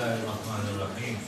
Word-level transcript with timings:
Bismillahirrahmanirrahim. 0.00 1.18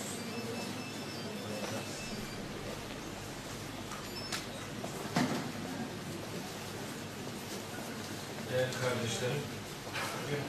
Değerli 8.51 8.73
kardeşlerim, 8.73 9.43
bugün 10.17 10.43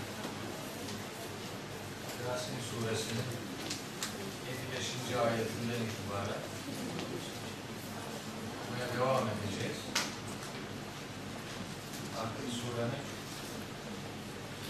Yasin 2.27 2.53
suresinin 2.69 3.27
75. 4.71 4.87
ayetinden 5.25 5.81
itibaren 5.85 6.41
okumaya 8.59 8.87
devam 8.97 9.27
edeceğiz. 9.33 9.77
Artık 12.21 12.45
surenin 12.59 13.03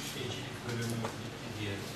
işte 0.06 0.20
ikilik 0.20 0.58
bölümü 0.68 0.98
bitti 1.04 1.60
diyelim. 1.60 1.93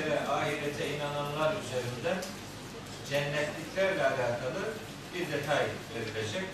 Mahşere, 0.00 0.28
ahirete 0.28 0.96
inananlar 0.96 1.54
üzerinde 1.62 2.20
cennetliklerle 3.10 4.02
alakalı 4.02 4.74
bir 5.14 5.32
detay 5.32 5.66
verilecek. 5.94 6.44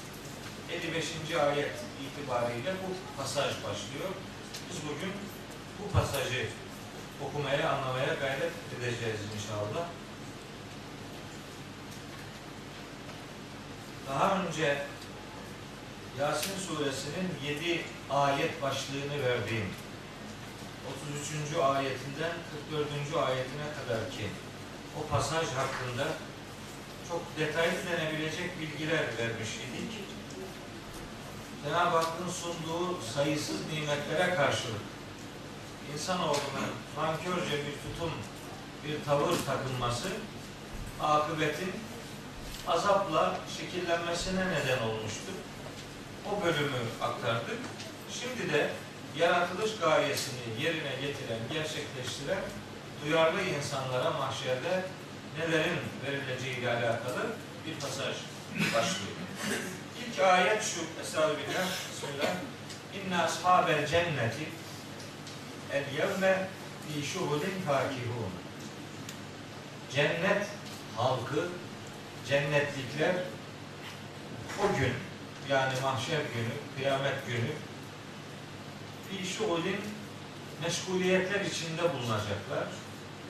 55. 0.73 1.05
ayet 1.35 1.71
itibariyle 2.03 2.73
bu 2.73 3.23
pasaj 3.23 3.47
başlıyor. 3.47 4.11
Biz 4.71 4.77
bugün 4.83 5.13
bu 5.79 5.93
pasajı 5.93 6.47
okumaya, 7.23 7.71
anlamaya 7.71 8.15
gayret 8.15 8.53
edeceğiz 8.79 9.21
inşallah. 9.37 9.87
Daha 14.09 14.43
önce 14.43 14.79
Yasin 16.21 16.59
suresinin 16.69 17.29
7 17.45 17.81
ayet 18.11 18.63
başlığını 18.63 19.25
verdiğim 19.25 19.67
33. 20.87 21.59
ayetinden 21.63 22.33
44. 22.71 23.29
ayetine 23.29 23.67
kadar 23.79 24.11
ki 24.11 24.27
o 24.99 25.07
pasaj 25.11 25.47
hakkında 25.47 26.07
çok 27.09 27.23
detaylı 27.39 27.79
denebilecek 27.91 28.61
bilgiler 28.61 29.05
vermiş 29.19 29.51
idik. 29.57 29.93
Cenab-ı 31.65 31.97
Hakk'ın 31.97 32.29
sunduğu 32.29 33.03
sayısız 33.15 33.57
nimetlere 33.73 34.35
karşılık 34.35 34.81
insanoğlunun 35.95 36.71
nankörce 36.97 37.53
bir 37.53 37.77
tutum, 37.83 38.13
bir 38.85 39.05
tavır 39.05 39.37
takılması 39.47 40.09
akıbetin 41.01 41.73
azapla 42.67 43.41
şekillenmesine 43.59 44.45
neden 44.47 44.83
olmuştur. 44.83 45.35
O 46.31 46.45
bölümü 46.45 46.79
aktardık. 47.03 47.59
Şimdi 48.11 48.53
de 48.53 48.71
yaratılış 49.19 49.71
gayesini 49.81 50.63
yerine 50.63 50.95
getiren, 51.01 51.39
gerçekleştiren 51.53 52.43
duyarlı 53.05 53.43
insanlara 53.43 54.11
mahşerde 54.11 54.85
nelerin 55.39 55.79
verileceği 56.07 56.57
ile 56.59 56.71
alakalı 56.71 57.27
bir 57.67 57.81
pasaj 57.81 58.15
başlıyor. 58.55 59.17
İlk 60.07 60.21
ayet 60.21 60.63
şu, 60.63 60.81
Estağfirullah, 61.01 61.67
Bismillah. 61.93 62.35
İnne 62.95 63.19
ashabel 63.19 63.87
cenneti 63.87 64.49
el 65.73 65.85
yevme 65.99 66.49
fi 66.89 67.07
şuhulin 67.07 67.63
fakihun. 67.67 68.33
Cennet 69.93 70.47
halkı, 70.97 71.49
cennetlikler 72.29 73.15
o 74.65 74.79
gün 74.79 74.93
yani 75.51 75.81
mahşer 75.83 76.19
günü, 76.19 76.77
kıyamet 76.77 77.27
günü 77.27 77.51
fi 79.11 79.27
şuhulin 79.27 79.81
meşguliyetler 80.63 81.41
içinde 81.41 81.83
bulunacaklar. 81.83 82.65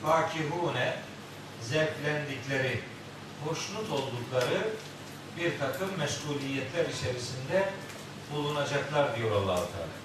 Fakihune 0.03 0.97
zevklendikleri, 1.63 2.81
hoşnut 3.45 3.91
oldukları 3.91 4.69
bir 5.37 5.59
takım 5.59 5.89
meşguliyetler 5.99 6.85
içerisinde 6.85 7.69
bulunacaklar 8.35 9.17
diyor 9.17 9.37
allah 9.37 9.57
Teala. 9.57 9.97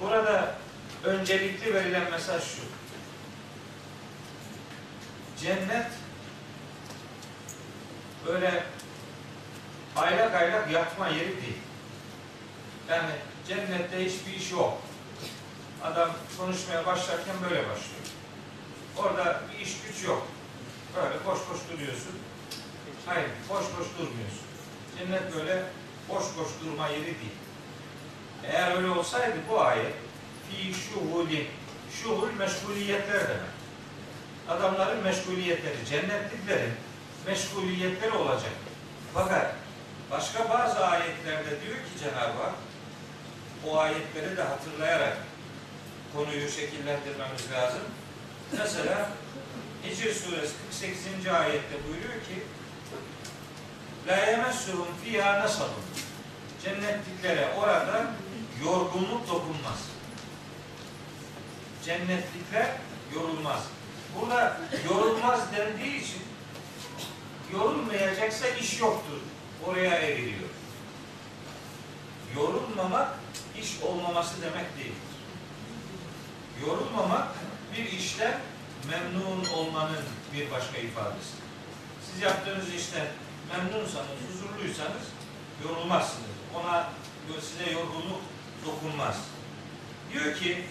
Burada 0.00 0.54
öncelikli 1.04 1.74
verilen 1.74 2.10
mesaj 2.10 2.42
şu. 2.42 2.62
Cennet 5.40 5.86
böyle 8.26 8.64
aylak 9.96 10.34
aylak 10.34 10.70
yatma 10.70 11.08
yeri 11.08 11.42
değil. 11.42 11.58
Yani 12.90 13.10
cennette 13.48 14.04
hiçbir 14.04 14.34
iş 14.34 14.52
yok. 14.52 14.82
Adam 15.86 16.10
konuşmaya 16.38 16.86
başlarken 16.86 17.34
böyle 17.42 17.60
başlıyor. 17.60 18.06
Orada 18.96 19.40
bir 19.52 19.66
iş 19.66 19.72
güç 19.80 20.04
yok. 20.04 20.26
Böyle 20.96 21.14
boş 21.24 21.38
boş 21.38 21.60
duruyorsun. 21.72 22.12
Hayır, 23.06 23.28
boş 23.48 23.64
boş 23.64 23.86
durmuyorsun. 23.98 24.46
Cennet 24.98 25.34
böyle 25.34 25.62
boş 26.08 26.24
boş 26.38 26.48
durma 26.64 26.88
yeri 26.88 27.04
değil. 27.04 27.36
Eğer 28.44 28.76
öyle 28.76 28.90
olsaydı 28.90 29.36
bu 29.50 29.60
ayet 29.60 29.94
fi 30.50 30.74
şuhuli 30.74 31.46
şuhul 32.02 32.32
meşguliyetler 32.38 33.20
demek. 33.20 33.56
Adamların 34.48 35.02
meşguliyetleri, 35.02 35.86
cennetliklerin 35.90 36.72
meşguliyetleri 37.26 38.12
olacak. 38.12 38.52
Fakat 39.14 39.54
başka 40.10 40.48
bazı 40.48 40.86
ayetlerde 40.86 41.50
diyor 41.50 41.76
ki 41.76 41.98
Cenab-ı 42.00 42.42
Hak 42.42 42.54
o 43.66 43.78
ayetleri 43.78 44.36
de 44.36 44.42
hatırlayarak 44.42 45.16
konuyu 46.16 46.50
şekillendirmemiz 46.50 47.52
lazım. 47.52 47.82
Mesela 48.58 49.10
Hicr 49.84 50.14
suresi 50.14 50.54
48. 50.70 51.26
ayette 51.26 51.74
buyuruyor 51.88 52.24
ki 52.24 52.42
La 54.08 54.16
yemessuhum 54.16 54.86
fiha 55.04 55.40
nasabun 55.40 55.82
Cennetliklere 56.64 57.54
orada 57.58 58.06
yorgunluk 58.64 59.28
dokunmaz. 59.28 59.78
Cennetlikler 61.84 62.66
yorulmaz. 63.14 63.62
Burada 64.20 64.60
yorulmaz 64.90 65.40
dendiği 65.56 66.02
için 66.02 66.22
yorulmayacaksa 67.52 68.48
iş 68.48 68.80
yoktur. 68.80 69.20
Oraya 69.66 69.94
evriliyor. 69.94 70.48
yorulmamak 72.36 73.08
iş 73.62 73.82
olmaması 73.82 74.42
demek 74.42 74.76
değildir 74.76 75.15
yorulmamak 76.66 77.28
bir 77.76 77.92
işten 77.92 78.40
memnun 78.90 79.44
olmanın 79.54 80.04
bir 80.34 80.50
başka 80.50 80.78
ifadesi. 80.78 81.34
Siz 82.06 82.22
yaptığınız 82.22 82.74
işten 82.74 83.06
memnunsanız, 83.52 84.18
huzurluysanız 84.28 85.02
yorulmazsınız. 85.64 86.36
Ona 86.54 86.88
size 87.40 87.70
yorgunluk 87.70 88.20
dokunmaz. 88.66 89.16
Diyor 90.12 90.34
ki 90.36 90.64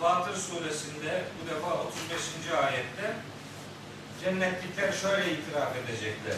Fatır 0.00 0.36
suresinde 0.36 1.24
bu 1.36 1.50
defa 1.50 1.74
35. 1.74 2.20
ayette 2.62 3.16
cennetlikler 4.24 4.92
şöyle 4.92 5.32
itiraf 5.32 5.76
edecekler. 5.76 6.36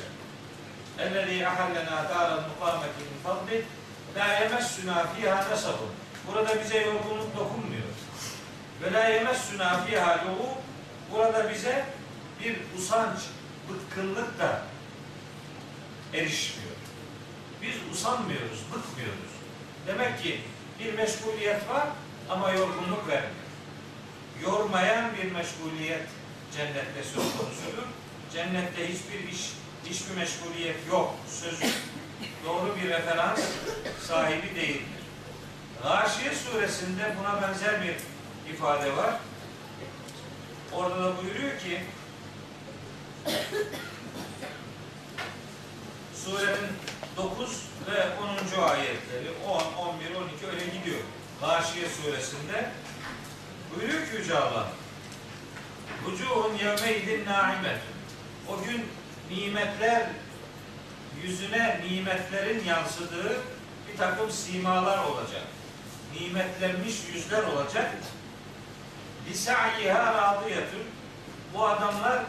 Ellezî 0.98 1.48
ahallena 1.48 2.08
dâral 2.08 2.42
mukâmeti 2.48 3.00
min 3.00 3.22
fadli 3.24 3.64
la 4.16 4.34
yemessünâ 4.34 5.06
fîhâ 5.06 5.50
nasabun. 5.50 5.90
Burada 6.26 6.60
bize 6.60 6.80
yorgunluk 6.80 7.36
dokunmuyor. 7.36 7.88
Ve 8.82 8.92
la 8.92 9.08
yemessuna 9.08 9.84
fiha 9.84 10.25
burada 11.12 11.50
bize 11.50 11.84
bir 12.44 12.56
usanç, 12.78 13.19
bıkkınlık 13.69 14.38
da 14.38 14.62
erişmiyor. 16.14 16.70
Biz 17.62 17.75
usanmıyoruz, 17.92 18.58
bıkmıyoruz. 18.72 19.32
Demek 19.86 20.22
ki 20.22 20.40
bir 20.80 20.94
meşguliyet 20.94 21.69
var 21.69 21.86
ama 22.30 22.50
yorgunluk 22.50 23.08
vermiyor. 23.08 23.48
Yormayan 24.42 25.10
bir 25.16 25.32
meşguliyet 25.32 26.06
cennette 26.56 27.02
söz 27.02 27.14
konusudur. 27.14 27.86
Cennette 28.32 28.88
hiçbir 28.88 29.32
iş, 29.32 29.52
hiçbir 29.84 30.16
meşguliyet 30.16 30.76
yok. 30.90 31.14
Sözü 31.28 31.66
doğru 32.44 32.76
bir 32.76 32.88
referans 32.88 33.40
sahibi 34.08 34.54
değildir. 34.54 34.84
Gâşiye 35.82 36.34
suresinde 36.34 37.16
buna 37.20 37.42
benzer 37.42 37.82
bir 37.82 37.94
ifade 38.54 38.96
var. 38.96 39.14
Orada 40.72 41.04
da 41.04 41.12
buyuruyor 41.22 41.58
ki 41.58 41.80
surenin 46.14 46.68
9 47.16 47.62
ve 47.90 48.06
10. 48.58 48.62
ayetleri 48.62 49.30
10, 49.46 49.54
11, 49.86 50.14
12 50.14 50.46
öyle 50.46 50.64
gidiyor. 50.78 51.00
Gâşiye 51.40 51.88
suresinde 51.88 52.70
buyuruyor 53.70 54.06
ki 54.06 54.16
Yüce 54.16 54.38
Allah 54.38 54.68
Vücuhun 56.06 56.54
yevmeydin 56.54 57.26
naimetun 57.26 57.98
O 58.48 58.62
gün 58.62 58.86
nimetler 59.30 60.06
yüzüne 61.22 61.80
nimetlerin 61.90 62.64
yansıdığı 62.64 63.36
bir 63.92 63.96
takım 63.96 64.30
simalar 64.30 65.04
olacak. 65.04 65.42
Nimetlenmiş 66.20 66.94
yüzler 67.14 67.42
olacak. 67.42 67.94
Lisa'yiha 69.30 70.14
radiyetun 70.14 70.82
Bu 71.54 71.66
adamlar 71.66 72.22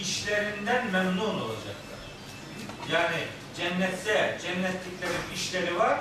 işlerinden 0.00 0.90
memnun 0.90 1.40
olacaklar. 1.40 2.02
Yani 2.92 3.24
cennette 3.56 4.38
cennetliklerin 4.42 5.34
işleri 5.34 5.78
var 5.78 5.98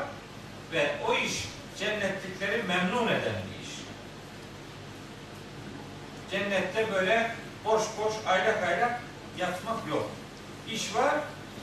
ve 0.72 0.92
o 1.08 1.16
iş 1.16 1.48
cennetlikleri 1.80 2.64
memnun 2.64 3.08
eden 3.08 3.42
bir 3.48 3.68
iş. 3.68 3.76
Cennette 6.32 6.94
böyle 6.94 7.36
boş 7.66 7.82
boş 7.98 8.14
aylak 8.26 8.64
aylak 8.64 9.02
yatmak 9.38 9.88
yok. 9.90 10.10
İş 10.70 10.96
var 10.96 11.14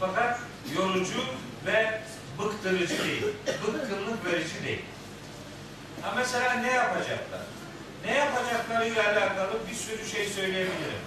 fakat 0.00 0.40
yorucu 0.76 1.24
ve 1.66 2.00
bıktırıcı 2.38 3.04
değil. 3.04 3.24
Bıkkınlık 3.46 4.24
verici 4.24 4.64
değil. 4.64 4.84
Ha 6.02 6.12
mesela 6.16 6.54
ne 6.54 6.70
yapacaklar? 6.70 7.40
Ne 8.04 8.14
yapacaklarıyla 8.14 9.02
alakalı 9.02 9.58
bir 9.70 9.74
sürü 9.74 10.06
şey 10.06 10.26
söyleyebilirim. 10.26 11.02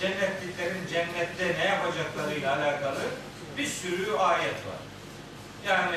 Cennetliklerin 0.00 0.86
cennette 0.92 1.58
ne 1.58 1.64
yapacaklarıyla 1.64 2.56
alakalı 2.56 3.00
bir 3.58 3.66
sürü 3.66 4.16
ayet 4.16 4.54
var. 4.54 4.80
Yani 5.66 5.96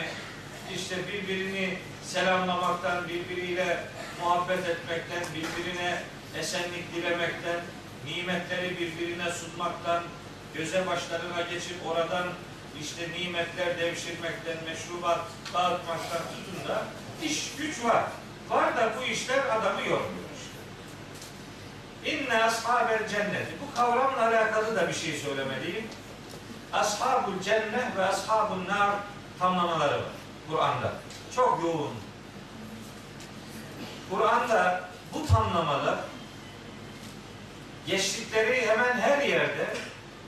işte 0.75 0.95
birbirini 1.07 1.78
selamlamaktan, 2.04 3.07
birbiriyle 3.07 3.80
muhabbet 4.22 4.69
etmekten, 4.69 5.24
birbirine 5.36 6.01
esenlik 6.39 6.95
dilemekten, 6.95 7.60
nimetleri 8.06 8.80
birbirine 8.80 9.31
sunmaktan, 9.31 10.04
göze 10.56 10.88
başlarına 10.88 11.42
geçip 11.42 11.88
oradan 11.88 12.28
işte 12.81 13.10
nimetler 13.19 13.80
devşirmekten, 13.80 14.57
meşrubat 14.66 15.19
dağıtmaktan 15.54 16.22
tutun 16.22 16.68
da 16.68 16.84
iş 17.24 17.51
güç 17.57 17.84
var. 17.84 18.04
Var 18.50 18.78
da 18.78 18.92
bu 19.00 19.04
işler 19.04 19.39
adamı 19.39 19.81
yormuyor. 19.81 20.26
İnne 22.07 22.44
ashabel 22.44 23.07
cenneti. 23.07 23.56
Bu 23.62 23.75
kavramla 23.75 24.27
alakalı 24.27 24.75
da 24.75 24.88
bir 24.88 24.94
şey 24.94 25.18
söylemeliyim. 25.18 25.88
Ashabul 26.74 27.42
cennet 27.44 27.98
ve 27.98 28.06
ashabun 28.06 28.68
nar 28.68 28.95
tamlamaları 29.39 29.94
var 29.94 30.12
Kur'an'da. 30.50 30.94
Çok 31.36 31.63
yoğun. 31.63 31.94
Kur'an'da 34.12 34.89
bu 35.13 35.27
tamlamalar 35.27 36.00
geçtikleri 37.88 38.68
hemen 38.68 39.00
her 39.00 39.21
yerde 39.21 39.68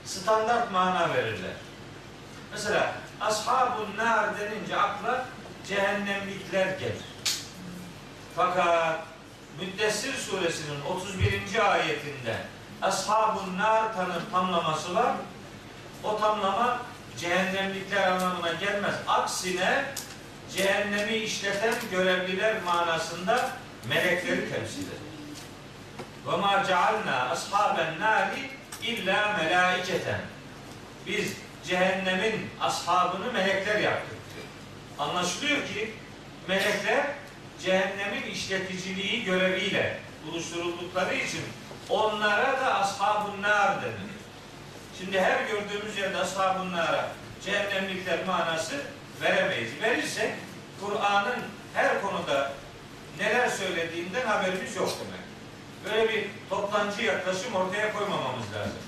standart 0.04 0.72
mana 0.72 1.14
verirler. 1.14 1.54
Mesela 2.52 2.92
ashabun 3.20 3.96
nar 3.96 4.38
denince 4.38 4.76
akla 4.76 5.26
cehennemlikler 5.68 6.66
gelir. 6.66 7.04
Fakat 8.36 9.09
Müddessir 9.58 10.14
suresinin 10.14 10.80
31. 10.80 11.70
ayetinde 11.72 12.36
ashabun 12.82 13.58
nar 13.58 13.94
tanım 13.94 14.22
tamlaması 14.32 14.94
var. 14.94 15.12
O 16.04 16.20
tamlama 16.20 16.80
cehennemlikler 17.18 18.08
anlamına 18.08 18.52
gelmez. 18.52 18.94
Aksine 19.08 19.84
cehennemi 20.56 21.12
işleten 21.14 21.74
görevliler 21.90 22.62
manasında 22.62 23.50
melekleri 23.88 24.52
temsil 24.52 24.82
eder. 24.82 25.00
Ve 26.26 26.36
ma 26.36 26.64
cealna 26.66 27.28
ashaben 27.30 28.00
nari 28.00 28.50
illa 28.82 29.36
melaiketen. 29.42 30.20
Biz 31.06 31.32
cehennemin 31.64 32.50
ashabını 32.60 33.32
melekler 33.32 33.80
yaptık 33.80 34.18
diyor. 34.34 34.46
Anlaşılıyor 35.08 35.66
ki 35.66 35.94
melekler 36.48 37.06
cehennemin 37.62 38.22
işleticiliği 38.22 39.24
göreviyle 39.24 39.98
buluşturuldukları 40.26 41.14
için 41.14 41.40
onlara 41.88 42.60
da 42.60 42.74
ashab-ı 42.74 43.42
nar 43.42 43.82
denilir. 43.82 44.20
Şimdi 44.98 45.20
her 45.20 45.46
gördüğümüz 45.46 45.98
yerde 45.98 46.18
ashab-ı 46.18 46.72
nara 46.72 47.08
cehennemlikler 47.44 48.26
manası 48.26 48.76
veremeyiz. 49.20 49.70
Verirsek 49.82 50.32
Kur'an'ın 50.80 51.38
her 51.74 52.02
konuda 52.02 52.52
neler 53.18 53.48
söylediğinden 53.48 54.26
haberimiz 54.26 54.76
yok 54.76 54.88
demek. 55.00 55.20
Böyle 55.84 56.12
bir 56.12 56.26
toplancı 56.50 57.02
yaklaşım 57.02 57.54
ortaya 57.54 57.92
koymamamız 57.92 58.46
lazım. 58.54 58.78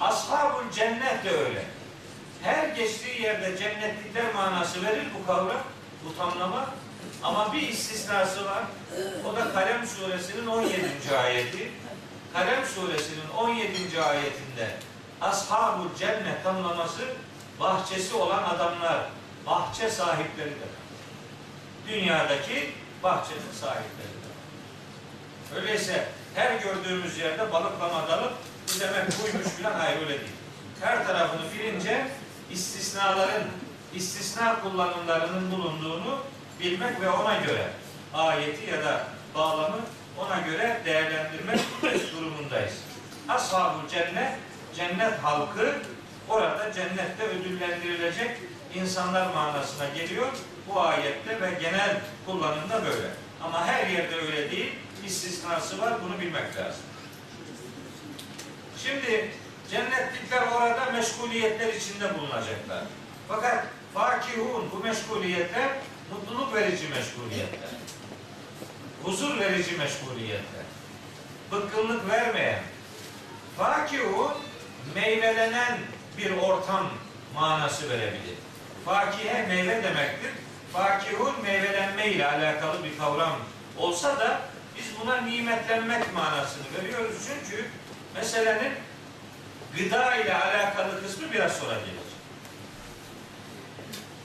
Ashabul 0.00 0.70
cennet 0.70 1.24
de 1.24 1.30
öyle. 1.30 1.64
Her 2.42 2.68
geçtiği 2.68 3.22
yerde 3.22 3.56
cennetlikler 3.58 4.34
manası 4.34 4.82
verir 4.82 5.06
bu 5.20 5.26
kavram, 5.26 5.62
bu 6.04 6.16
tamlama. 6.16 6.81
Ama 7.22 7.52
bir 7.52 7.68
istisnası 7.68 8.44
var. 8.44 8.64
O 9.26 9.36
da 9.36 9.52
Kalem 9.52 9.86
suresinin 9.86 10.46
17. 10.46 10.80
ayeti. 11.24 11.70
Kalem 12.32 12.66
suresinin 12.66 13.28
17. 13.38 14.02
ayetinde 14.02 14.76
Ashabul 15.20 15.94
cennet 15.98 16.44
tamlaması 16.44 17.02
bahçesi 17.60 18.14
olan 18.14 18.42
adamlar, 18.42 19.06
bahçe 19.46 19.90
sahipleridir. 19.90 20.72
Dünyadaki 21.88 22.72
bahçenin 23.02 23.52
sahipleridir. 23.60 24.22
Öyleyse 25.56 26.08
her 26.34 26.54
gördüğümüz 26.54 27.18
yerde 27.18 27.52
balıklama 27.52 28.08
dalıp 28.08 28.32
bu 28.68 28.80
demek 28.80 29.04
buymuş 29.22 29.52
filan 29.56 29.72
hayır 29.72 30.00
öyle 30.00 30.08
değil. 30.08 30.32
Her 30.80 31.06
tarafını 31.06 31.42
bilince 31.52 32.06
istisnaların, 32.50 33.42
istisna 33.94 34.60
kullanımlarının 34.60 35.50
bulunduğunu 35.50 36.18
bilmek 36.62 37.00
ve 37.00 37.10
ona 37.10 37.36
göre 37.36 37.66
ayeti 38.14 38.70
ya 38.70 38.84
da 38.84 39.04
bağlamı 39.34 39.80
ona 40.18 40.40
göre 40.40 40.80
değerlendirmek 40.84 41.60
durumundayız. 42.16 42.74
Ashab-ı 43.28 43.88
cennet, 43.90 44.32
cennet 44.76 45.18
halkı 45.22 45.74
orada 46.28 46.72
cennette 46.72 47.24
ödüllendirilecek 47.24 48.30
insanlar 48.74 49.34
manasına 49.34 49.88
geliyor. 49.88 50.26
Bu 50.68 50.80
ayette 50.80 51.40
ve 51.40 51.50
genel 51.60 52.00
kullanımda 52.26 52.84
böyle. 52.84 53.08
Ama 53.44 53.66
her 53.66 53.86
yerde 53.86 54.16
öyle 54.16 54.50
değil. 54.50 54.72
istisnası 55.06 55.80
var. 55.80 55.94
Bunu 56.04 56.20
bilmek 56.20 56.56
lazım. 56.56 56.82
Şimdi 58.78 59.30
cennetlikler 59.70 60.42
orada 60.42 60.90
meşguliyetler 60.92 61.74
içinde 61.74 62.18
bulunacaklar. 62.18 62.84
Fakat 63.28 63.64
fakihun 63.94 64.70
bu 64.72 64.78
meşguliyetler 64.78 65.68
mutluluk 66.12 66.54
verici 66.54 66.88
meşguliyetler, 66.88 67.70
huzur 69.02 69.38
verici 69.38 69.76
meşguliyetler, 69.76 70.64
bıkkınlık 71.52 72.10
vermeyen, 72.10 72.62
fakihun 73.58 74.32
meyvelenen 74.94 75.78
bir 76.18 76.30
ortam 76.30 76.90
manası 77.34 77.90
verebilir. 77.90 78.36
Fakihe 78.84 79.46
meyve 79.46 79.82
demektir. 79.82 80.30
Fakihun 80.72 81.42
meyvelenme 81.42 82.08
ile 82.08 82.26
alakalı 82.26 82.84
bir 82.84 82.98
kavram 82.98 83.36
olsa 83.78 84.18
da 84.18 84.40
biz 84.76 84.84
buna 85.00 85.16
nimetlenmek 85.16 86.14
manasını 86.14 86.62
veriyoruz. 86.78 87.16
Çünkü 87.26 87.64
meselenin 88.14 88.72
gıda 89.76 90.16
ile 90.16 90.34
alakalı 90.34 91.02
kısmı 91.02 91.32
biraz 91.32 91.56
sonra 91.56 91.74
gelir. 91.74 92.01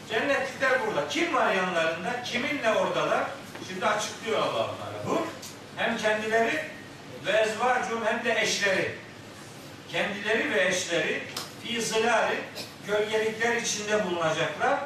Cennetlikler 0.09 0.87
burada. 0.87 1.07
Kim 1.07 1.35
var 1.35 1.53
yanlarında? 1.53 2.23
Kiminle 2.23 2.71
oradalar? 2.71 3.23
Şimdi 3.67 3.85
açıklıyor 3.85 4.39
Allah 4.39 4.63
onlara. 4.63 5.05
Bu 5.09 5.27
hem 5.75 5.97
kendileri 5.97 6.63
ve 7.25 7.31
ezvacum 7.31 8.05
hem 8.05 8.25
de 8.25 8.41
eşleri. 8.41 8.95
Kendileri 9.91 10.51
ve 10.51 10.67
eşleri 10.67 11.23
fi 11.63 11.81
zilali 11.81 12.35
gölgelikler 12.87 13.55
içinde 13.55 14.05
bulunacaklar. 14.05 14.79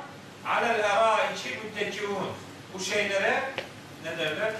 Alel 0.48 0.80
eraiki 0.80 1.60
müttekiun. 1.64 2.28
Bu 2.74 2.80
şeylere 2.80 3.44
ne 4.04 4.18
derler? 4.18 4.54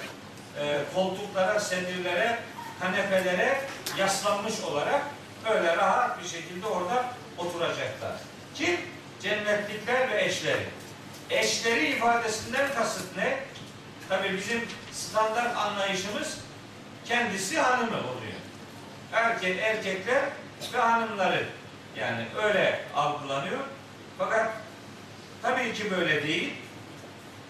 Ee, 0.60 0.78
koltuklara, 0.96 1.60
sedirlere, 1.60 2.40
kanepelere 2.80 3.62
yaslanmış 3.98 4.60
olarak 4.60 5.02
öyle 5.50 5.78
rahat 5.78 6.24
bir 6.24 6.28
şekilde 6.28 6.68
orada 6.68 7.06
oturacaklar. 7.38 8.12
Kim? 8.56 8.78
Cennetlikler 9.24 10.12
ve 10.12 10.26
eşleri. 10.26 10.66
Eşleri 11.30 11.88
ifadesinden 11.88 12.74
kasıt 12.74 13.18
ne? 13.18 13.40
Tabi 14.10 14.38
bizim 14.38 14.68
standart 14.92 15.58
anlayışımız 15.58 16.38
kendisi 17.06 17.60
hanımı 17.60 17.98
oluyor. 17.98 18.34
Erkek, 19.14 19.60
erkekler 19.60 20.24
ve 20.74 20.78
hanımları 20.78 21.46
yani 22.00 22.26
öyle 22.44 22.80
algılanıyor. 22.96 23.60
Fakat 24.18 24.52
tabii 25.42 25.74
ki 25.74 25.92
böyle 25.92 26.24
değil. 26.24 26.54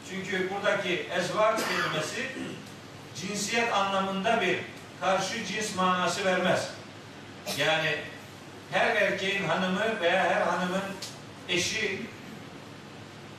Çünkü 0.09 0.49
buradaki 0.49 1.07
ezvar 1.19 1.55
kelimesi 1.57 2.25
cinsiyet 3.15 3.73
anlamında 3.73 4.41
bir 4.41 4.59
karşı 5.01 5.45
cins 5.45 5.75
manası 5.75 6.25
vermez. 6.25 6.69
Yani 7.57 7.95
her 8.71 8.95
erkeğin 8.95 9.47
hanımı 9.47 10.01
veya 10.01 10.23
her 10.23 10.41
hanımın 10.41 10.81
eşi 11.51 12.01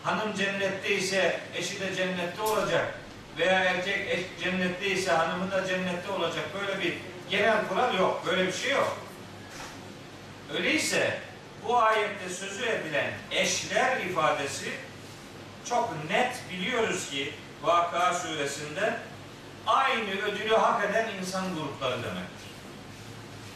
hanım 0.05 0.35
cennette 0.35 0.97
ise 0.97 1.41
eşi 1.55 1.81
de 1.81 1.95
cennette 1.95 2.43
olacak 2.43 2.95
veya 3.39 3.59
erkek 3.59 4.09
eş 4.09 4.45
cennette 4.45 4.91
ise 4.91 5.13
hanımı 5.13 5.51
da 5.51 5.67
cennette 5.67 6.13
olacak. 6.13 6.45
Böyle 6.61 6.83
bir 6.83 6.95
genel 7.31 7.69
kural 7.69 7.95
yok. 7.99 8.23
Böyle 8.27 8.47
bir 8.47 8.53
şey 8.53 8.71
yok. 8.71 8.99
Öyleyse 10.55 11.21
bu 11.65 11.79
ayette 11.79 12.29
sözü 12.29 12.65
edilen 12.65 13.11
eşler 13.31 14.01
ifadesi 14.01 14.71
çok 15.69 15.95
net 16.11 16.37
biliyoruz 16.53 17.11
ki 17.11 17.33
Vaka 17.63 18.15
suresinde 18.15 18.97
aynı 19.67 20.11
ödülü 20.11 20.57
hak 20.57 20.91
eden 20.91 21.09
insan 21.21 21.45
grupları 21.55 22.03
demektir. 22.03 22.49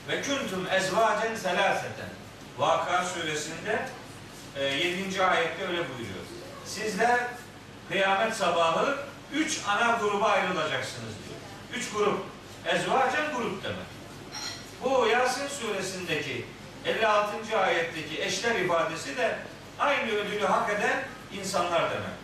Ve 0.08 0.22
kuntum 0.22 0.66
ezvacen 0.70 1.34
selaseten. 1.34 2.08
Vaka 2.58 3.04
suresinde 3.04 3.88
7. 4.60 5.22
ayette 5.22 5.62
öyle 5.62 5.78
buyuruyor. 5.78 6.24
Sizler 6.64 7.20
kıyamet 7.88 8.36
sabahı 8.36 8.96
üç 9.32 9.60
ana 9.68 9.98
gruba 10.00 10.26
ayrılacaksınız 10.26 11.12
diyor. 11.24 11.40
Üç 11.80 11.92
grup. 11.92 12.18
Ezvacen 12.66 13.34
grup 13.36 13.64
demek. 13.64 13.86
Bu 14.84 15.06
Yasin 15.06 15.48
suresindeki 15.48 16.44
56. 16.84 17.58
ayetteki 17.58 18.22
eşler 18.22 18.54
ifadesi 18.54 19.16
de 19.16 19.38
aynı 19.78 20.12
ödülü 20.12 20.46
hak 20.46 20.70
eden 20.70 21.04
insanlar 21.40 21.90
demek. 21.90 22.16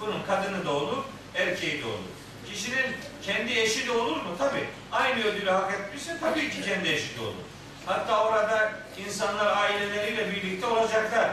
Bunun 0.00 0.22
kadını 0.26 0.66
da 0.66 0.70
olur, 0.70 1.04
erkeği 1.34 1.82
de 1.82 1.86
olur. 1.86 2.12
Kişinin 2.52 2.96
kendi 3.22 3.52
eşi 3.52 3.86
de 3.86 3.90
olur 3.92 4.16
mu? 4.16 4.36
Tabi. 4.38 4.64
Aynı 4.92 5.24
ödülü 5.24 5.50
hak 5.50 5.72
etmişse 5.74 6.16
tabii 6.20 6.50
ki 6.50 6.62
kendi 6.62 6.88
eşi 6.88 7.16
de 7.16 7.20
olur. 7.20 7.44
Hatta 7.86 8.24
orada 8.24 8.72
insanlar 9.06 9.56
aileleriyle 9.56 10.30
birlikte 10.30 10.66
olacaklar. 10.66 11.30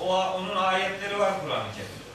O 0.00 0.16
onun 0.16 0.56
ayetleri 0.56 1.18
var 1.18 1.32
Kur'an-ı 1.40 1.72
Kerim'de. 1.72 2.08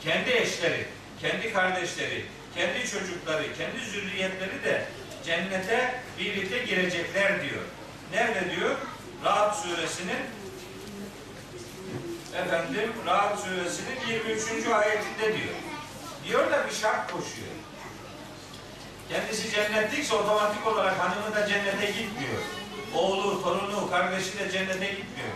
Kendi 0.00 0.30
eşleri, 0.30 0.86
kendi 1.20 1.52
kardeşleri, 1.52 2.24
kendi 2.54 2.90
çocukları, 2.90 3.54
kendi 3.58 3.84
zürriyetleri 3.84 4.64
de 4.64 4.86
cennete 5.24 5.94
birlikte 6.18 6.58
girecekler 6.58 7.42
diyor. 7.42 7.62
Nerede 8.12 8.56
diyor? 8.56 8.76
Rahat 9.24 9.58
suresinin 9.58 10.18
efendim 12.34 12.92
Rahat 13.06 13.40
suresinin 13.40 13.98
23. 14.08 14.66
ayetinde 14.66 15.38
diyor. 15.38 15.54
Diyor 16.28 16.50
da 16.50 16.66
bir 16.66 16.74
şart 16.74 17.12
koşuyor. 17.12 17.48
Kendisi 19.08 19.50
cennetlikse 19.50 20.14
otomatik 20.14 20.66
olarak 20.66 20.98
hanımı 20.98 21.34
da 21.34 21.46
cennete 21.46 21.86
gitmiyor. 21.86 22.42
Oğlu, 22.94 23.42
torunu, 23.42 23.90
kardeşi 23.90 24.38
de 24.38 24.50
cennete 24.50 24.86
gitmiyor. 24.86 25.34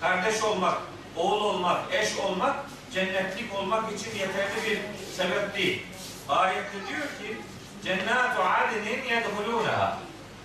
Kardeş 0.00 0.42
olmak, 0.42 0.78
oğul 1.16 1.44
olmak, 1.44 1.94
eş 1.94 2.18
olmak 2.18 2.56
cennetlik 2.92 3.54
olmak 3.54 3.92
için 3.92 4.18
yeterli 4.18 4.70
bir 4.70 4.78
sebep 5.16 5.56
değil. 5.56 5.86
Ayette 6.28 6.78
diyor 6.88 7.00
ki 7.00 7.40
Cennatu 7.84 8.42
adinin 8.42 9.04
yedhulûneha 9.04 9.98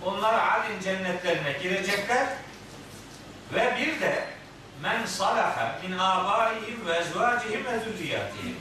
Onlar 0.06 0.34
adin 0.34 0.80
cennetlerine 0.84 1.52
girecekler 1.64 2.28
ve 3.54 3.76
bir 3.78 4.02
de 4.02 4.26
men 4.82 5.06
salaha 5.06 5.80
min 5.84 5.98
abaihim 5.98 6.86
ve 6.86 6.94
ezvacihim 6.94 7.66
ve 7.66 7.80
zürriyatihim. 7.80 8.56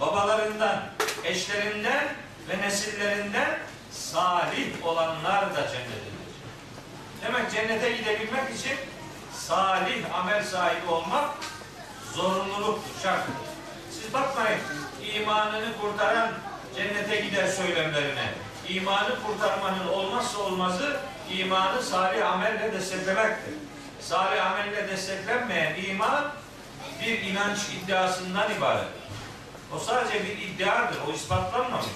Babalarından, 0.00 0.82
eşlerinden 1.24 2.04
ve 2.48 2.66
nesillerinden 2.66 3.58
salih 3.92 4.86
olanlar 4.86 5.56
da 5.56 5.68
cennete 5.68 6.08
Demek 7.22 7.52
cennete 7.52 7.92
gidebilmek 7.92 8.58
için 8.58 8.76
salih 9.48 10.04
amel 10.14 10.44
sahibi 10.44 10.86
olmak 10.90 11.30
zorunluluktur, 12.14 13.02
şarttır. 13.02 13.34
Siz 13.90 14.12
bakmayın 14.12 14.60
imanını 15.14 15.78
kurtaran 15.80 16.30
cennete 16.76 17.20
gider 17.20 17.46
söylemlerine. 17.46 18.32
İmanı 18.68 19.22
kurtarmanın 19.26 19.88
olmazsa 19.88 20.38
olmazı 20.38 21.00
imanı 21.30 21.82
salih 21.82 22.32
amelle 22.32 22.72
desteklemektir. 22.72 23.54
Salih 24.00 24.46
amelle 24.46 24.88
desteklenmeyen 24.88 25.74
iman 25.88 26.24
bir 27.02 27.22
inanç 27.22 27.58
iddiasından 27.58 28.54
ibaret. 28.56 28.88
O 29.76 29.78
sadece 29.78 30.24
bir 30.24 30.38
iddiadır. 30.38 30.98
O 31.08 31.12
ispatlanmamış. 31.12 31.86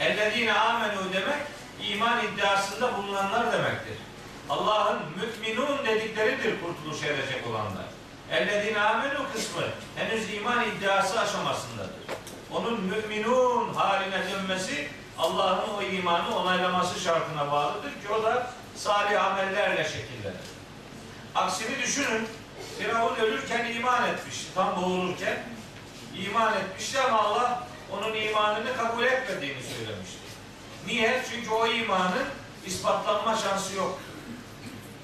Ellezine 0.00 0.52
amenu 0.52 1.12
demek 1.12 1.42
iman 1.88 2.24
iddiasında 2.24 2.96
bulunanlar 2.96 3.52
demektir. 3.52 3.96
Allah'ın 4.50 4.98
müminun 5.16 5.86
dedikleridir 5.86 6.54
kurtuluş 6.60 7.02
erecek 7.02 7.46
olanlar. 7.46 7.84
Ellezine 8.30 8.80
amenu 8.80 9.32
kısmı 9.32 9.62
henüz 9.96 10.34
iman 10.34 10.64
iddiası 10.64 11.20
aşamasındadır. 11.20 11.90
Onun 12.52 12.80
müminun 12.80 13.74
haline 13.74 14.22
dönmesi 14.32 14.88
Allah'ın 15.18 15.74
o 15.74 15.82
imanı 15.82 16.36
onaylaması 16.36 17.00
şartına 17.00 17.52
bağlıdır 17.52 17.90
ki 17.90 18.08
o 18.18 18.22
da 18.22 18.50
salih 18.76 19.24
amellerle 19.24 19.84
şekillenir. 19.84 20.44
Aksini 21.34 21.82
düşünün. 21.82 22.28
Firavun 22.78 23.16
ölürken 23.16 23.72
iman 23.72 24.08
etmişti. 24.08 24.54
Tam 24.54 24.82
boğulurken 24.82 25.38
iman 26.14 26.52
etmişti 26.54 27.00
ama 27.00 27.18
Allah 27.18 27.68
onun 27.92 28.14
imanını 28.14 28.76
kabul 28.76 29.02
etmediğini 29.02 29.62
söylemişti. 29.62 30.18
Niye? 30.86 31.22
Çünkü 31.30 31.50
o 31.50 31.66
imanın 31.66 32.24
ispatlanma 32.66 33.36
şansı 33.36 33.76
yok. 33.76 33.98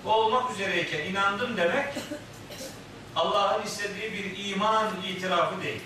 Olmak 0.05 0.51
üzereyken 0.51 1.07
inandım 1.07 1.57
demek 1.57 1.95
Allah'ın 3.17 3.63
istediği 3.63 4.13
bir 4.13 4.51
iman 4.51 4.87
itirafı 5.09 5.63
değil. 5.63 5.81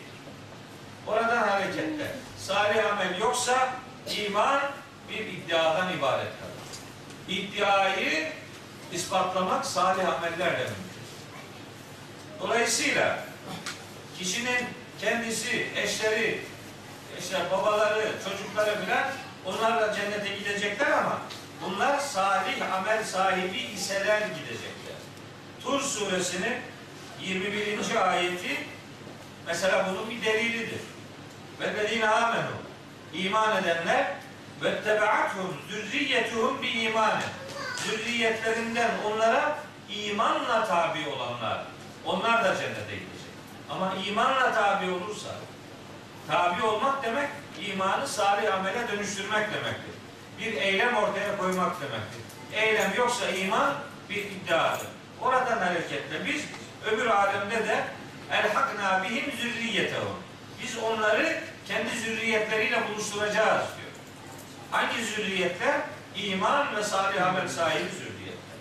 Oradan 1.06 1.48
hareketle 1.48 2.14
salih 2.38 2.92
amel 2.92 3.18
yoksa 3.20 3.74
iman 4.16 4.60
bir 5.08 5.26
iddiadan 5.26 5.98
ibaret 5.98 6.32
kalır. 6.40 6.54
İddiayı 7.28 8.32
ispatlamak 8.92 9.66
salih 9.66 10.08
amellerle 10.08 10.58
mümkün. 10.58 10.74
Dolayısıyla 12.40 13.18
kişinin 14.18 14.66
kendisi, 15.00 15.66
eşleri, 15.76 16.40
işte 17.18 17.38
babaları, 17.52 18.12
çocukları 18.24 18.84
filan 18.84 19.04
onlarla 19.44 19.94
cennete 19.94 20.36
gidecekler 20.38 20.90
ama 20.90 21.20
bunlar 21.62 21.98
salih 21.98 22.74
amel 22.74 23.04
sahibi 23.04 23.58
iseler 23.58 24.20
gidecekler. 24.20 24.98
Tur 25.62 25.80
suresinin 25.80 26.56
21. 27.20 27.96
ayeti 27.96 28.74
Mesela 29.46 29.86
bunun 29.88 30.10
bir 30.10 30.24
delilidir. 30.24 30.80
Vellezine 31.60 32.08
amenu 32.08 32.50
iman 33.12 33.62
edenler 33.62 34.06
ve 34.62 34.82
tebeathum 34.82 35.56
zürriyetuhum 35.70 36.62
bi 36.62 36.68
imanin. 36.68 37.24
Zürriyetlerinden 37.76 38.90
onlara 39.06 39.58
imanla 39.90 40.66
tabi 40.66 41.08
olanlar. 41.08 41.64
Onlar 42.04 42.44
da 42.44 42.56
cennete 42.56 42.94
gidecek. 42.94 43.30
Ama 43.70 43.94
imanla 44.06 44.54
tabi 44.54 44.90
olursa 44.90 45.28
tabi 46.28 46.62
olmak 46.62 47.02
demek 47.02 47.28
imanı 47.66 48.08
salih 48.08 48.54
amele 48.54 48.88
dönüştürmek 48.92 49.52
demektir. 49.52 49.94
Bir 50.38 50.52
eylem 50.52 50.96
ortaya 50.96 51.36
koymak 51.38 51.80
demektir. 51.80 52.20
Eylem 52.52 52.92
yoksa 52.96 53.28
iman 53.28 53.74
bir 54.10 54.16
iddiadır. 54.16 54.86
Oradan 55.20 55.58
hareketle 55.58 56.26
biz 56.26 56.44
öbür 56.92 57.06
alemde 57.06 57.68
de 57.68 57.84
elhakna 58.32 59.02
bihim 59.04 59.32
zürriyetehum. 59.40 60.16
Biz 60.62 60.78
onları 60.78 61.40
kendi 61.68 61.98
zürriyetleriyle 61.98 62.88
buluşturacağız 62.88 63.66
diyor. 63.76 63.90
Hangi 64.70 65.04
zürriyetler? 65.04 65.80
İman 66.16 66.76
ve 66.76 66.82
salih 66.82 67.26
amel 67.26 67.48
sahibi 67.48 67.90
zürriyetler. 67.90 68.58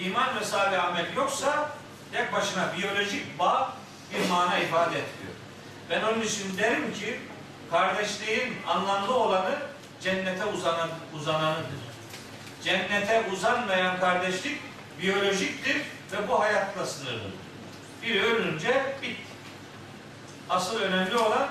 İman 0.00 0.40
ve 0.40 0.44
salih 0.44 0.84
amel 0.84 1.06
yoksa 1.16 1.68
tek 2.12 2.32
başına 2.32 2.76
biyolojik 2.76 3.38
bağ 3.38 3.72
bir 4.14 4.28
mana 4.28 4.58
ifade 4.58 4.98
etmiyor. 4.98 5.34
Ben 5.90 6.02
onun 6.02 6.22
için 6.22 6.58
derim 6.58 6.94
ki 6.94 7.20
kardeşliğin 7.70 8.56
anlamlı 8.66 9.14
olanı 9.14 9.58
cennete 10.02 10.44
uzanan, 10.44 10.88
uzananıdır. 11.14 11.80
Cennete 12.64 13.24
uzanmayan 13.32 14.00
kardeşlik 14.00 14.60
biyolojiktir 15.02 15.76
ve 16.12 16.28
bu 16.28 16.40
hayatla 16.40 16.86
sınırlıdır. 16.86 17.32
Biri 18.02 18.22
ölünce 18.22 18.96
bitti. 19.02 19.30
Asıl 20.50 20.80
önemli 20.80 21.16
olan 21.16 21.48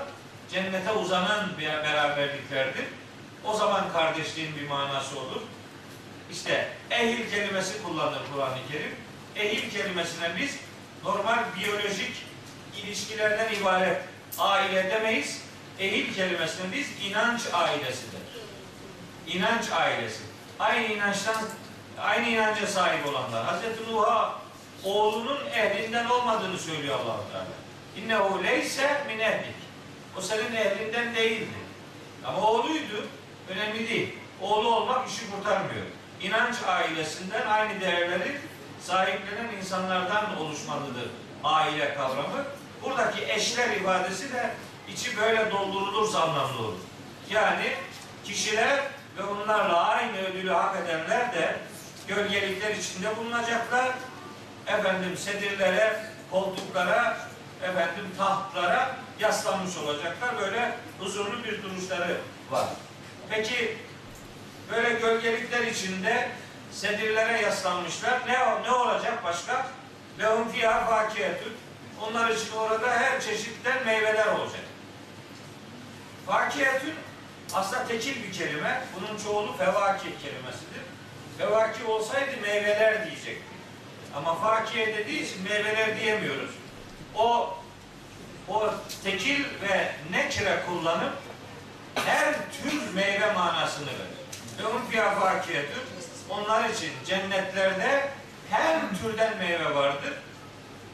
cennete 0.51 0.91
uzanan 0.91 1.57
bir 1.57 1.67
beraberliklerdir. 1.67 2.85
O 3.45 3.53
zaman 3.53 3.91
kardeşliğin 3.93 4.55
bir 4.55 4.67
manası 4.67 5.19
olur. 5.19 5.41
İşte 6.31 6.67
ehil 6.91 7.29
kelimesi 7.29 7.83
kullanır 7.83 8.21
Kur'an-ı 8.33 8.57
Kerim. 8.71 8.95
Ehil 9.35 9.71
kelimesine 9.71 10.29
biz 10.39 10.59
normal 11.03 11.39
biyolojik 11.59 12.25
ilişkilerden 12.83 13.53
ibaret 13.53 14.01
aile 14.37 14.91
demeyiz. 14.91 15.41
Ehil 15.79 16.13
kelimesine 16.13 16.65
biz 16.73 16.87
inanç 17.05 17.41
ailesidir. 17.53 18.19
İnanç 19.33 19.71
ailesi. 19.71 20.19
Aynı 20.59 20.85
inançtan 20.87 21.35
aynı 22.01 22.29
inanca 22.29 22.67
sahip 22.67 23.07
olanlar. 23.07 23.45
Hazreti 23.45 23.93
Nuh'a 23.93 24.35
oğlunun 24.83 25.45
ehlinden 25.53 26.05
olmadığını 26.05 26.59
söylüyor 26.59 26.99
Allah 26.99 27.17
Teala. 27.31 27.45
İnnehu 27.97 28.43
leyse 28.43 29.03
min 29.07 29.19
ehlik. 29.19 29.55
O 30.17 30.21
senin 30.21 30.55
ehlinden 30.55 31.15
değildi. 31.15 31.57
Ama 32.25 32.41
oğluydu. 32.47 33.07
Önemli 33.49 33.89
değil. 33.89 34.15
Oğlu 34.41 34.75
olmak 34.75 35.09
işi 35.09 35.31
kurtarmıyor. 35.31 35.85
İnanç 36.21 36.55
ailesinden 36.67 37.47
aynı 37.47 37.81
değerleri 37.81 38.37
sahiplenen 38.81 39.55
insanlardan 39.57 40.37
oluşmalıdır 40.37 41.09
aile 41.43 41.93
kavramı. 41.93 42.45
Buradaki 42.83 43.25
eşler 43.31 43.69
ifadesi 43.69 44.33
de 44.33 44.49
içi 44.87 45.17
böyle 45.17 45.51
doldurulursa 45.51 46.21
anlamlı 46.21 46.59
olur. 46.59 46.77
Yani 47.29 47.73
kişiler 48.25 48.79
ve 49.19 49.23
onlarla 49.23 49.87
aynı 49.87 50.17
ödülü 50.17 50.51
hak 50.51 50.75
edenler 50.75 51.33
de 51.33 51.55
gölgelikler 52.07 52.75
içinde 52.75 53.17
bulunacaklar. 53.17 53.89
Efendim 54.67 55.17
sedirlere, 55.17 56.05
koltuklara, 56.31 57.17
efendim 57.63 58.05
tahtlara 58.17 58.95
yaslanmış 59.19 59.77
olacaklar. 59.77 60.37
Böyle 60.41 60.75
huzurlu 60.99 61.43
bir 61.43 61.63
duruşları 61.63 62.17
var. 62.51 62.67
Peki 63.29 63.77
böyle 64.71 64.89
gölgelikler 64.89 65.67
içinde 65.67 66.29
sedirlere 66.71 67.41
yaslanmışlar. 67.41 68.19
Ne 68.27 68.63
ne 68.63 68.71
olacak 68.71 69.23
başka? 69.23 69.67
Lehum 70.19 70.49
fiyâ 70.49 70.85
fakiyetün. 70.85 71.53
Onlar 72.01 72.29
için 72.29 72.51
orada 72.57 72.91
her 72.91 73.21
çeşitten 73.21 73.85
meyveler 73.85 74.27
olacak. 74.27 74.61
Fakiyetün 76.27 76.93
aslında 77.53 77.87
tekil 77.87 78.23
bir 78.23 78.33
kelime. 78.33 78.83
Bunun 78.95 79.17
çoğulu 79.17 79.57
fevaki 79.57 80.07
kelimesidir. 80.21 80.81
Fevaki 81.37 81.83
olsaydı 81.85 82.41
meyveler 82.41 83.05
diyecektik. 83.05 83.43
Ama 84.15 84.35
fakiye 84.35 84.97
dediği 84.97 85.23
için 85.23 85.43
meyveler 85.43 85.99
diyemiyoruz. 85.99 86.49
O 87.15 87.55
o 88.47 88.73
tekil 89.03 89.43
ve 89.43 89.91
nekre 90.11 90.63
kullanıp 90.67 91.13
her 91.95 92.33
tür 92.33 92.93
meyve 92.93 93.33
manasını 93.33 93.87
verir. 93.87 94.19
Ve 94.59 94.91
fiyafakiyetür. 94.91 95.81
Onlar 96.29 96.69
için 96.69 96.91
cennetlerde 97.05 98.09
her 98.49 98.79
türden 99.01 99.37
meyve 99.37 99.75
vardır. 99.75 100.13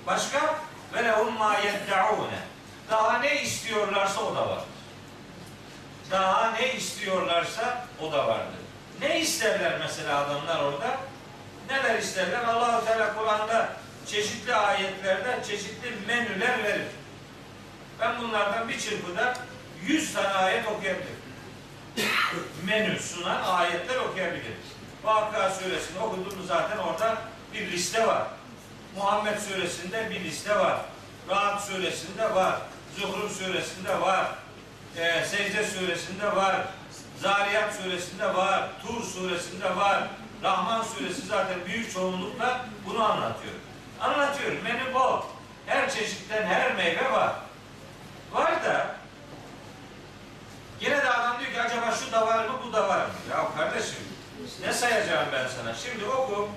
Başka 0.08 0.56
ve 0.94 1.04
lehum 1.04 1.34
ma. 1.34 1.56
Daha 2.90 3.20
ne 3.20 3.42
istiyorlarsa 3.42 4.22
o 4.22 4.36
da 4.36 4.50
vardır. 4.50 4.75
Daha 6.12 6.52
ne 6.52 6.74
istiyorlarsa 6.74 7.86
o 8.02 8.12
da 8.12 8.28
vardır. 8.28 8.60
Ne 9.02 9.20
isterler 9.20 9.80
mesela 9.80 10.26
adamlar 10.26 10.64
orada? 10.64 10.98
Neler 11.70 12.00
isterler? 12.00 12.44
Allahu 12.44 12.86
Teala 12.86 13.16
Kur'an'da 13.16 13.74
çeşitli 14.08 14.56
ayetlerde 14.56 15.44
çeşitli 15.48 15.92
menüler 16.08 16.64
verir. 16.64 16.88
Ben 18.00 18.22
bunlardan 18.22 18.70
bir 18.70 18.80
çırpıda 18.80 19.34
100 19.88 20.14
tane 20.14 20.28
ayet 20.28 20.68
okuyabilirim. 20.68 21.16
Menü 22.66 23.00
sunan 23.00 23.44
ayetler 23.44 23.96
okuyabilirim. 23.96 24.58
Vakıa 25.04 25.50
suresini 25.50 26.00
okuduğumuz 26.00 26.48
zaten 26.48 26.78
orada 26.78 27.18
bir 27.54 27.72
liste 27.72 28.08
var. 28.08 28.28
Muhammed 28.96 29.40
suresinde 29.40 30.10
bir 30.10 30.24
liste 30.24 30.56
var. 30.56 30.78
Rahat 31.30 31.64
suresinde 31.64 32.36
var. 32.36 32.56
Zuhruf 32.98 33.38
suresinde 33.38 34.02
var. 34.02 34.28
Ee, 34.98 35.26
Secde 35.26 35.68
suresinde 35.68 36.36
var. 36.36 36.56
Zariyat 37.22 37.76
suresinde 37.76 38.36
var. 38.36 38.70
Tur 38.82 39.04
suresinde 39.04 39.76
var. 39.76 40.04
Rahman 40.44 40.84
suresi 40.84 41.22
zaten 41.28 41.66
büyük 41.66 41.94
çoğunlukla 41.94 42.66
bunu 42.86 43.04
anlatıyor. 43.04 43.54
Anlatıyor. 44.02 44.52
Menü 44.64 44.94
bol. 44.94 45.22
Her 45.66 45.90
çeşitten 45.90 46.46
her 46.46 46.76
meyve 46.76 47.12
var. 47.12 47.34
Var 48.32 48.64
da 48.64 48.96
yine 50.82 50.98
de 50.98 51.10
adam 51.10 51.40
diyor 51.40 51.52
ki 51.52 51.62
acaba 51.62 51.92
şu 51.92 52.12
da 52.12 52.28
var 52.28 52.46
mı 52.46 52.54
bu 52.68 52.74
da 52.74 52.90
var 52.90 53.06
mı? 53.06 53.14
Ya 53.32 53.48
kardeşim 53.58 54.00
ne 54.66 54.74
sayacağım 54.74 55.28
ben 55.34 55.48
sana? 55.48 55.74
Şimdi 55.76 56.06
oku 56.06 56.50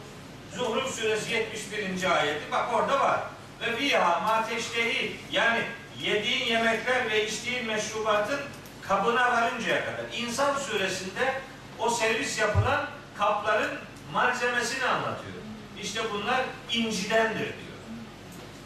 Zuhruf 0.55 0.95
suresi 0.95 1.33
71. 1.33 2.11
ayeti 2.11 2.53
bak 2.53 2.75
orada 2.75 3.01
var. 3.01 3.21
Ve 3.61 3.77
fiha 3.77 4.21
mateştehi 4.21 5.17
yani 5.31 5.63
yediğin 6.03 6.47
yemekler 6.47 7.11
ve 7.11 7.27
içtiğin 7.27 7.67
meşrubatın 7.67 8.41
kabına 8.83 9.33
varıncaya 9.33 9.85
kadar. 9.85 10.05
İnsan 10.17 10.59
suresinde 10.59 11.35
o 11.79 11.91
servis 11.91 12.39
yapılan 12.39 12.87
kapların 13.19 13.79
malzemesini 14.13 14.85
anlatıyor. 14.85 15.35
İşte 15.83 16.01
bunlar 16.13 16.41
incidendir 16.73 17.39
diyor. 17.39 17.79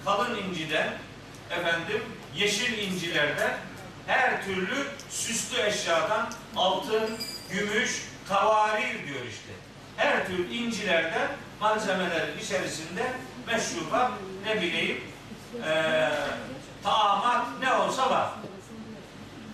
Kalın 0.05 0.39
inciden, 0.39 0.93
efendim 1.51 2.03
yeşil 2.37 2.79
incilerden, 2.79 3.59
her 4.07 4.45
türlü 4.45 4.87
süslü 5.11 5.63
eşyadan, 5.63 6.33
altın, 6.57 7.19
gümüş, 7.51 8.03
kavarir 8.29 9.07
diyor 9.07 9.21
işte. 9.31 9.53
Her 9.97 10.27
tür 10.27 10.51
incilerden 10.51 11.29
malzemelerin 11.61 12.39
içerisinde 12.39 13.13
meşrubat, 13.47 14.11
ne 14.47 14.63
bileyim, 14.63 15.01
e, 15.67 16.11
taamat 16.83 17.47
ne 17.61 17.75
olsa 17.75 18.11
var. 18.11 18.29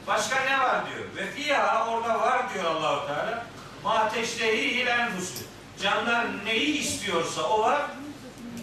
Başka 0.06 0.40
ne 0.40 0.60
var 0.60 0.84
diyor. 0.86 1.04
Ve 1.16 1.30
fiha 1.30 1.86
orada 1.86 2.20
var 2.20 2.54
diyor 2.54 2.64
Allahu 2.64 3.06
Teala. 3.06 3.46
Ma 3.84 4.08
teştehi 4.08 4.82
enfusu. 4.82 5.44
Canlar 5.82 6.44
neyi 6.44 6.78
istiyorsa 6.78 7.42
o 7.42 7.62
var. 7.62 7.82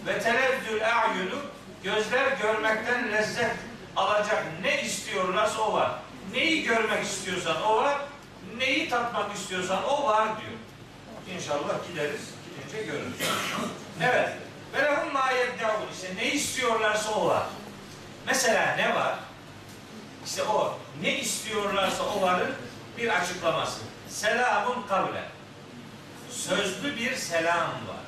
Ve 0.06 0.18
telezzül 0.18 0.86
a'yunu 0.86 1.38
gözler 1.82 2.32
görmekten 2.42 3.12
lezzet 3.12 3.56
alacak 3.96 4.44
ne 4.62 4.82
istiyorlarsa 4.82 5.60
o 5.60 5.72
var. 5.72 5.90
Neyi 6.32 6.62
görmek 6.62 7.04
istiyorsan 7.04 7.62
o 7.62 7.76
var. 7.76 7.98
Neyi 8.56 8.88
tatmak 8.88 9.36
istiyorsan 9.36 9.84
o 9.84 10.06
var 10.06 10.28
diyor. 10.40 10.52
İnşallah 11.36 11.88
gideriz. 11.88 12.20
Gidince 12.44 12.92
görürüz. 12.92 13.16
Evet. 14.02 14.30
Ve 14.74 14.82
lehum 14.82 15.12
ma. 15.12 15.26
İşte 15.92 16.16
ne 16.16 16.26
istiyorlarsa 16.32 17.10
o 17.10 17.26
var. 17.26 17.42
Mesela 18.26 18.76
ne 18.76 18.94
var? 18.94 19.18
İşte 20.26 20.42
o. 20.42 20.78
Ne 21.02 21.18
istiyorlarsa 21.18 22.02
o 22.02 22.22
varın 22.22 22.54
bir 22.98 23.20
açıklaması. 23.20 23.80
Selamun 24.08 24.86
kavle. 24.88 25.22
Sözlü 26.30 26.96
bir 26.96 27.16
selam 27.16 27.60
var. 27.60 28.06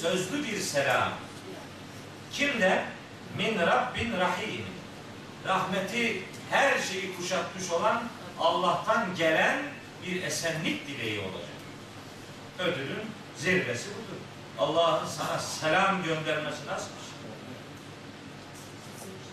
Sözlü 0.00 0.44
bir 0.44 0.60
selam. 0.60 1.12
Kimde? 2.32 2.84
Min 3.36 3.58
Rabbin 3.58 4.12
Rahim. 4.20 4.66
rahmeti 5.46 6.22
her 6.50 6.78
şeyi 6.78 7.16
kuşatmış 7.16 7.70
olan 7.70 8.02
Allah'tan 8.40 9.14
gelen 9.14 9.62
bir 10.06 10.22
esenlik 10.22 10.88
dileği 10.88 11.20
olacak. 11.20 11.54
Ödülün 12.58 13.10
zirvesi 13.36 13.88
budur. 13.88 14.20
Allah'ın 14.58 15.06
sana 15.06 15.38
selam 15.38 16.02
göndermesi 16.02 16.66
nasıl? 16.66 16.90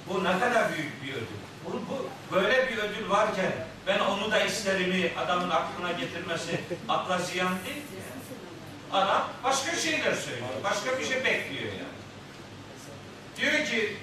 Bu 0.07 0.23
ne 0.23 0.39
kadar 0.39 0.73
büyük 0.73 1.03
bir 1.03 1.13
ödül. 1.13 1.27
Bu, 1.65 1.71
bu 1.71 2.09
böyle 2.35 2.69
bir 2.69 2.77
ödül 2.77 3.09
varken 3.09 3.51
ben 3.87 3.99
onu 3.99 4.31
da 4.31 4.39
isterimi 4.39 5.11
adamın 5.25 5.49
aklına 5.49 5.91
getirmesi 5.91 6.61
akla 6.89 7.17
ziyan 7.17 7.53
değil 7.65 7.77
mi? 7.77 7.83
Adam 8.91 9.27
başka 9.43 9.75
şeyler 9.75 10.13
söylüyor. 10.13 10.47
Başka 10.63 10.99
bir 10.99 11.05
şey 11.05 11.17
bekliyor 11.17 11.73
yani. 11.73 12.01
Diyor 13.37 13.65
ki 13.65 13.97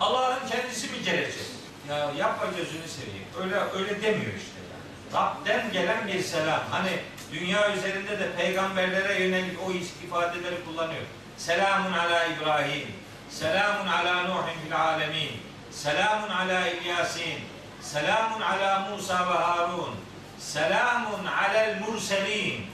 Allah'ın 0.00 0.48
kendisi 0.48 0.86
mi 0.86 1.02
gelecek? 1.04 1.46
Ya 1.88 1.96
yapma 2.18 2.46
gözünü 2.46 2.88
seveyim. 2.88 3.26
Öyle 3.40 3.56
öyle 3.74 4.02
demiyor 4.02 4.32
işte 4.34 4.58
yani. 4.70 5.14
Rab'den 5.14 5.72
gelen 5.72 6.08
bir 6.08 6.22
selam. 6.22 6.60
Hani 6.70 6.90
dünya 7.32 7.74
üzerinde 7.74 8.18
de 8.18 8.32
peygamberlere 8.36 9.22
yönelik 9.22 9.58
o 9.66 9.72
ifadeleri 10.06 10.64
kullanıyor. 10.64 11.02
Selamun 11.36 11.92
ala 11.92 12.26
İbrahim. 12.26 12.88
Selamun 13.30 13.86
ala 13.86 14.22
Nuhin 14.22 14.60
fil 14.64 14.76
alemin. 14.76 15.30
Selamun 15.70 16.28
ala 16.28 16.68
İlyasin. 16.68 17.38
Selamun 17.82 18.40
ala 18.40 18.88
Musa 18.90 19.30
ve 19.30 19.38
Harun. 19.38 19.94
Selamun 20.38 21.26
alel 21.26 21.80
murselin 21.80 22.66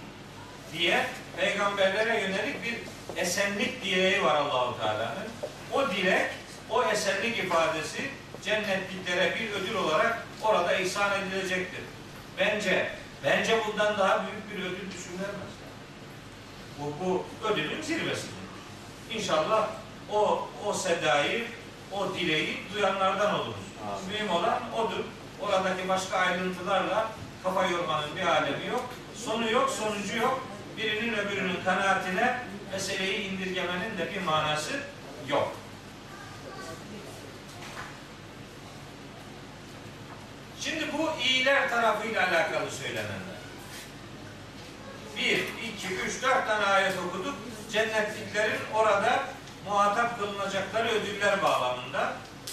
diye 0.73 1.07
peygamberlere 1.37 2.21
yönelik 2.21 2.65
bir 2.65 2.75
esenlik 3.21 3.85
dileği 3.85 4.25
var 4.25 4.35
Allahu 4.35 4.79
Teala'nın. 4.79 5.29
O 5.73 5.91
dilek, 5.91 6.31
o 6.71 6.85
esenlik 6.85 7.39
ifadesi 7.39 8.11
cennetliklere 8.43 9.35
bir 9.39 9.51
ödül 9.51 9.75
olarak 9.75 10.27
orada 10.43 10.77
ihsan 10.77 11.11
edilecektir. 11.21 11.81
Bence, 12.39 12.91
bence 13.25 13.59
bundan 13.67 13.99
daha 13.99 14.25
büyük 14.27 14.51
bir 14.51 14.65
ödül 14.65 14.91
düşünülemez. 14.93 15.55
Bu, 16.79 17.05
bu 17.05 17.27
ödülün 17.49 17.83
zirvesidir. 17.83 18.35
İnşallah 19.11 19.69
o, 20.13 20.49
o 20.67 20.73
sedayı, 20.73 21.45
o 21.93 22.15
dileği 22.15 22.59
duyanlardan 22.75 23.35
oluruz. 23.35 23.65
Mühim 24.09 24.31
olan 24.31 24.61
odur. 24.75 25.05
Oradaki 25.41 25.89
başka 25.89 26.17
ayrıntılarla 26.19 27.11
kafa 27.43 27.67
yormanın 27.67 28.17
bir 28.17 28.27
alemi 28.27 28.67
yok. 28.67 28.85
Sonu 29.17 29.51
yok, 29.51 29.71
sonucu 29.71 30.17
yok. 30.17 30.41
Birinin 30.77 31.15
öbürünün 31.15 31.65
kanaatine 31.65 32.39
meseleyi 32.73 33.31
indirgemenin 33.31 33.99
de 33.99 34.15
bir 34.15 34.23
manası 34.23 34.81
yok. 35.29 35.53
Şimdi 40.61 40.85
bu 40.93 41.23
iyiler 41.23 41.71
tarafıyla 41.71 42.29
alakalı 42.29 42.71
söylenenler. 42.71 43.35
Bir, 45.17 45.39
iki, 45.39 45.95
üç, 45.95 46.23
dört 46.23 46.47
tane 46.47 46.65
ayet 46.65 46.95
okuduk. 47.09 47.35
Cennetliklerin 47.73 48.61
orada 48.75 49.25
muhatap 49.69 50.19
kılınacakları 50.19 50.89
ödüller 50.89 51.43
bağlamında 51.43 52.13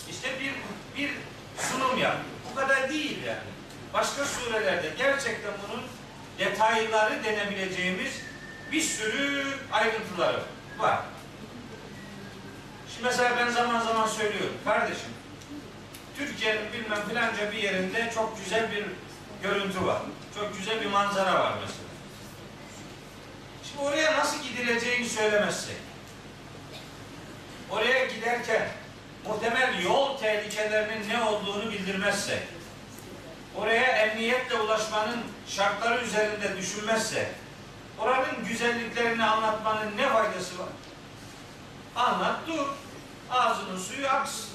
işte 0.09 0.29
bir 0.39 0.53
bir 0.97 1.11
sunum 1.57 1.97
yap. 1.97 2.15
Bu 2.51 2.55
kadar 2.55 2.89
değil 2.89 3.23
yani. 3.25 3.51
Başka 3.93 4.25
surelerde 4.25 4.93
gerçekten 4.97 5.51
bunun 5.67 5.83
detayları 6.39 7.23
denebileceğimiz 7.23 8.13
bir 8.71 8.81
sürü 8.81 9.45
ayrıntıları 9.71 10.41
var. 10.77 10.99
Şimdi 12.93 13.07
mesela 13.07 13.37
ben 13.37 13.49
zaman 13.49 13.81
zaman 13.81 14.07
söylüyorum. 14.07 14.57
Kardeşim, 14.65 15.09
Türkiye'nin 16.17 16.73
bilmem 16.73 17.07
filanca 17.09 17.51
bir 17.51 17.57
yerinde 17.57 18.11
çok 18.15 18.37
güzel 18.43 18.71
bir 18.71 18.85
görüntü 19.43 19.85
var. 19.85 20.01
Çok 20.35 20.57
güzel 20.57 20.81
bir 20.81 20.85
manzara 20.85 21.39
var 21.39 21.53
mesela. 21.61 21.89
Şimdi 23.63 23.81
oraya 23.81 24.17
nasıl 24.17 24.43
gidileceğini 24.43 25.09
söylemezsek, 25.09 25.75
oraya 27.71 28.05
giderken 28.05 28.67
muhtemel 29.27 29.83
yol 29.83 30.17
tehlikelerinin 30.17 31.09
ne 31.09 31.23
olduğunu 31.23 31.71
bildirmezsek, 31.71 32.39
oraya 33.55 33.87
emniyetle 33.87 34.55
ulaşmanın 34.55 35.19
şartları 35.47 36.03
üzerinde 36.03 36.57
düşünmezsek, 36.57 37.27
oranın 37.99 38.45
güzelliklerini 38.47 39.25
anlatmanın 39.25 39.97
ne 39.97 40.09
faydası 40.09 40.59
var? 40.59 40.69
Anlat 41.95 42.39
dur. 42.47 42.67
Ağzının 43.31 43.77
suyu 43.77 44.07
aksın. 44.07 44.45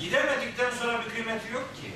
Gidemedikten 0.00 0.70
sonra 0.70 1.04
bir 1.04 1.10
kıymeti 1.10 1.52
yok 1.52 1.76
ki. 1.82 1.92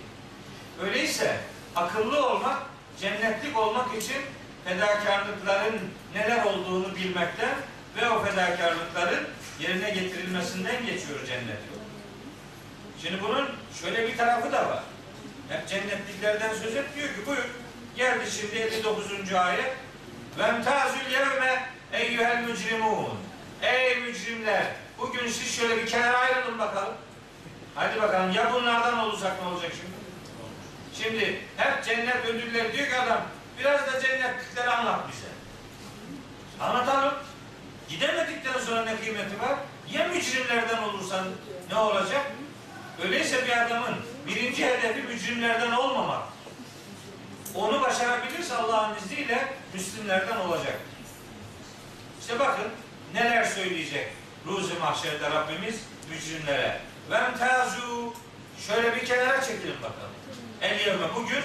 Öyleyse 0.83 1.37
akıllı 1.77 2.27
olmak, 2.27 2.63
cennetlik 3.01 3.59
olmak 3.59 3.95
için 3.95 4.17
fedakarlıkların 4.65 5.81
neler 6.15 6.45
olduğunu 6.45 6.97
bilmekten 6.97 7.55
ve 7.97 8.11
o 8.11 8.25
fedakarlıkların 8.25 9.29
yerine 9.61 9.91
getirilmesinden 9.91 10.87
geçiyor 10.87 11.27
cennet 11.27 11.49
yolu. 11.49 11.83
Şimdi 13.03 13.23
bunun 13.23 13.49
şöyle 13.81 14.09
bir 14.09 14.17
tarafı 14.17 14.53
da 14.53 14.69
var. 14.69 14.83
Hep 15.49 15.69
cennetliklerden 15.69 16.55
söz 16.55 16.77
et 16.77 16.85
diyor 16.97 17.09
ki 17.09 17.27
buyur. 17.27 17.45
Geldi 17.97 18.31
şimdi 18.41 18.57
59. 18.57 19.33
ayet. 19.33 19.73
Vemtazül 20.39 21.11
yevme 21.11 21.69
eyyühel 21.93 22.45
mücrimun. 22.45 23.19
Ey 23.63 23.97
mücrimler 23.97 24.67
bugün 24.99 25.29
siz 25.29 25.57
şöyle 25.57 25.77
bir 25.77 25.87
kenara 25.87 26.19
ayrılın 26.19 26.59
bakalım. 26.59 26.95
Hadi 27.75 28.03
bakalım 28.03 28.33
ya 28.33 28.53
bunlardan 28.55 28.99
olursak 28.99 29.43
ne 29.43 29.49
olacak 29.49 29.73
şimdi? 29.77 30.03
Şimdi 30.95 31.41
hep 31.57 31.85
cennet 31.85 32.25
ödülleri 32.27 32.73
diyor 32.73 32.89
ki 32.89 32.97
adam 32.97 33.23
biraz 33.59 33.81
da 33.81 34.01
cennetlikleri 34.01 34.71
anlat 34.71 35.01
bize. 35.13 35.29
Anlatalım. 36.65 37.15
Gidemedikten 37.93 38.61
sonra 38.61 38.85
ne 38.85 38.97
kıymeti 38.97 39.41
var? 39.41 39.59
Ya 39.93 40.09
mücrimlerden 40.09 40.83
olursan 40.83 41.25
ne 41.71 41.77
olacak? 41.77 42.33
Öyleyse 43.03 43.47
bir 43.47 43.67
adamın 43.67 43.95
birinci 44.27 44.67
hedefi 44.67 45.03
mücrimlerden 45.03 45.73
olmamak. 45.73 46.23
Onu 47.55 47.81
başarabilirse 47.81 48.55
Allah'ın 48.55 48.97
izniyle 48.97 49.53
Müslümlerden 49.75 50.37
olacak. 50.37 50.81
İşte 52.21 52.39
bakın 52.39 52.69
neler 53.15 53.45
söyleyecek 53.45 54.09
Ruzi 54.47 54.75
Mahşer'de 54.75 55.31
Rabbimiz 55.31 55.81
mücrimlere. 56.11 56.81
Vemtazu 57.11 58.15
şöyle 58.67 58.97
bir 58.97 59.07
kenara 59.07 59.43
çekilin 59.43 59.77
bakalım. 59.77 60.13
El 60.63 60.81
yevme 60.81 61.07
bugün 61.15 61.43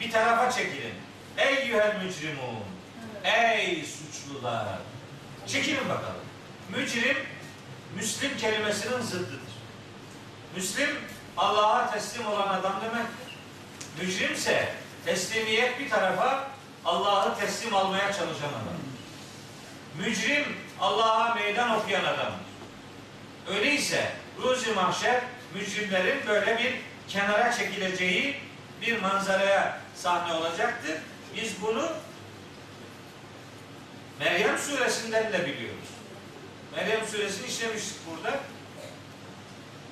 bir 0.00 0.10
tarafa 0.10 0.50
çekilin. 0.50 0.94
Ey 1.38 1.66
yühel 1.66 1.96
mücrimun. 2.04 2.64
Ey 3.24 3.84
suçlular. 3.84 4.78
Çekilin 5.52 5.88
bakalım. 5.88 6.22
Mücrim 6.76 7.16
Müslim 7.96 8.36
kelimesinin 8.36 9.00
zıddıdır. 9.00 9.52
Müslim 10.56 10.90
Allah'a 11.36 11.92
teslim 11.92 12.26
olan 12.26 12.48
adam 12.48 12.80
demektir. 12.80 13.36
Mücrimse 14.00 14.74
teslimiyet 15.04 15.80
bir 15.80 15.90
tarafa 15.90 16.48
Allah'ı 16.84 17.38
teslim 17.38 17.74
almaya 17.74 18.12
çalışan 18.12 18.48
adam. 18.48 18.78
Mücrim 19.98 20.44
Allah'a 20.80 21.34
meydan 21.34 21.78
okuyan 21.78 22.04
adamdır. 22.04 22.46
Öyleyse 23.48 24.12
Ruzi 24.42 24.72
Mahşer 24.72 25.22
mücrimlerin 25.54 26.26
böyle 26.28 26.58
bir 26.58 26.74
kenara 27.08 27.52
çekileceği 27.52 28.36
bir 28.82 29.00
manzaraya 29.00 29.80
sahne 29.96 30.32
olacaktır. 30.32 30.98
Biz 31.36 31.62
bunu 31.62 31.92
Meryem 34.24 34.58
suresinden 34.58 35.32
de 35.32 35.46
biliyoruz. 35.46 35.88
Meryem 36.76 37.06
suresini 37.06 37.46
işlemiştik 37.46 37.96
burada. 38.10 38.40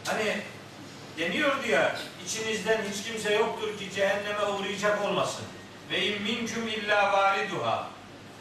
Hani 0.04 0.36
deniyordu 1.18 1.68
ya 1.68 1.96
içinizden 2.26 2.80
hiç 2.92 3.04
kimse 3.06 3.34
yoktur 3.34 3.78
ki 3.78 3.90
cehenneme 3.94 4.44
uğrayacak 4.44 5.04
olmasın. 5.04 5.44
Ve 5.90 6.06
in 6.06 6.22
minkum 6.22 6.68
illa 6.68 7.12
variduha. 7.12 7.88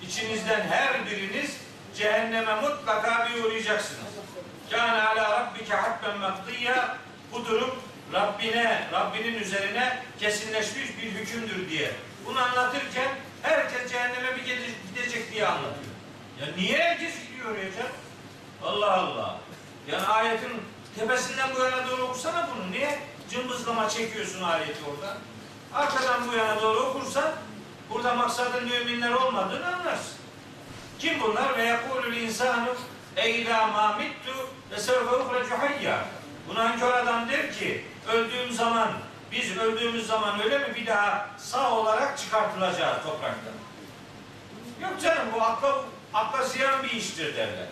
İçinizden 0.02 0.62
her 0.62 1.06
biriniz 1.06 1.58
cehenneme 1.98 2.56
mutlaka 2.56 3.30
bir 3.30 3.44
uğrayacaksınız. 3.44 4.10
Kâne 4.72 5.02
ala 5.02 5.32
rabbike 5.32 5.74
hatben 5.74 6.18
makdiyya. 6.18 6.98
Bu 7.32 7.46
durum 7.46 7.76
Rabbine, 8.14 8.88
Rabbinin 8.94 9.40
üzerine 9.40 10.04
kesinleşmiş 10.20 10.98
bir 10.98 11.12
hükümdür 11.12 11.70
diye. 11.70 11.92
Bunu 12.30 12.40
anlatırken 12.40 13.10
herkes 13.42 13.92
cehenneme 13.92 14.36
bir 14.36 14.44
gidecek 14.96 15.32
diye 15.32 15.48
anlatıyor. 15.48 15.94
Ya 16.42 16.48
niye 16.58 16.78
herkes 16.78 17.14
gidiyor 17.28 17.58
ya 17.58 17.72
canım? 17.72 17.92
Allah 18.64 18.94
Allah. 18.94 19.40
Yani 19.88 20.08
ayetin 20.08 20.52
tepesinden 20.96 21.50
bu 21.56 21.60
yana 21.64 21.88
doğru 21.88 22.02
okusana 22.04 22.50
bunu. 22.56 22.72
Niye 22.72 23.00
cımbızlama 23.30 23.90
çekiyorsun 23.90 24.44
ayeti 24.44 24.80
orada? 24.90 25.18
Arkadan 25.74 26.28
bu 26.32 26.36
yana 26.36 26.62
doğru 26.62 26.80
okursan 26.80 27.32
burada 27.90 28.16
maksadın 28.16 28.64
müminler 28.64 29.12
olmadığını 29.12 29.76
anlarsın. 29.76 30.18
Kim 31.00 31.22
bunlar? 31.22 31.58
Ve 31.58 31.64
yekulul 31.64 32.14
insanu 32.14 32.76
eylâ 33.16 33.68
mâ 33.68 33.98
mittu 33.98 34.50
ve 34.72 34.78
sevfe 34.80 35.16
uhrecu 35.16 35.58
hayya. 35.60 36.06
Bu 36.50 36.56
nankör 36.56 36.94
adam 36.94 37.30
der 37.30 37.54
ki 37.54 37.86
öldüğüm 38.14 38.52
zaman 38.52 38.90
biz 39.32 39.58
öldüğümüz 39.58 40.08
zaman 40.08 40.44
öyle 40.44 40.58
mi 40.58 40.76
bir 40.76 40.88
daha 40.88 41.30
sağ 41.38 41.72
olarak 41.72 42.18
çıkartılacağız 42.18 43.04
topraktan. 43.04 43.54
Yok 44.82 45.02
canım 45.02 45.28
bu 45.36 45.42
akla, 45.42 45.76
akla 46.14 46.44
ziyan 46.44 46.84
bir 46.84 46.90
iştir 46.90 47.36
derler. 47.36 47.66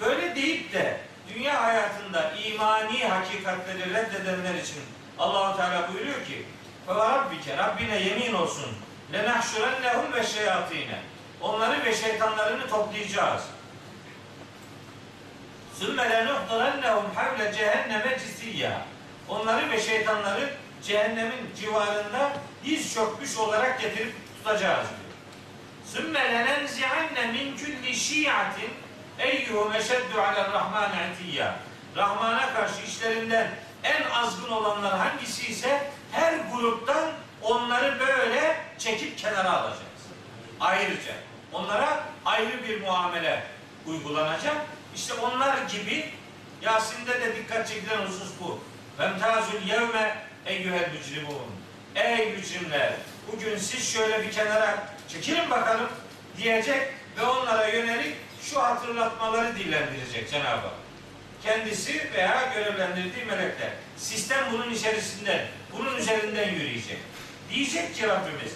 Böyle 0.00 0.36
deyip 0.36 0.72
de 0.72 1.00
dünya 1.34 1.62
hayatında 1.62 2.32
imani 2.32 3.08
hakikatleri 3.08 3.94
reddedenler 3.94 4.54
için 4.54 4.82
Allahu 5.18 5.56
Teala 5.56 5.92
buyuruyor 5.92 6.24
ki 6.24 6.46
Rabbike 6.88 7.56
Rabbine 7.56 8.02
yemin 8.02 8.32
olsun 8.32 8.72
lenahşurennehum 9.12 10.12
ve 10.12 10.26
şeyatine 10.26 10.98
onları 11.40 11.84
ve 11.84 11.94
şeytanlarını 11.94 12.68
toplayacağız. 12.68 13.42
Sümme 15.78 16.10
lenuhdarennehum 16.10 17.14
havle 17.14 17.52
cehenneme 17.52 18.18
cisiyya 18.18 18.82
onları 19.28 19.70
ve 19.70 19.80
şeytanları 19.80 20.50
cehennemin 20.86 21.54
civarında 21.60 22.32
diz 22.64 22.94
çökmüş 22.94 23.38
olarak 23.38 23.80
getirip 23.80 24.14
tutacağız 24.36 24.86
diyor. 24.88 25.14
Sümme 25.92 26.32
lenenzi'anne 26.32 27.26
min 27.32 27.56
külli 27.56 27.96
şiatin 27.96 28.70
eyyuhum 29.18 29.72
eşeddu 29.72 30.20
alel 30.20 30.52
rahman 30.52 30.90
etiyya. 30.98 31.56
Rahman'a 31.96 32.54
karşı 32.54 32.82
işlerinden 32.86 33.50
en 33.84 34.10
azgın 34.10 34.50
olanlar 34.50 34.98
hangisi 34.98 35.52
ise 35.52 35.90
her 36.12 36.34
gruptan 36.52 37.10
onları 37.42 38.00
böyle 38.00 38.56
çekip 38.78 39.18
kenara 39.18 39.52
alacağız. 39.52 39.80
Ayrıca 40.60 41.12
onlara 41.52 42.04
ayrı 42.24 42.68
bir 42.68 42.80
muamele 42.80 43.42
uygulanacak. 43.86 44.56
İşte 44.94 45.14
onlar 45.14 45.58
gibi 45.58 46.10
Yasin'de 46.62 47.20
de 47.20 47.36
dikkat 47.36 47.68
çekilen 47.68 48.06
husus 48.06 48.30
bu. 48.40 48.60
Vemtazül 48.98 49.66
yevme 49.68 50.16
eyyühel 50.46 50.90
mücrimun. 50.92 51.46
Ey 51.94 52.32
mücrimler 52.32 52.92
bugün 53.32 53.56
siz 53.56 53.92
şöyle 53.92 54.22
bir 54.22 54.32
kenara 54.32 54.88
çekilin 55.08 55.50
bakalım 55.50 55.88
diyecek 56.36 56.88
ve 57.18 57.22
onlara 57.22 57.68
yönelik 57.68 58.14
şu 58.42 58.62
hatırlatmaları 58.62 59.56
dillendirecek 59.56 60.30
Cenab-ı 60.30 60.48
Hak. 60.48 60.74
Kendisi 61.42 62.12
veya 62.14 62.52
görevlendirdiği 62.54 63.24
melekler. 63.24 63.70
Sistem 63.96 64.44
bunun 64.52 64.70
içerisinde, 64.70 65.46
bunun 65.72 65.96
üzerinden 65.96 66.48
yürüyecek. 66.48 66.98
Diyecek 67.50 67.94
ki 67.94 68.08
Rabbimiz, 68.08 68.52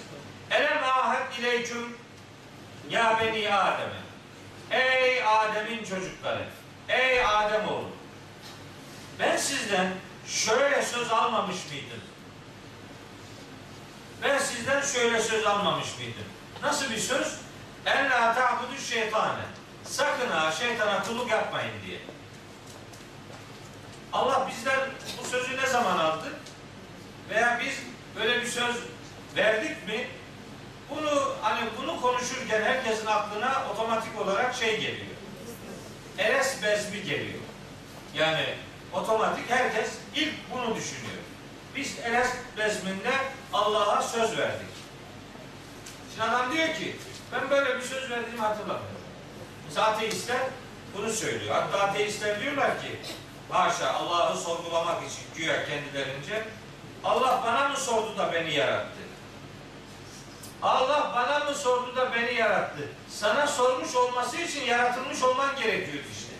Elem 0.50 0.84
ahad 0.84 1.38
ileyküm 1.38 1.96
ya 2.90 3.18
beni 3.20 3.54
Adem'e. 3.54 4.00
Ey 4.70 5.24
Adem'in 5.24 5.84
çocukları, 5.84 6.44
ey 6.88 7.24
Adem 7.24 7.68
oğlu. 7.68 7.90
Ben 9.18 9.36
sizden 9.36 9.88
şöyle 10.28 10.82
söz 10.82 11.12
almamış 11.12 11.56
mıydım? 11.70 12.00
Ben 14.22 14.38
sizden 14.38 14.80
şöyle 14.80 15.22
söz 15.22 15.46
almamış 15.46 15.98
mıydım? 15.98 16.24
Nasıl 16.62 16.90
bir 16.90 16.98
söz? 16.98 17.38
En 17.86 18.10
la 18.10 18.34
ta'budu 18.34 18.80
şeytane. 18.88 19.42
Sakın 19.84 20.28
ha 20.30 20.52
şeytana 20.52 21.02
kulluk 21.02 21.30
yapmayın 21.30 21.72
diye. 21.86 21.98
Allah 24.12 24.48
bizden 24.50 24.80
bu 25.18 25.28
sözü 25.28 25.56
ne 25.56 25.66
zaman 25.66 25.98
aldı? 25.98 26.32
Veya 27.30 27.60
biz 27.64 27.74
böyle 28.16 28.40
bir 28.42 28.46
söz 28.46 28.76
verdik 29.36 29.88
mi? 29.88 30.06
Bunu 30.90 31.34
hani 31.42 31.60
bunu 31.80 32.00
konuşurken 32.00 32.62
herkesin 32.62 33.06
aklına 33.06 33.64
otomatik 33.72 34.20
olarak 34.20 34.54
şey 34.54 34.80
geliyor. 34.80 35.16
Eres 36.18 36.62
bezmi 36.62 37.02
geliyor. 37.02 37.38
Yani 38.14 38.54
otomatik 38.92 39.50
herkes 39.50 39.90
ilk 40.18 40.34
bunu 40.52 40.76
düşünüyor. 40.76 41.22
Biz 41.76 41.98
Eres 42.04 42.28
bezminde 42.56 43.12
Allah'a 43.52 44.02
söz 44.02 44.38
verdik. 44.38 44.68
Şimdi 46.14 46.30
adam 46.30 46.52
diyor 46.52 46.68
ki 46.68 46.96
ben 47.32 47.50
böyle 47.50 47.76
bir 47.76 47.82
söz 47.82 48.10
verdiğimi 48.10 48.40
hatırlamıyorum. 48.40 48.98
Mesela 49.66 49.86
ateistler 49.86 50.40
bunu 50.96 51.12
söylüyor. 51.12 51.54
Hatta 51.54 51.78
ateistler 51.80 52.40
diyorlar 52.40 52.82
ki 52.82 52.98
haşa 53.50 53.92
Allah'ı 53.92 54.36
sorgulamak 54.36 55.02
için 55.02 55.22
güya 55.36 55.66
kendilerince 55.66 56.44
Allah 57.04 57.42
bana 57.46 57.68
mı 57.68 57.76
sordu 57.76 58.18
da 58.18 58.32
beni 58.32 58.54
yarattı? 58.54 58.98
Allah 60.62 61.12
bana 61.16 61.50
mı 61.50 61.54
sordu 61.54 61.96
da 61.96 62.14
beni 62.14 62.34
yarattı? 62.34 62.88
Sana 63.08 63.46
sormuş 63.46 63.96
olması 63.96 64.36
için 64.36 64.64
yaratılmış 64.64 65.22
olman 65.22 65.56
gerekiyordu 65.56 66.08
işte. 66.12 66.32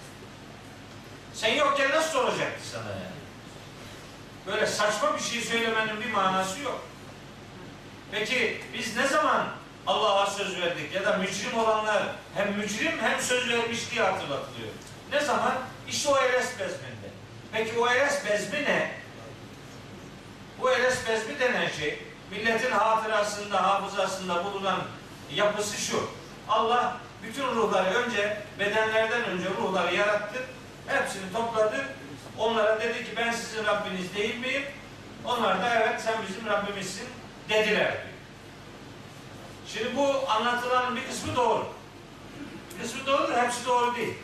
Sen 1.34 1.54
yokken 1.54 1.90
nasıl 1.90 2.10
soracaktı 2.10 2.68
sana 2.72 2.90
yani? 2.90 3.17
Böyle 4.48 4.66
saçma 4.66 5.16
bir 5.16 5.22
şey 5.22 5.40
söylemenin 5.40 6.00
bir 6.00 6.10
manası 6.10 6.60
yok. 6.60 6.80
Peki 8.12 8.60
biz 8.74 8.96
ne 8.96 9.06
zaman 9.06 9.46
Allah'a 9.86 10.26
söz 10.26 10.60
verdik 10.60 10.94
ya 10.94 11.04
da 11.04 11.16
mücrim 11.16 11.58
olanlar 11.58 12.02
hem 12.34 12.52
mücrim 12.52 12.98
hem 13.00 13.20
söz 13.20 13.48
vermiş 13.48 13.90
diye 13.90 14.02
hatırlatılıyor. 14.02 14.68
Ne 15.12 15.20
zaman? 15.20 15.54
İşte 15.88 16.08
o 16.08 16.16
Eres 16.16 16.58
bezminde. 16.58 17.08
Peki 17.52 17.78
o 17.78 17.88
Eres 17.88 18.26
bezmi 18.26 18.64
ne? 18.64 18.90
Bu 20.60 20.70
Eres 20.70 20.98
bezmi 21.08 21.40
denen 21.40 21.68
şey 21.68 22.02
milletin 22.30 22.70
hatırasında, 22.70 23.62
hafızasında 23.62 24.44
bulunan 24.44 24.80
yapısı 25.34 25.80
şu. 25.80 26.10
Allah 26.48 26.96
bütün 27.22 27.46
ruhları 27.46 27.94
önce 27.94 28.42
bedenlerden 28.58 29.24
önce 29.24 29.48
ruhları 29.48 29.94
yarattı. 29.94 30.38
Hepsini 30.86 31.32
topladı. 31.32 31.84
Onlara 32.38 32.80
dedi 32.80 33.04
ki 33.04 33.10
ben 33.16 33.32
sizin 33.32 33.64
Rabbiniz 33.64 34.14
değil 34.14 34.38
miyim? 34.38 34.62
Onlar 35.24 35.62
da 35.62 35.74
evet 35.74 36.00
sen 36.00 36.14
bizim 36.28 36.46
Rabbimizsin 36.46 37.08
dediler. 37.48 37.94
Şimdi 39.66 39.96
bu 39.96 40.30
anlatılanın 40.30 40.96
bir 40.96 41.06
kısmı 41.06 41.36
doğru. 41.36 41.68
Bir 42.74 42.82
kısmı 42.82 43.06
doğru 43.06 43.36
hepsi 43.36 43.66
doğru 43.66 43.96
değil. 43.96 44.14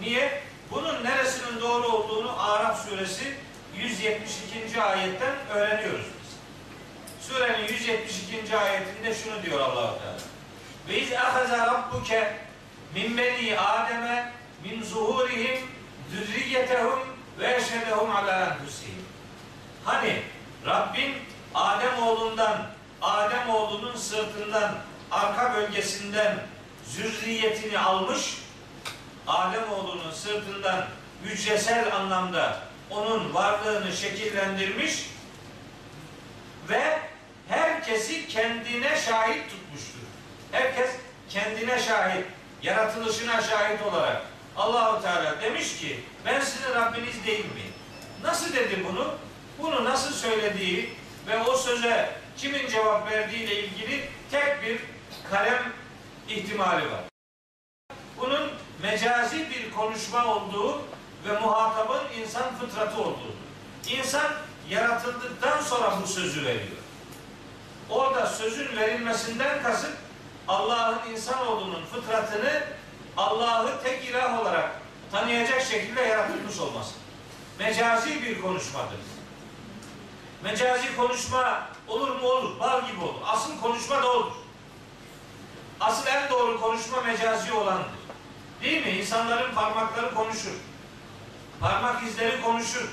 Niye? 0.00 0.42
Bunun 0.70 1.04
neresinin 1.04 1.60
doğru 1.60 1.86
olduğunu 1.86 2.42
Araf 2.42 2.88
suresi 2.88 3.34
172. 3.76 4.82
ayetten 4.82 5.34
öğreniyoruz 5.54 6.06
biz. 6.06 6.36
Surenin 7.28 7.68
172. 7.68 8.56
ayetinde 8.56 9.14
şunu 9.14 9.42
diyor 9.42 9.60
allah 9.60 9.98
Teala. 9.98 10.16
Ve 10.88 11.00
iz 11.00 11.12
ahaza 11.12 11.66
rabbuke 11.66 12.36
min 12.94 13.16
beni 13.16 13.58
Adem'e 13.58 14.32
min 14.64 14.82
zuhurihim 14.82 15.60
zürriyetehum 16.10 17.13
ve 17.38 17.56
eşhedehum 17.56 18.16
ala 18.16 18.46
enfusihim. 18.46 19.04
Hani 19.84 20.22
Rabbin 20.66 21.14
Adem 21.54 22.02
oğlundan 22.02 22.66
Adem 23.02 23.50
oğlunun 23.50 23.96
sırtından 23.96 24.74
arka 25.10 25.54
bölgesinden 25.54 26.38
zürriyetini 26.86 27.78
almış 27.78 28.38
Adem 29.26 29.72
oğlunun 29.72 30.10
sırtından 30.10 30.84
hücresel 31.24 31.96
anlamda 31.96 32.58
onun 32.90 33.34
varlığını 33.34 33.92
şekillendirmiş 33.92 35.10
ve 36.68 36.98
herkesi 37.48 38.28
kendine 38.28 38.96
şahit 38.96 39.50
tutmuştur. 39.50 40.00
Herkes 40.52 40.90
kendine 41.28 41.78
şahit, 41.78 42.24
yaratılışına 42.62 43.42
şahit 43.42 43.82
olarak 43.82 44.22
Allahu 44.56 45.02
Teala 45.02 45.40
demiş 45.42 45.78
ki 45.78 46.00
ben 46.26 46.40
sizin 46.40 46.74
Rabbiniz 46.74 47.26
değil 47.26 47.44
miyim? 47.44 47.74
Nasıl 48.22 48.54
dedi 48.54 48.84
bunu? 48.88 49.14
Bunu 49.58 49.84
nasıl 49.84 50.12
söylediği 50.12 50.92
ve 51.28 51.38
o 51.38 51.56
söze 51.56 52.16
kimin 52.36 52.68
cevap 52.68 53.10
verdiği 53.10 53.42
ile 53.42 53.64
ilgili 53.64 54.08
tek 54.30 54.62
bir 54.62 54.80
kalem 55.30 55.72
ihtimali 56.28 56.90
var. 56.92 57.00
Bunun 58.20 58.50
mecazi 58.82 59.50
bir 59.50 59.72
konuşma 59.72 60.26
olduğu 60.26 60.82
ve 61.28 61.40
muhatabın 61.40 62.02
insan 62.20 62.58
fıtratı 62.58 63.02
olduğu. 63.02 63.34
İnsan 63.88 64.32
yaratıldıktan 64.70 65.60
sonra 65.60 65.98
bu 66.02 66.06
sözü 66.06 66.44
veriyor. 66.44 66.76
Orada 67.90 68.26
sözün 68.26 68.76
verilmesinden 68.76 69.62
kasıt 69.62 69.92
Allah'ın 70.48 71.10
insanoğlunun 71.10 71.84
fıtratını 71.84 72.62
Allah'ı 73.16 73.82
tek 73.82 74.04
ilah 74.04 74.40
olarak 74.40 74.83
tanıyacak 75.14 75.62
şekilde 75.62 76.02
yaratılmış 76.02 76.58
olması. 76.58 76.94
Mecazi 77.58 78.22
bir 78.22 78.40
konuşmadır. 78.40 78.98
Mecazi 80.44 80.96
konuşma 80.96 81.68
olur 81.88 82.20
mu 82.20 82.28
olur, 82.28 82.60
bal 82.60 82.86
gibi 82.86 83.00
olur. 83.00 83.20
Asıl 83.26 83.60
konuşma 83.60 84.02
da 84.02 84.12
olur. 84.12 84.32
Asıl 85.80 86.06
en 86.06 86.30
doğru 86.30 86.60
konuşma 86.60 87.00
mecazi 87.02 87.52
olandır. 87.52 87.90
Değil 88.62 88.86
mi? 88.86 88.92
İnsanların 88.92 89.54
parmakları 89.54 90.14
konuşur. 90.14 90.54
Parmak 91.60 92.02
izleri 92.02 92.42
konuşur. 92.42 92.88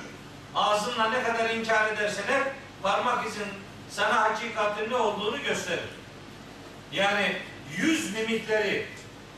Ağzınla 0.56 1.10
ne 1.10 1.24
kadar 1.24 1.50
inkar 1.50 1.94
ederseler 1.94 2.44
parmak 2.82 3.28
izin 3.28 3.48
sana 3.90 4.22
hakikatin 4.22 4.90
ne 4.90 4.96
olduğunu 4.96 5.44
gösterir. 5.44 5.90
Yani 6.92 7.38
yüz 7.78 8.14
mimikleri, 8.14 8.88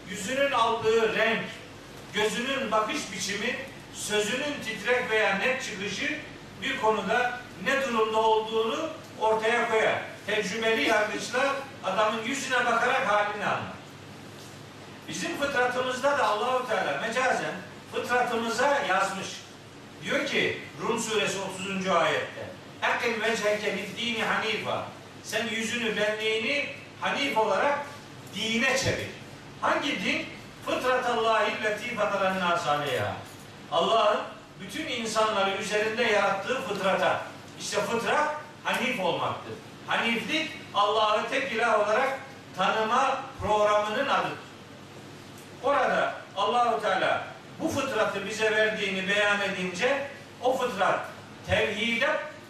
yüzünün 0.10 0.52
aldığı 0.52 1.16
renk, 1.16 1.44
gözünün 2.14 2.72
bakış 2.72 3.12
biçimi 3.12 3.56
sözünün 3.94 4.54
titrek 4.66 5.10
veya 5.10 5.36
net 5.36 5.64
çıkışı 5.64 6.20
bir 6.62 6.82
konuda 6.82 7.40
ne 7.66 7.82
durumda 7.82 8.18
olduğunu 8.18 8.90
ortaya 9.20 9.70
koyar. 9.70 10.02
Tecrübeli 10.28 10.90
yargıçlar 10.90 11.48
adamın 11.84 12.24
yüzüne 12.24 12.66
bakarak 12.66 13.08
halini 13.08 13.46
anlar. 13.46 13.74
Bizim 15.08 15.38
fıtratımızda 15.38 16.18
da 16.18 16.28
Allahu 16.28 16.68
Teala 16.68 17.02
mecazen 17.02 17.54
fıtratımıza 17.92 18.80
yazmış. 18.90 19.28
Diyor 20.04 20.28
ki 20.28 20.62
Rum 20.82 21.00
suresi 21.00 21.38
30. 21.40 21.88
ayette 21.88 22.50
Ekim 22.84 23.22
vecheke 23.22 23.78
dini 23.98 24.24
hanifa 24.24 24.88
Sen 25.24 25.48
yüzünü 25.48 25.98
benliğini 25.98 26.66
hanif 27.02 27.38
olarak 27.38 27.86
dine 28.36 28.78
çevir. 28.78 29.08
Hangi 29.62 30.06
din? 30.06 30.26
Fıtratallahi 30.66 31.64
leti 31.64 31.96
fataran 31.96 32.40
nas 32.40 32.68
aleyha. 32.68 33.14
Allah'ın 33.72 34.20
bütün 34.60 34.88
insanları 34.88 35.52
üzerinde 35.52 36.04
yarattığı 36.04 36.62
fıtrata. 36.62 37.22
İşte 37.60 37.82
fıtrat 37.82 38.36
hanif 38.64 39.00
olmaktır. 39.00 39.54
Haniflik 39.88 40.52
Allah'ı 40.74 41.30
tek 41.30 41.52
ilah 41.52 41.80
olarak 41.80 42.20
tanıma 42.58 43.20
programının 43.42 44.10
adıdır. 44.10 44.38
Orada 45.64 46.14
Allahu 46.38 46.82
Teala 46.82 47.24
bu 47.60 47.70
fıtratı 47.70 48.26
bize 48.26 48.52
verdiğini 48.52 49.08
beyan 49.08 49.42
edince 49.42 50.08
o 50.42 50.58
fıtrat 50.58 51.00
tevhide 51.48 52.10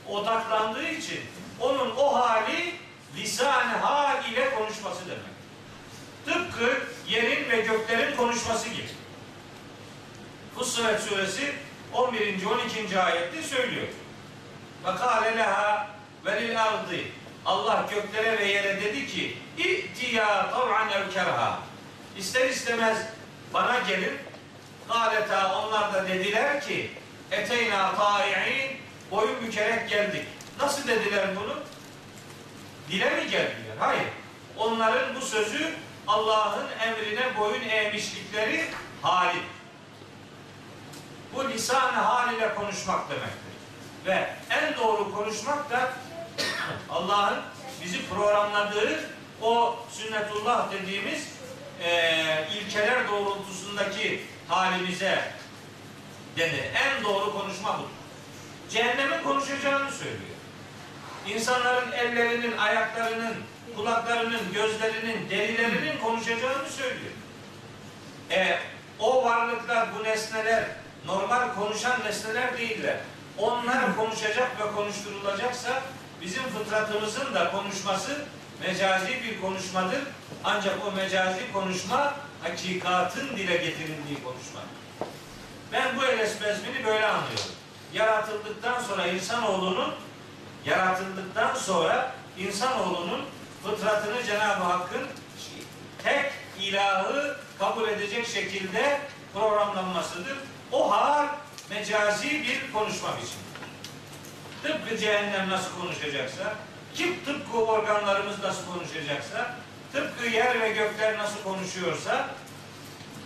odaklandığı 0.10 0.88
için 0.88 1.22
onun 1.60 1.96
o 1.98 2.16
hali 2.16 2.76
lisan 3.16 3.68
hal 3.82 4.26
ile 4.26 4.56
konuşması 4.56 5.06
demek. 5.06 5.33
Tıpkı 6.26 6.80
yerin 7.10 7.50
ve 7.50 7.62
göklerin 7.62 8.16
konuşması 8.16 8.70
gibi. 8.70 8.88
Fussilet 10.56 11.02
suresi 11.02 11.54
11. 11.94 12.46
12. 12.46 13.00
ayette 13.00 13.44
söylüyor. 13.44 13.88
Ve 14.86 14.96
kâle 14.96 15.38
leha 15.38 15.88
ve 16.26 16.42
lil 16.42 16.64
ardı 16.64 16.96
Allah 17.46 17.86
göklere 17.92 18.40
ve 18.40 18.46
yere 18.46 18.82
dedi 18.82 19.08
ki 19.08 19.38
İ'tiya 19.58 20.52
tav'an 20.52 20.90
ev 20.90 21.12
kerha 21.12 21.60
İster 22.18 22.50
istemez 22.50 22.98
bana 23.54 23.80
gelin 23.80 24.18
Galeta 24.90 25.62
onlar 25.62 25.94
da 25.94 26.08
dediler 26.08 26.62
ki 26.62 26.92
Eteyna 27.32 27.96
ta'i'in 27.96 28.78
boyun 29.12 29.42
bükerek 29.42 29.90
geldik. 29.90 30.26
Nasıl 30.60 30.88
dediler 30.88 31.28
bunu? 31.36 31.60
Dile 32.90 33.10
mi 33.10 33.22
geldiler? 33.24 33.76
Hayır. 33.80 34.08
Onların 34.58 35.16
bu 35.16 35.22
sözü 35.22 35.74
Allah'ın 36.08 36.68
emrine 36.86 37.38
boyun 37.38 37.62
eğmişlikleri 37.62 38.66
hali. 39.02 39.40
Bu 41.34 41.50
lisan 41.50 41.94
hal 41.94 42.34
ile 42.34 42.56
konuşmak 42.56 43.10
demektir. 43.10 43.54
Ve 44.06 44.30
en 44.50 44.78
doğru 44.78 45.16
konuşmak 45.16 45.70
da 45.70 45.94
Allah'ın 46.90 47.40
bizi 47.84 48.10
programladığı 48.10 49.10
o 49.42 49.80
sünnetullah 49.92 50.72
dediğimiz 50.72 51.28
e, 51.84 52.48
ilkeler 52.54 53.08
doğrultusundaki 53.08 54.26
halimize 54.48 55.32
denir. 56.38 56.64
En 56.76 57.04
doğru 57.04 57.34
konuşma 57.34 57.78
budur. 57.78 57.90
Cehennemin 58.70 59.24
konuşacağını 59.24 59.92
söylüyor. 59.92 60.34
İnsanların 61.28 61.92
ellerinin, 61.92 62.58
ayaklarının, 62.58 63.36
kulaklarının, 63.76 64.54
gözlerinin, 64.54 65.30
derilerinin 65.30 66.00
konuşacağını 66.00 66.70
söylüyor. 66.70 67.12
E, 68.32 68.60
o 69.00 69.24
varlıklar, 69.24 69.88
bu 70.00 70.04
nesneler 70.04 70.64
normal 71.06 71.56
konuşan 71.56 72.00
nesneler 72.06 72.58
değiller. 72.58 72.98
Onlar 73.38 73.96
konuşacak 73.96 74.52
ve 74.62 74.76
konuşturulacaksa 74.76 75.82
bizim 76.22 76.44
fıtratımızın 76.44 77.34
da 77.34 77.52
konuşması 77.52 78.26
mecazi 78.68 79.24
bir 79.24 79.42
konuşmadır. 79.42 80.02
Ancak 80.44 80.88
o 80.88 80.92
mecazi 80.92 81.52
konuşma 81.54 82.14
hakikatın 82.44 83.30
dile 83.30 83.58
getirildiği 83.58 84.24
konuşma. 84.24 84.60
Ben 85.72 85.98
bu 85.98 86.06
elesbezmini 86.06 86.86
böyle 86.86 87.06
anlıyorum. 87.06 87.46
Yaratıldıktan 87.94 88.84
sonra 88.84 89.08
insanoğlunun 89.08 89.94
yaratıldıktan 90.66 91.56
sonra 91.56 92.16
insanoğlunun 92.38 93.22
fıtratını 93.64 94.24
Cenab-ı 94.24 94.64
Hakk'ın 94.64 95.08
tek 96.04 96.32
ilahı 96.60 97.38
kabul 97.60 97.88
edecek 97.88 98.28
şekilde 98.28 99.00
programlanmasıdır. 99.34 100.38
O 100.72 100.92
hal 100.92 101.28
mecazi 101.70 102.30
bir 102.30 102.74
konuşma 102.74 103.10
biçimidir. 103.10 103.44
Tıpkı 104.64 104.98
cehennem 104.98 105.50
nasıl 105.50 105.82
konuşacaksa, 105.82 106.56
kim 106.96 107.26
tıpkı 107.26 107.58
organlarımız 107.58 108.44
nasıl 108.44 108.66
konuşacaksa, 108.74 109.56
tıpkı 109.94 110.28
yer 110.28 110.62
ve 110.62 110.70
gökler 110.70 111.18
nasıl 111.18 111.44
konuşuyorsa, 111.44 112.30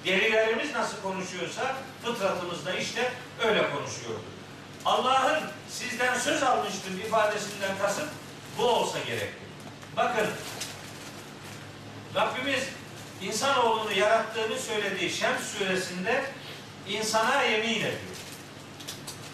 derilerimiz 0.05 0.73
nasıl 0.73 1.01
konuşuyorsa, 1.01 1.75
fıtratımız 2.03 2.65
da 2.65 2.73
işte 2.73 3.11
öyle 3.45 3.69
konuşuyordur. 3.71 4.21
Allah'ın 4.85 5.39
sizden 5.69 6.19
söz 6.19 6.43
almıştır 6.43 6.91
ifadesinden 6.91 7.77
kasıt 7.81 8.07
bu 8.57 8.63
olsa 8.63 8.99
gerektir. 8.99 9.46
Bakın, 9.97 10.27
Rabbimiz 12.15 12.63
insanoğlunu 13.21 13.91
yarattığını 13.91 14.59
söylediği 14.59 15.09
Şems 15.09 15.57
suresinde 15.57 16.25
insana 16.87 17.43
yemin 17.43 17.75
ediyor. 17.75 17.91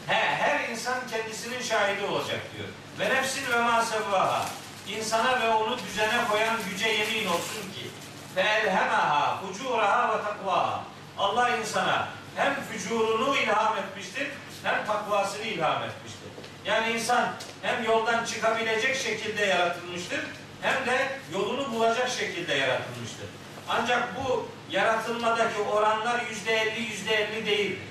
He, 0.07 0.13
her 0.13 0.69
insan 0.69 1.07
kendisinin 1.11 1.61
şahidi 1.61 2.05
olacak 2.05 2.39
diyor. 2.57 2.67
Ve 2.99 3.15
nefsin 3.15 3.51
ve 3.51 3.59
ma 3.59 3.85
sevvaha. 3.85 4.45
İnsana 4.87 5.41
ve 5.41 5.49
onu 5.49 5.77
düzene 5.79 6.27
koyan 6.31 6.57
güce 6.69 6.87
yemin 6.87 7.27
olsun 7.27 7.61
ki 7.75 7.87
ve 8.35 8.41
elhemaha 8.41 9.41
fucuraha 9.41 10.17
ve 10.17 10.23
takvaha. 10.23 10.83
Allah 11.17 11.57
insana 11.57 12.07
hem 12.35 12.55
fücurunu 12.63 13.37
ilham 13.37 13.77
etmiştir 13.77 14.27
hem 14.63 14.85
takvasını 14.85 15.43
ilham 15.43 15.83
etmiştir. 15.83 16.29
Yani 16.65 16.93
insan 16.93 17.33
hem 17.61 17.83
yoldan 17.83 18.25
çıkabilecek 18.25 18.95
şekilde 18.95 19.45
yaratılmıştır 19.45 20.19
hem 20.63 20.85
de 20.85 21.07
yolunu 21.33 21.71
bulacak 21.71 22.09
şekilde 22.09 22.53
yaratılmıştır. 22.53 23.27
Ancak 23.69 24.09
bu 24.15 24.49
yaratılmadaki 24.71 25.61
oranlar 25.61 26.21
yüzde 26.29 26.53
elli 26.53 26.81
yüzde 26.81 27.15
elli 27.15 27.45
değildir. 27.45 27.87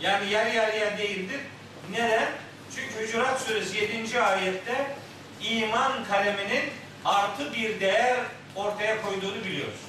Yani 0.00 0.30
yarı 0.30 0.54
yarıya 0.54 0.98
değildir. 0.98 1.40
Neden? 1.90 2.28
Çünkü 2.74 3.06
Hucurat 3.06 3.40
Suresi 3.40 3.76
7. 3.76 4.20
ayette 4.20 4.96
iman 5.40 6.04
kaleminin 6.04 6.64
artı 7.04 7.54
bir 7.54 7.80
değer 7.80 8.18
ortaya 8.56 9.02
koyduğunu 9.02 9.44
biliyoruz. 9.44 9.80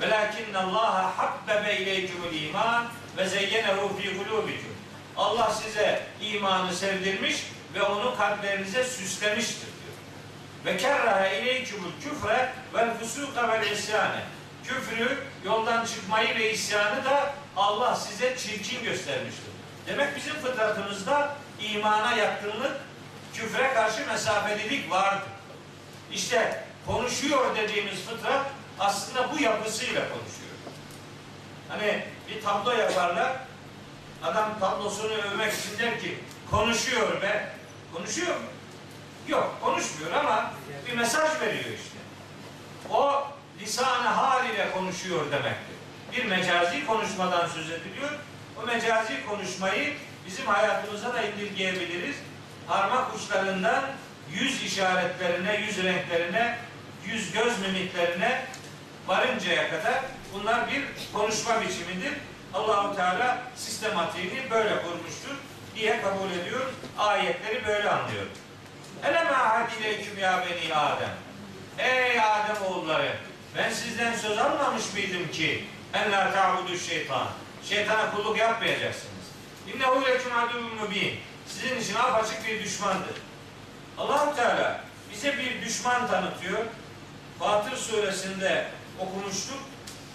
Velakin 0.00 0.54
Allah 0.54 1.18
habbebe 1.18 1.76
ileykumul 1.76 2.34
iman 2.34 2.86
ve 3.16 3.28
zeyyenehu 3.28 3.96
fi 3.96 4.16
kulubikum. 4.18 4.76
Allah 5.16 5.50
size 5.50 6.02
imanı 6.20 6.74
sevdirmiş 6.74 7.36
ve 7.74 7.82
onu 7.82 8.16
kalplerinize 8.16 8.84
süslemiştir. 8.84 9.75
Ve 10.66 10.76
kerrahe 10.76 11.42
ileykumul 11.42 11.90
küfre 12.02 12.52
vel 12.74 12.98
fusuka 12.98 13.48
vel 13.48 13.70
isyane. 13.70 14.20
Küfrü, 14.64 15.18
yoldan 15.44 15.84
çıkmayı 15.86 16.38
ve 16.38 16.52
isyanı 16.52 17.04
da 17.04 17.34
Allah 17.56 17.96
size 17.96 18.36
çirkin 18.36 18.84
göstermiştir. 18.84 19.44
Demek 19.86 20.16
bizim 20.16 20.34
fıtratımızda 20.34 21.36
imana 21.60 22.12
yakınlık, 22.12 22.76
küfre 23.34 23.74
karşı 23.74 24.06
mesafelilik 24.06 24.90
vardır. 24.90 25.28
İşte 26.12 26.64
konuşuyor 26.86 27.56
dediğimiz 27.56 28.04
fıtrat 28.04 28.46
aslında 28.78 29.32
bu 29.32 29.42
yapısıyla 29.42 30.00
konuşuyor. 30.00 30.56
Hani 31.68 32.04
bir 32.28 32.42
tablo 32.42 32.70
yaparlar, 32.70 33.36
adam 34.22 34.58
tablosunu 34.60 35.12
övmek 35.12 35.52
için 35.52 35.78
der 35.78 36.00
ki 36.00 36.18
konuşuyor 36.50 37.22
be. 37.22 37.52
Konuşuyor 37.92 38.36
mu? 38.36 38.55
Yok 39.28 39.58
konuşmuyor 39.62 40.12
ama 40.12 40.52
bir 40.86 40.96
mesaj 40.96 41.40
veriyor 41.40 41.64
işte. 41.64 41.98
O 42.90 43.24
lisan-ı 43.60 44.08
hal 44.08 44.46
ile 44.50 44.70
konuşuyor 44.70 45.32
demektir. 45.32 45.76
Bir 46.12 46.24
mecazi 46.24 46.86
konuşmadan 46.86 47.48
söz 47.48 47.70
ediliyor. 47.70 48.10
O 48.62 48.66
mecazi 48.66 49.26
konuşmayı 49.26 49.94
bizim 50.26 50.46
hayatımıza 50.46 51.14
da 51.14 51.22
indirgeyebiliriz. 51.22 52.16
Parmak 52.68 53.14
uçlarından 53.16 53.84
yüz 54.32 54.62
işaretlerine, 54.62 55.56
yüz 55.56 55.82
renklerine, 55.84 56.58
yüz 57.06 57.32
göz 57.32 57.60
mimiklerine 57.60 58.46
varıncaya 59.06 59.70
kadar 59.70 60.00
bunlar 60.34 60.70
bir 60.70 60.84
konuşma 61.12 61.60
biçimidir. 61.60 62.12
Allahu 62.54 62.96
Teala 62.96 63.42
sistematiğini 63.56 64.50
böyle 64.50 64.82
kurmuştur 64.82 65.36
diye 65.76 66.02
kabul 66.02 66.30
ediyor. 66.30 66.60
Ayetleri 66.98 67.66
böyle 67.66 67.90
anlıyor. 67.90 68.26
Eleme 69.04 69.30
ahad 69.30 69.70
ileyküm 69.80 70.18
ya 70.18 70.44
beni 70.50 70.74
Adem. 70.74 71.14
Ey 71.78 72.20
Adem 72.20 72.62
oğulları 72.68 73.16
ben 73.56 73.70
sizden 73.70 74.16
söz 74.16 74.38
almamış 74.38 74.92
mıydım 74.92 75.30
ki 75.30 75.64
en 75.94 76.12
la 76.12 76.32
ta'budu 76.32 76.78
şeytan. 76.78 77.26
Şeytana 77.68 78.10
kulluk 78.10 78.38
yapmayacaksınız. 78.38 79.26
İnnehu 79.74 80.04
leküm 80.04 80.36
aduvun 80.38 80.74
mübin. 80.74 81.20
Sizin 81.46 81.80
için 81.80 81.94
apaçık 81.94 82.46
bir 82.46 82.64
düşmandır. 82.64 83.16
allah 83.98 84.34
Teala 84.36 84.80
bize 85.12 85.38
bir 85.38 85.62
düşman 85.64 86.08
tanıtıyor. 86.08 86.58
Fatır 87.38 87.76
suresinde 87.76 88.66
okumuştuk. 88.98 89.58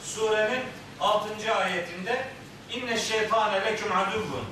Surenin 0.03 0.61
6. 0.99 1.55
ayetinde 1.55 2.25
inne 2.73 2.99
şeytane 2.99 3.65
leküm 3.65 3.91
aduvun. 3.91 4.45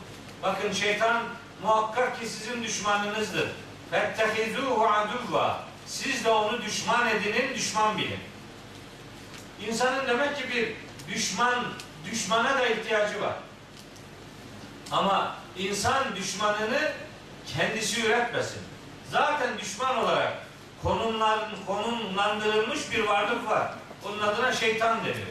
Bakın 0.43 0.71
şeytan 0.71 1.23
muhakkak 1.63 2.19
ki 2.19 2.27
sizin 2.27 2.63
düşmanınızdır. 2.63 3.49
Fettehizuhu 3.91 4.87
aduvva. 4.87 5.63
Siz 5.87 6.25
de 6.25 6.29
onu 6.29 6.61
düşman 6.61 7.07
edinin, 7.07 7.55
düşman 7.55 7.97
bilin. 7.97 8.19
İnsanın 9.67 10.07
demek 10.07 10.37
ki 10.37 10.43
bir 10.49 10.75
düşman, 11.13 11.65
düşmana 12.11 12.57
da 12.57 12.67
ihtiyacı 12.67 13.21
var. 13.21 13.33
Ama 14.91 15.35
insan 15.57 16.15
düşmanını 16.15 16.91
kendisi 17.47 18.05
üretmesin. 18.05 18.61
Zaten 19.11 19.59
düşman 19.59 19.97
olarak 19.97 20.33
konumlan, 20.83 21.39
konumlandırılmış 21.67 22.91
bir 22.91 23.07
varlık 23.07 23.47
var. 23.47 23.73
Onun 24.05 24.19
adına 24.19 24.53
şeytan 24.53 24.99
deniyor. 24.99 25.27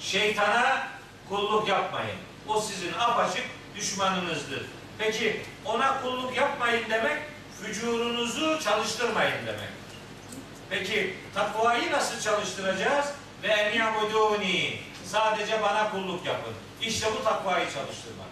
Şeytana 0.00 0.88
kulluk 1.28 1.68
yapmayın. 1.68 2.16
O 2.48 2.60
sizin 2.60 2.92
apaçık 2.92 3.44
düşmanınızdır. 3.76 4.66
Peki 4.98 5.42
ona 5.64 6.02
kulluk 6.02 6.36
yapmayın 6.36 6.90
demek 6.90 7.18
fücurunuzu 7.62 8.60
çalıştırmayın 8.64 9.46
demek. 9.46 9.68
Peki 10.70 11.16
takvayı 11.34 11.92
nasıl 11.92 12.20
çalıştıracağız? 12.20 13.06
Ve 13.42 13.48
en 13.48 13.78
yabuduni 13.78 14.80
sadece 15.06 15.62
bana 15.62 15.90
kulluk 15.90 16.26
yapın. 16.26 16.54
İşte 16.82 17.06
bu 17.18 17.24
takvayı 17.24 17.64
çalıştırmak. 17.64 18.26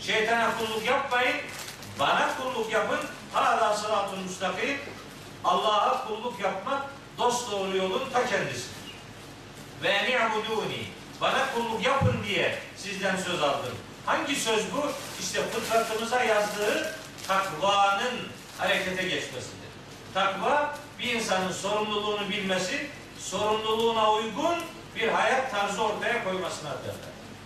Şeytana 0.00 0.50
kulluk 0.58 0.86
yapmayın, 0.86 1.36
bana 1.98 2.36
kulluk 2.36 2.72
yapın. 2.72 2.98
Hâdâ 3.32 3.76
sıratun 3.76 4.22
müstakim. 4.22 4.78
Allah'a 5.44 6.08
kulluk 6.08 6.40
yapmak 6.40 6.82
dost 7.18 7.52
doğru 7.52 7.76
yolun 7.76 8.10
ta 8.12 8.26
kendisidir. 8.26 8.74
Ve 9.82 9.88
en 9.88 10.10
yabuduni 10.10 10.86
bana 11.20 11.54
kulluk 11.54 11.86
yapın 11.86 12.16
diye 12.28 12.58
sizden 12.76 13.16
söz 13.16 13.42
aldım. 13.42 13.76
Hangi 14.06 14.36
söz 14.36 14.72
bu? 14.72 14.92
İşte 15.20 15.42
fıtratımıza 15.42 16.24
yazdığı 16.24 16.94
takvanın 17.28 18.14
harekete 18.58 19.02
geçmesidir. 19.02 19.68
Takva 20.14 20.78
bir 20.98 21.14
insanın 21.14 21.52
sorumluluğunu 21.52 22.28
bilmesi, 22.28 22.86
sorumluluğuna 23.18 24.12
uygun 24.12 24.54
bir 24.96 25.08
hayat 25.08 25.50
tarzı 25.50 25.82
ortaya 25.82 26.24
koymasına 26.24 26.70
derler. 26.70 26.94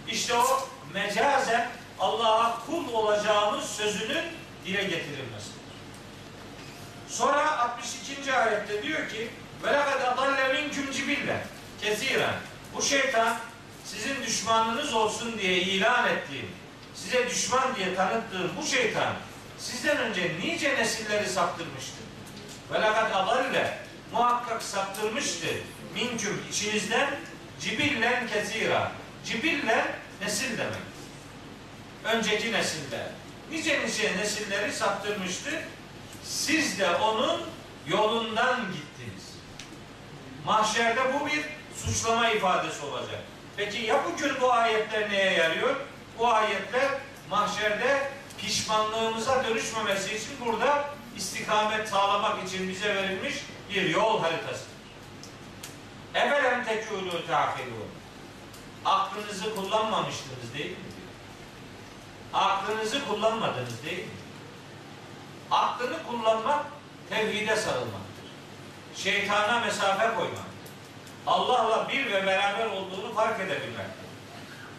İşte 0.08 0.34
o 0.34 0.68
mecazen 0.92 1.70
Allah'a 2.00 2.66
kul 2.66 2.92
olacağımız 2.92 3.64
sözünün 3.64 4.24
dile 4.66 4.82
getirilmesidir. 4.82 5.58
Sonra 7.08 7.58
62. 7.58 8.34
ayette 8.34 8.82
diyor 8.82 9.08
ki 9.08 9.30
lekad 9.64 10.02
adalle 10.02 10.52
minküm 10.52 10.92
cibille 10.92 11.46
kesiren 11.82 12.34
bu 12.74 12.82
şeytan 12.82 13.36
sizin 13.84 14.22
düşmanınız 14.22 14.94
olsun 14.94 15.38
diye 15.38 15.56
ilan 15.58 16.08
ettiğim, 16.08 16.50
size 16.94 17.30
düşman 17.30 17.76
diye 17.76 17.94
tanıttığım 17.94 18.50
bu 18.60 18.66
şeytan 18.66 19.14
sizden 19.58 19.96
önce 19.96 20.32
nice 20.44 20.74
nesilleri 20.74 21.28
saptırmıştır. 21.28 22.04
Ve 22.72 22.78
lekad 22.78 23.10
adalle 23.12 23.78
muhakkak 24.12 24.62
saptırmıştı 24.62 25.46
minküm 25.94 26.42
içinizden 26.50 27.10
cibillen 27.60 28.28
kesira. 28.28 28.92
Cibillen 29.24 29.86
nesil 30.22 30.58
demek. 30.58 30.88
Önceki 32.04 32.52
nesiller. 32.52 33.06
Nice 33.50 33.80
nice 33.86 34.16
nesilleri 34.16 34.72
saptırmıştı. 34.72 35.50
Siz 36.24 36.78
de 36.78 36.90
onun 36.90 37.42
yolundan 37.86 38.60
gittiniz. 38.60 39.24
Mahşerde 40.46 41.00
bu 41.14 41.26
bir 41.26 41.44
suçlama 41.76 42.30
ifadesi 42.30 42.86
olacak. 42.86 43.20
Peki 43.56 43.78
ya 43.78 44.04
bugün 44.04 44.40
bu 44.40 44.52
ayetler 44.52 45.10
neye 45.10 45.32
yarıyor? 45.32 45.76
Bu 46.18 46.28
ayetler 46.28 46.88
mahşerde 47.30 48.10
pişmanlığımıza 48.40 49.44
dönüşmemesi 49.44 50.16
için 50.16 50.30
burada 50.46 50.90
istikamet 51.16 51.88
sağlamak 51.88 52.48
için 52.48 52.68
bize 52.68 52.94
verilmiş 52.94 53.34
bir 53.70 53.88
yol 53.88 54.20
haritası. 54.22 54.64
Evelem 56.14 56.64
tekûlû 56.64 57.26
ta'kilûn. 57.26 57.88
Aklınızı 58.84 59.54
kullanmamıştınız 59.54 60.54
değil 60.58 60.70
mi? 60.70 60.76
Aklınızı 62.34 63.08
kullanmadınız 63.08 63.84
değil 63.84 63.98
mi? 63.98 64.12
Aklını 65.50 65.96
kullanmak 66.06 66.66
tevhide 67.10 67.56
sarılmaktır. 67.56 68.08
Şeytana 68.96 69.60
mesafe 69.60 70.14
koymaktır. 70.14 70.44
Allah'la 71.26 71.88
bir 71.88 72.06
ve 72.06 72.26
beraber 72.26 72.66
olduğunu 72.66 73.14
fark 73.14 73.40
edebilmektir. 73.40 74.08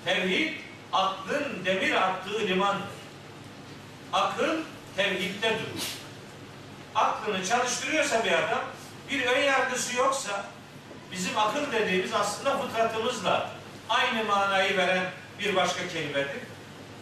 Tevhid 0.06 0.54
aklın 0.94 1.66
demir 1.66 1.94
attığı 1.94 2.40
limandır. 2.48 2.99
Akıl 4.14 4.58
tevhidde 4.96 5.50
durur. 5.50 5.84
Aklını 6.96 7.46
çalıştırıyorsa 7.46 8.26
bir 8.26 8.32
adam 8.32 8.64
bir 9.10 9.26
ön 9.26 9.42
yargısı 9.42 9.98
yoksa 9.98 10.46
bizim 11.12 11.38
akıl 11.38 11.72
dediğimiz 11.72 12.14
aslında 12.14 12.58
fıtratımızla 12.58 13.50
aynı 13.90 14.24
manayı 14.24 14.78
veren 14.78 15.04
bir 15.40 15.56
başka 15.56 15.88
kelimedir. 15.88 16.42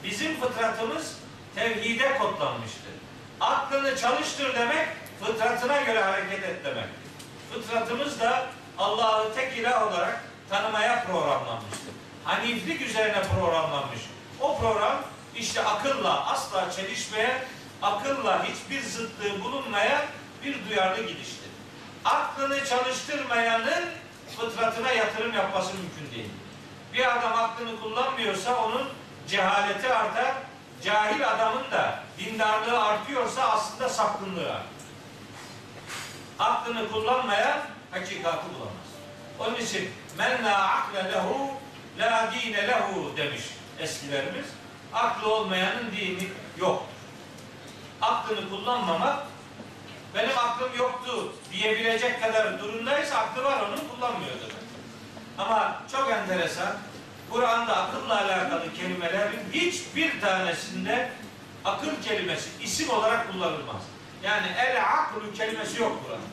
Bizim 0.03 0.39
fıtratımız 0.39 1.17
tevhide 1.55 2.17
kodlanmıştır. 2.17 2.91
Aklını 3.41 3.97
çalıştır 3.97 4.55
demek 4.55 4.87
fıtratına 5.23 5.81
göre 5.81 6.03
hareket 6.03 6.43
et 6.43 6.65
demektir. 6.65 7.07
Fıtratımız 7.53 8.19
da 8.19 8.45
Allah'ı 8.77 9.35
tek 9.35 9.57
ilah 9.57 9.87
olarak 9.87 10.23
tanımaya 10.49 11.03
programlanmıştır. 11.03 11.93
Haniflik 12.23 12.81
üzerine 12.81 13.21
programlanmış. 13.21 13.99
O 14.41 14.59
program 14.59 15.01
işte 15.39 15.63
akılla 15.65 16.25
asla 16.25 16.71
çelişmeyen, 16.71 17.39
akılla 17.81 18.43
hiçbir 18.43 18.81
zıtlığı 18.81 19.43
bulunmayan 19.43 20.01
bir 20.43 20.69
duyarlı 20.69 21.01
gidiştir. 21.01 21.49
Aklını 22.05 22.65
çalıştırmayanın 22.65 23.85
fıtratına 24.37 24.91
yatırım 24.91 25.33
yapması 25.33 25.73
mümkün 25.73 26.15
değil. 26.15 26.29
Bir 26.93 27.17
adam 27.17 27.33
aklını 27.33 27.79
kullanmıyorsa 27.81 28.63
onun 28.63 28.89
cehaleti 29.27 29.93
artar. 29.93 30.33
Cahil 30.83 31.27
adamın 31.27 31.71
da 31.71 32.03
dindarlığı 32.19 32.83
artıyorsa 32.83 33.49
aslında 33.49 33.89
sapkınlığı. 33.89 34.55
Aklını 36.39 36.91
kullanmayan 36.91 37.59
hakikati 37.91 38.45
bulamaz. 38.55 38.87
Onun 39.39 39.55
için 39.55 39.91
men 40.17 40.45
la 40.45 40.57
akle 40.57 41.11
lehu 41.11 41.51
la 41.99 42.31
dine 42.33 42.67
lehu 42.67 43.17
demiş 43.17 43.41
eskilerimiz. 43.79 44.45
Aklı 44.93 45.33
olmayanın 45.33 45.91
dini 45.91 46.27
yoktur. 46.57 46.87
Aklını 48.01 48.49
kullanmamak 48.49 49.27
benim 50.15 50.37
aklım 50.37 50.69
yoktu 50.77 51.33
diyebilecek 51.51 52.21
kadar 52.21 52.59
durumdaysa 52.59 53.17
aklı 53.17 53.43
var 53.43 53.61
onun 53.61 53.89
kullanmıyor 53.89 54.31
demek. 54.31 54.67
Ama 55.37 55.81
çok 55.91 56.11
enteresan 56.11 56.77
Kur'an'da 57.31 57.77
akılla 57.77 58.21
alakalı 58.21 58.73
kelimelerin 58.73 59.39
hiçbir 59.53 60.21
tanesinde 60.21 61.11
akıl 61.65 62.01
kelimesi 62.03 62.49
isim 62.63 62.89
olarak 62.89 63.31
kullanılmaz. 63.31 63.81
Yani 64.23 64.47
el 64.57 64.83
aklu 64.83 65.33
kelimesi 65.33 65.81
yok 65.81 66.03
Kur'an'da. 66.05 66.23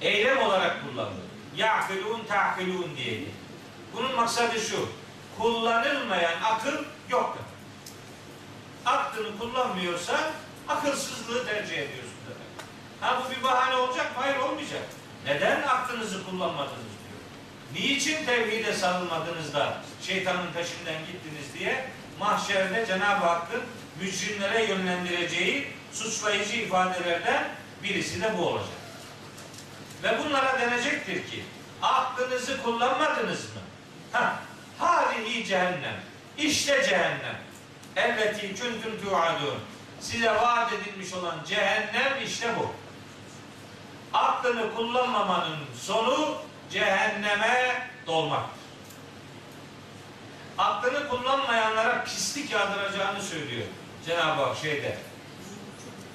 Eylem 0.00 0.42
olarak 0.42 0.76
kullanılır. 0.82 1.30
Ya'kilun 1.56 2.24
ta'kilun 2.28 2.96
diye. 2.96 3.20
Bunun 3.96 4.14
maksadı 4.14 4.60
şu. 4.60 4.88
Kullanılmayan 5.38 6.42
akıl 6.44 6.84
yoktur. 7.10 7.49
Aklını 8.86 9.38
kullanmıyorsa 9.38 10.30
akılsızlığı 10.68 11.46
tercih 11.46 11.78
ediyorsun 11.78 12.20
demek. 12.26 12.66
Ha 13.00 13.22
bu 13.24 13.36
bir 13.36 13.42
bahane 13.42 13.76
olacak 13.76 14.16
mı? 14.16 14.22
Hayır 14.22 14.36
olmayacak. 14.36 14.82
Neden 15.26 15.62
aklınızı 15.62 16.24
kullanmadınız 16.24 16.70
diyor. 17.00 17.20
Niçin 17.74 18.26
tevhide 18.26 18.74
sarılmadınız 18.74 19.54
da 19.54 19.82
şeytanın 20.02 20.52
peşinden 20.52 20.98
gittiniz 21.06 21.58
diye 21.58 21.90
mahşerde 22.18 22.86
Cenab-ı 22.86 23.26
Hakk'ın 23.26 23.62
mücrimlere 24.00 24.64
yönlendireceği 24.64 25.68
suçlayıcı 25.92 26.56
ifadelerden 26.56 27.48
birisi 27.82 28.22
de 28.22 28.38
bu 28.38 28.46
olacak. 28.46 28.80
Ve 30.02 30.18
bunlara 30.18 30.60
denecektir 30.60 31.30
ki 31.30 31.44
aklınızı 31.82 32.62
kullanmadınız 32.62 33.44
mı? 33.44 33.60
Ha, 34.12 34.40
hadihi 34.78 35.44
cehennem. 35.44 35.96
İşte 36.38 36.84
cehennem. 36.84 37.49
Elleti 37.96 38.48
kuntum 38.48 39.02
tuadun. 39.04 39.58
Size 40.00 40.30
vaat 40.30 40.72
edilmiş 40.72 41.14
olan 41.14 41.36
cehennem 41.48 42.24
işte 42.24 42.48
bu. 42.58 42.72
Aklını 44.18 44.74
kullanmamanın 44.74 45.58
sonu 45.80 46.38
cehenneme 46.70 47.88
dolmaktır. 48.06 48.60
aklını 50.58 51.08
kullanmayanlara 51.08 52.04
pislik 52.04 52.52
yağdıracağını 52.52 53.22
söylüyor 53.22 53.66
Cenab-ı 54.06 54.42
Hak 54.42 54.56
şeyde. 54.56 54.98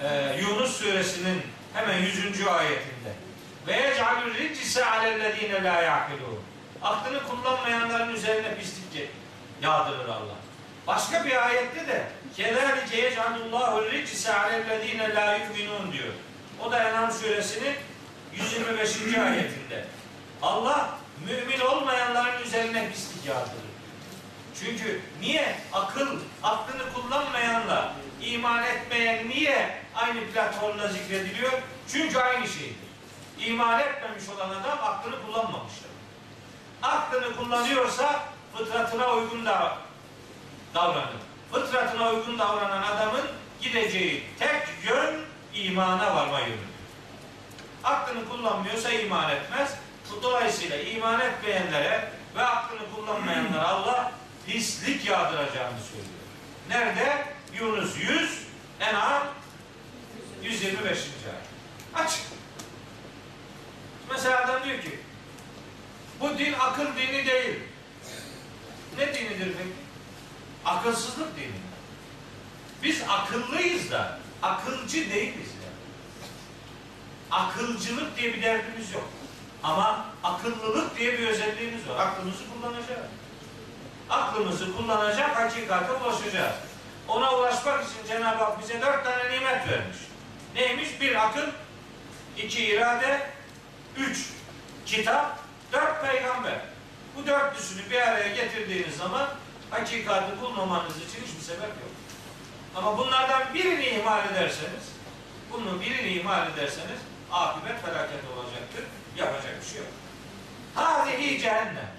Ee, 0.03 0.39
Yunus 0.41 0.77
suresinin 0.77 1.41
hemen 1.73 1.97
100. 1.97 2.47
ayetinde. 2.47 3.11
Ve 3.67 3.73
yec'alü 3.73 4.33
ricise 4.33 4.85
alellezine 4.85 5.63
la 5.63 5.81
ya'kilûn. 5.81 6.39
Aklını 6.81 7.19
kullanmayanların 7.23 8.15
üzerine 8.15 8.55
pislik 8.55 9.09
yağdırır 9.61 10.09
Allah. 10.09 10.44
Başka 10.87 11.25
bir 11.25 11.45
ayette 11.47 11.87
de 11.87 12.07
Kezalike 12.35 12.97
yec'alullahu 12.97 13.91
ricise 13.91 14.33
alellezine 14.33 15.15
la 15.15 15.35
yu'minun 15.35 15.91
diyor. 15.91 16.13
O 16.65 16.71
da 16.71 16.89
Enam 16.89 17.11
suresinin 17.11 17.75
125. 18.33 19.17
ayetinde. 19.17 19.85
Allah 20.41 20.89
mümin 21.27 21.59
olmayanların 21.59 22.43
üzerine 22.43 22.89
pislik 22.89 23.25
yağdırır. 23.25 23.65
Çünkü 24.59 25.01
niye 25.21 25.55
akıl, 25.73 26.19
aklını 26.43 26.93
kullanmayanla 26.93 27.93
iman 28.21 28.63
etmeyen 28.63 29.29
niye 29.29 29.77
aynı 29.95 30.27
platformda 30.33 30.87
zikrediliyor? 30.87 31.51
Çünkü 31.87 32.19
aynı 32.19 32.47
şeydir. 32.47 32.75
İman 33.39 33.79
etmemiş 33.79 34.23
olan 34.29 34.49
adam 34.49 34.79
aklını 34.83 35.15
kullanmamıştır. 35.25 35.89
Aklını 36.83 37.35
kullanıyorsa 37.35 38.19
fıtratına 38.53 39.13
uygun 39.13 39.45
da 39.45 39.84
davranır. 40.75 41.09
Fıtratına 41.51 42.09
uygun 42.09 42.39
davranan 42.39 42.81
adamın 42.81 43.25
gideceği 43.61 44.23
tek 44.39 44.67
yön 44.89 45.15
imana 45.53 46.15
varma 46.15 46.39
yönüdür. 46.39 46.75
Aklını 47.83 48.29
kullanmıyorsa 48.29 48.89
iman 48.91 49.29
etmez. 49.29 49.75
Dolayısıyla 50.23 50.77
iman 50.77 51.19
etmeyenlere 51.19 52.09
ve 52.35 52.43
aklını 52.43 52.81
kullanmayanlara 52.95 53.67
Allah 53.67 54.11
pislik 54.47 55.05
yağdıracağını 55.05 55.79
söylüyor. 55.79 56.25
Nerede? 56.69 57.25
Yunus 57.53 57.97
100, 57.97 58.47
En'am 58.79 59.23
125. 60.43 60.85
ayet. 60.87 61.05
Açık. 61.95 62.21
Mesela 64.11 64.45
adam 64.45 64.63
diyor 64.63 64.81
ki 64.81 64.99
bu 66.19 66.37
din 66.37 66.53
akıl 66.59 66.85
dini 66.85 67.25
değil. 67.25 67.59
Ne 68.97 69.13
dinidir 69.13 69.53
peki? 69.57 69.84
Akılsızlık 70.65 71.37
dini. 71.37 71.65
Biz 72.83 73.01
akıllıyız 73.09 73.91
da 73.91 74.19
akılcı 74.43 75.11
değiliz 75.11 75.49
ya. 75.63 75.71
Akılcılık 77.31 78.17
diye 78.17 78.33
bir 78.33 78.41
derdimiz 78.41 78.93
yok. 78.93 79.09
Ama 79.63 80.05
akıllılık 80.23 80.97
diye 80.97 81.13
bir 81.13 81.27
özelliğimiz 81.27 81.87
var. 81.89 82.07
Aklımızı 82.07 82.43
kullanacağız. 82.53 83.07
Aklımızı 84.09 84.77
kullanacak, 84.77 85.35
hakikate 85.35 85.91
ulaşacağız. 85.91 86.55
Ona 87.07 87.35
ulaşmak 87.35 87.83
için 87.83 88.07
Cenab-ı 88.07 88.43
Hak 88.43 88.61
bize 88.61 88.81
dört 88.81 89.03
tane 89.05 89.31
nimet 89.31 89.69
vermiş. 89.69 89.97
Neymiş? 90.55 91.01
Bir 91.01 91.25
akıl, 91.25 91.47
iki 92.37 92.65
irade, 92.65 93.29
üç 93.97 94.29
kitap, 94.85 95.39
dört 95.73 96.01
peygamber. 96.01 96.59
Bu 97.15 97.27
dörtlüsünü 97.27 97.89
bir 97.89 98.01
araya 98.01 98.35
getirdiğiniz 98.35 98.97
zaman 98.97 99.27
hakikati 99.75 100.41
bulmamanız 100.41 100.97
için 100.97 101.21
hiçbir 101.25 101.43
sebep 101.43 101.61
yok. 101.61 101.93
Ama 102.75 102.97
bunlardan 102.97 103.53
birini 103.53 103.85
ihmal 103.85 104.25
ederseniz, 104.31 104.85
bunun 105.51 105.81
birini 105.81 106.07
ihmal 106.07 106.51
ederseniz 106.51 106.99
akıbet 107.31 107.81
felaket 107.85 108.19
olacaktır. 108.37 108.83
Yapacak 109.17 109.61
bir 109.61 109.67
şey 109.67 109.77
yok. 109.77 109.87
Hâzihi 110.75 111.41
cehennem. 111.41 111.91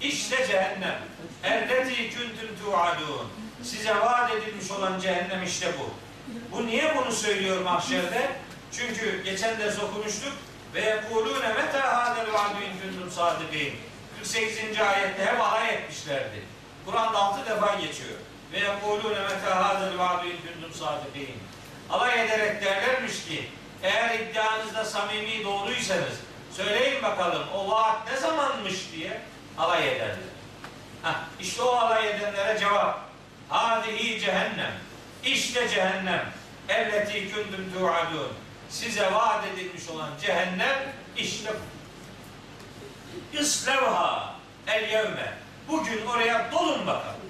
İşte 0.00 0.46
cehennem. 0.46 0.98
Ellezî 1.44 2.10
küntüm 2.10 2.56
tu'adûn. 2.64 3.28
Size 3.62 3.94
vaat 3.94 4.32
edilmiş 4.32 4.70
olan 4.70 5.00
cehennem 5.00 5.42
işte 5.42 5.68
bu. 5.78 5.90
Bu 6.52 6.66
niye 6.66 6.96
bunu 6.96 7.12
söylüyor 7.12 7.62
mahşerde? 7.62 8.30
Çünkü 8.72 9.22
geçen 9.22 9.60
ders 9.60 9.82
okumuştuk. 9.82 10.32
Ve 10.74 10.80
yekulûne 10.80 11.48
metâ 11.48 11.96
hâdel 11.96 12.26
va'dû 12.32 12.64
in 12.64 12.92
kuntum 12.92 13.10
sâdıkîn. 13.10 13.74
48. 14.18 14.80
ayette 14.80 15.24
hep 15.26 15.40
alay 15.40 15.74
etmişlerdi. 15.74 16.53
Kur'an'da 16.86 17.18
altı 17.18 17.50
defa 17.50 17.74
geçiyor. 17.74 18.18
Ve 18.52 18.58
yekulûne 18.58 19.20
metâ 19.20 19.68
hâdel 19.68 19.98
va'dû 19.98 20.26
in 20.26 20.36
kuntum 20.36 20.74
sâdıkîn. 20.74 21.38
Alay 21.90 22.24
ederek 22.24 22.64
derlermiş 22.64 23.24
ki 23.24 23.48
eğer 23.82 24.18
iddianızda 24.18 24.84
samimi 24.84 25.44
doğruysanız 25.44 26.20
söyleyin 26.52 27.02
bakalım 27.02 27.44
o 27.54 27.70
vaat 27.70 28.12
ne 28.12 28.16
zamanmış 28.16 28.92
diye 28.92 29.20
alay 29.58 29.88
ederler. 29.88 30.16
Heh, 31.02 31.14
işte 31.40 31.62
o 31.62 31.68
alay 31.68 32.10
edenlere 32.10 32.58
cevap. 32.58 33.00
Hadihi 33.48 34.20
cehennem. 34.20 34.72
İşte 35.24 35.68
cehennem. 35.68 36.32
Elleti 36.68 37.32
kündüm 37.32 37.72
tu'adun. 37.78 38.32
Size 38.70 39.12
vaat 39.12 39.44
edilmiş 39.46 39.88
olan 39.88 40.10
cehennem 40.22 40.78
işte 41.16 41.50
bu. 41.50 41.74
İslevha 43.38 44.34
el 44.66 44.90
yevme. 44.90 45.43
Bugün 45.68 46.06
oraya 46.06 46.52
dolun 46.52 46.86
bakalım. 46.86 47.20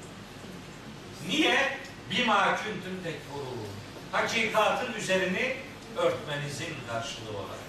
Niye? 1.28 1.78
Bima 2.10 2.56
küntüm 2.56 3.02
tekfurun. 3.04 3.68
Hakikatın 4.12 4.92
üzerini 4.92 5.56
örtmenizin 5.96 6.74
karşılığı 6.92 7.30
olarak. 7.38 7.64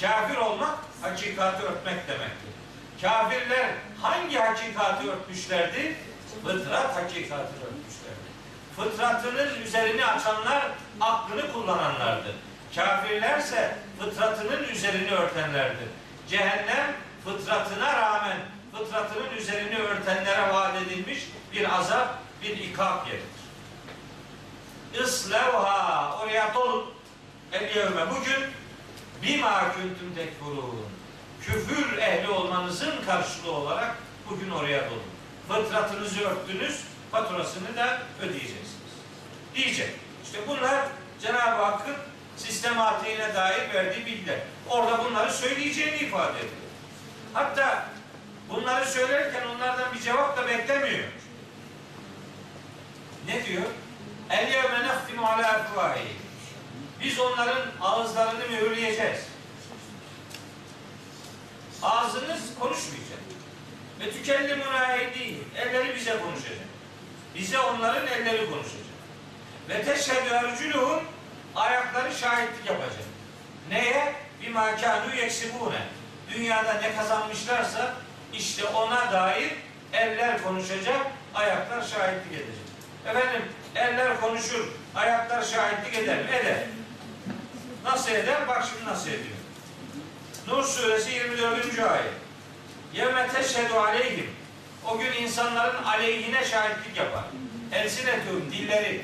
Kafir 0.00 0.36
olmak 0.36 0.78
hakikati 1.02 1.62
örtmek 1.62 2.08
demektir. 2.08 2.52
Kafirler 3.02 3.70
hangi 4.02 4.38
hakikati 4.38 5.10
örtmüşlerdi? 5.10 5.96
Fıtrat 6.44 6.96
hakikati 6.96 7.52
örtmüşlerdi. 7.66 8.26
Fıtratının 8.76 9.62
üzerini 9.62 10.06
açanlar 10.06 10.70
aklını 11.00 11.52
kullananlardı. 11.52 12.34
Kafirlerse 12.74 13.78
fıtratının 14.00 14.64
üzerini 14.64 15.10
örtenlerdir. 15.10 15.88
Cehennem 16.28 16.92
fıtratına 17.24 17.92
rağmen 17.92 18.36
fıtratının 18.78 19.36
üzerini 19.38 19.78
örtenlere 19.78 20.52
vaat 20.52 20.76
edilmiş 20.82 21.28
bir 21.52 21.78
azap, 21.78 22.18
bir 22.42 22.58
ikab 22.58 23.06
yeridir. 23.06 23.36
İslevha 25.04 26.18
oraya 26.18 26.54
dolun. 26.54 26.90
El 27.52 27.76
yevme 27.76 28.10
bugün 28.10 28.44
bima 29.22 29.72
kuntum 29.72 30.14
tekfurun. 30.14 30.86
Küfür 31.42 31.98
ehli 31.98 32.28
olmanızın 32.28 32.94
karşılığı 33.06 33.52
olarak 33.52 33.96
bugün 34.30 34.50
oraya 34.50 34.90
dolun. 34.90 35.02
Fıtratınızı 35.48 36.20
örttünüz, 36.20 36.80
faturasını 37.12 37.76
da 37.76 38.02
ödeyeceksiniz. 38.22 38.92
Diyecek. 39.54 39.90
İşte 40.24 40.38
bunlar 40.48 40.88
Cenab-ı 41.22 41.62
Hakk'ın 41.62 41.96
sistematiğine 42.36 43.34
dair 43.34 43.74
verdiği 43.74 44.06
bilgiler. 44.06 44.38
Orada 44.68 45.04
bunları 45.04 45.32
söyleyeceğini 45.32 45.96
ifade 45.96 46.38
ediyor. 46.38 46.52
Hatta 47.32 47.88
bunları 48.48 48.86
söylerken 48.86 49.46
onlardan 49.46 49.94
bir 49.94 50.00
cevap 50.00 50.36
da 50.36 50.48
beklemiyor. 50.48 51.04
Ne 53.26 53.46
diyor? 53.46 53.66
El 54.30 54.52
yevme 54.52 54.88
nehtimu 54.88 55.26
ala. 55.26 55.66
Biz 57.02 57.18
onların 57.20 57.62
ağızlarını 57.80 58.48
mühürleyeceğiz. 58.48 59.20
Ağzınız 61.82 62.54
konuşmayacak. 62.60 63.18
Ve 64.00 64.10
tükellimuna 64.10 64.96
eydihim. 64.96 65.44
Elleri 65.56 65.96
bize 65.96 66.18
konuşacak. 66.18 66.66
Bize 67.34 67.58
onların 67.58 68.06
elleri 68.06 68.50
konuşacak. 68.50 68.86
Ve 69.68 69.84
teşhedü 69.84 70.28
erculuhum 70.28 71.04
ayakları 71.54 72.14
şahitlik 72.14 72.66
yapacak. 72.66 73.04
Neye? 73.70 74.14
Bima 74.42 74.70
kânû 74.70 75.16
yeksibûne. 75.16 75.82
Dünyada 76.34 76.74
ne 76.74 76.96
kazanmışlarsa 76.96 77.94
işte 78.32 78.64
ona 78.64 79.12
dair 79.12 79.52
eller 79.92 80.42
konuşacak, 80.42 81.06
ayaklar 81.34 81.82
şahitlik 81.82 82.32
edecek. 82.32 82.66
Efendim 83.06 83.42
eller 83.74 84.20
konuşur, 84.20 84.68
ayaklar 84.94 85.42
şahitlik 85.42 85.94
eder 85.94 86.16
mi? 86.16 86.30
Eder. 86.30 86.58
Nasıl 87.84 88.12
eder? 88.12 88.48
Bak 88.48 88.64
şimdi 88.70 88.90
nasıl 88.90 89.08
ediyor. 89.08 89.36
Nur 90.46 90.62
suresi 90.62 91.10
24. 91.10 91.78
ayet. 91.78 92.12
Yevme 92.94 93.28
teşhedü 93.28 93.72
aleyhim. 93.72 94.30
O 94.86 94.98
gün 94.98 95.12
insanların 95.12 95.84
aleyhine 95.84 96.44
şahitlik 96.44 96.96
yapar. 96.96 97.24
Elsinetüm 97.72 98.52
dilleri 98.52 99.02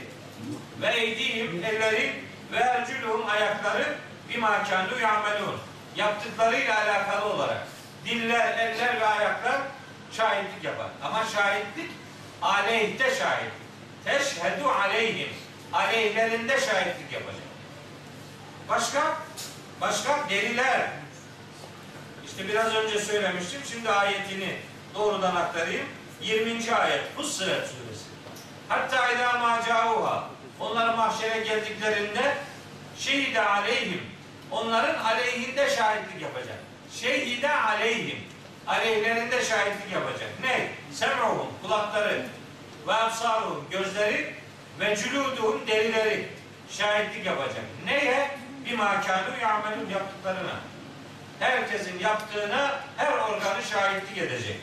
ve 0.82 0.94
eydihim 0.94 1.64
elleri 1.64 2.12
ve 2.52 2.56
ercülühüm 2.56 3.26
ayakları 3.28 3.94
bima 4.28 4.48
kânû 4.48 5.00
ya'melûn. 5.00 5.58
Yaptıklarıyla 5.96 6.84
alakalı 6.84 7.24
olarak 7.24 7.66
diller, 8.04 8.58
eller 8.58 9.00
ve 9.00 9.06
ayaklar 9.06 9.60
şahitlik 10.12 10.64
yapar. 10.64 10.86
Ama 11.02 11.24
şahitlik 11.24 11.90
aleyhte 12.42 13.14
şahitlik. 13.14 13.62
Teşhedü 14.04 14.64
aleyhim. 14.64 15.28
Aleyhlerinde 15.72 16.60
şahitlik 16.60 17.12
yapacak. 17.12 17.42
Başka? 18.68 19.16
Başka? 19.80 20.30
Deliler. 20.30 20.90
İşte 22.26 22.48
biraz 22.48 22.74
önce 22.74 22.98
söylemiştim. 22.98 23.60
Şimdi 23.72 23.90
ayetini 23.90 24.56
doğrudan 24.94 25.36
aktarayım. 25.36 25.86
20. 26.22 26.74
ayet 26.74 27.16
Fussilet 27.16 27.66
suresi. 27.68 28.04
Hatta 28.68 29.12
idâ 29.12 29.32
mâ 29.32 29.62
câuha. 29.68 30.28
Onlar 30.60 30.94
mahşere 30.94 31.38
geldiklerinde 31.38 32.36
şehide 32.98 33.42
aleyhim. 33.42 34.02
Onların 34.50 35.04
aleyhinde 35.04 35.70
şahitlik 35.70 36.22
yapacak. 36.22 36.58
Şehide 37.00 37.50
aleyhim. 37.50 38.18
Aleyhlerinde 38.66 39.44
şahitlik 39.44 39.92
yapacak. 39.92 40.30
Ne? 40.42 40.68
Sem'uhum 40.92 41.48
kulakları 41.62 42.26
ve 42.86 42.92
absaruhum 42.92 43.64
gözleri 43.70 44.34
ve 44.80 44.96
culuduhum 44.96 45.66
derileri 45.66 46.28
şahitlik 46.70 47.26
yapacak. 47.26 47.64
Neye? 47.84 48.30
Bir 48.66 48.78
makânû 48.78 49.40
ya'melûn 49.42 49.90
yaptıklarına. 49.90 50.60
Herkesin 51.40 51.98
yaptığına 51.98 52.80
her 52.96 53.12
organı 53.12 53.62
şahitlik 53.72 54.18
edecek. 54.18 54.56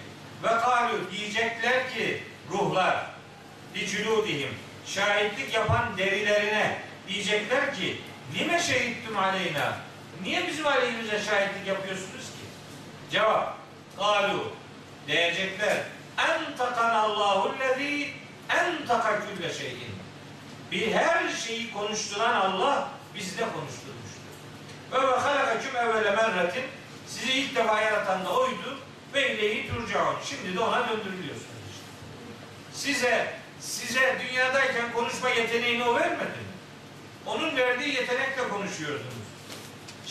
Ve 0.43 0.47
kâlû 0.47 1.11
diyecekler 1.11 1.93
ki 1.93 2.23
ruhlar 2.51 3.05
li 3.75 3.87
culudihim 3.87 4.49
şahitlik 4.85 5.53
yapan 5.53 5.97
derilerine 5.97 6.77
diyecekler 7.07 7.75
ki 7.75 8.01
lime 8.35 8.59
şehittum 8.59 9.17
aleyna 9.17 9.77
niye 10.23 10.47
bizim 10.47 10.67
aleyhimize 10.67 11.19
şahitlik 11.19 11.67
yapıyorsunuz 11.67 12.25
ki? 12.25 12.45
Cevap 13.11 13.57
kalu 13.97 14.51
diyecekler 15.07 15.77
en 16.17 16.57
takanallahu 16.57 17.59
lezî 17.59 18.13
en 18.49 18.87
taka 18.87 19.19
külle 19.19 19.53
şeyin 19.53 19.99
bir 20.71 20.91
her 20.91 21.29
şeyi 21.29 21.73
konuşturan 21.73 22.35
Allah 22.35 22.89
bizde 23.15 23.41
konuşturmuştur. 23.41 24.19
Ve 24.91 24.97
ve 24.97 25.19
halakaküm 25.19 25.75
evvele 25.75 26.11
merretin 26.11 26.63
sizi 27.07 27.31
ilk 27.31 27.55
defa 27.55 27.81
yaratan 27.81 28.25
da 28.25 28.33
oydu 28.33 28.79
ve 29.13 29.35
ileyhi 29.35 29.69
turcaun. 29.69 30.15
Şimdi 30.25 30.57
de 30.57 30.59
ona 30.59 30.89
döndürülüyorsunuz 30.89 31.63
işte. 31.71 31.85
Size 32.73 33.33
size 33.59 34.17
dünyadayken 34.21 34.93
konuşma 34.93 35.29
yeteneğini 35.29 35.83
o 35.83 35.95
vermedi? 35.95 36.39
Onun 37.25 37.57
verdiği 37.57 37.95
yetenekle 37.95 38.49
konuşuyordunuz. 38.49 39.28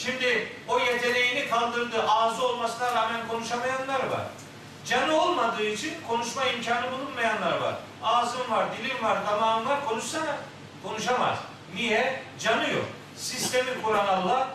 Şimdi 0.05 0.49
o 0.69 0.79
yeteneğini 0.79 1.49
kaldırdı. 1.51 2.03
Ağzı 2.09 2.49
olmasına 2.49 2.95
rağmen 2.95 3.29
konuşamayanlar 3.29 4.07
var. 4.07 4.27
Canı 4.87 5.21
olmadığı 5.21 5.65
için 5.65 5.95
konuşma 6.09 6.45
imkanı 6.45 6.93
bulunmayanlar 6.93 7.61
var. 7.61 7.75
Ağzım 8.03 8.51
var, 8.51 8.67
dilim 8.79 9.05
var, 9.05 9.27
damağım 9.27 9.67
var 9.67 9.87
konuşsana. 9.87 10.37
Konuşamaz. 10.83 11.39
Niye? 11.75 12.23
Canı 12.39 12.71
yok. 12.71 12.85
Sistemi 13.17 13.83
kuran 13.83 14.07
Allah 14.07 14.49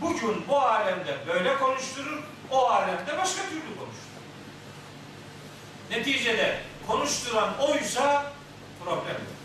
bugün 0.00 0.44
bu 0.48 0.60
alemde 0.60 1.16
böyle 1.26 1.58
konuşturur, 1.58 2.22
o 2.50 2.68
alemde 2.68 3.18
başka 3.18 3.42
türlü 3.42 3.60
konuşturur. 3.60 4.20
Neticede 5.90 6.60
konuşturan 6.86 7.58
oysa 7.58 8.32
problem 8.84 9.14
yok. 9.14 9.40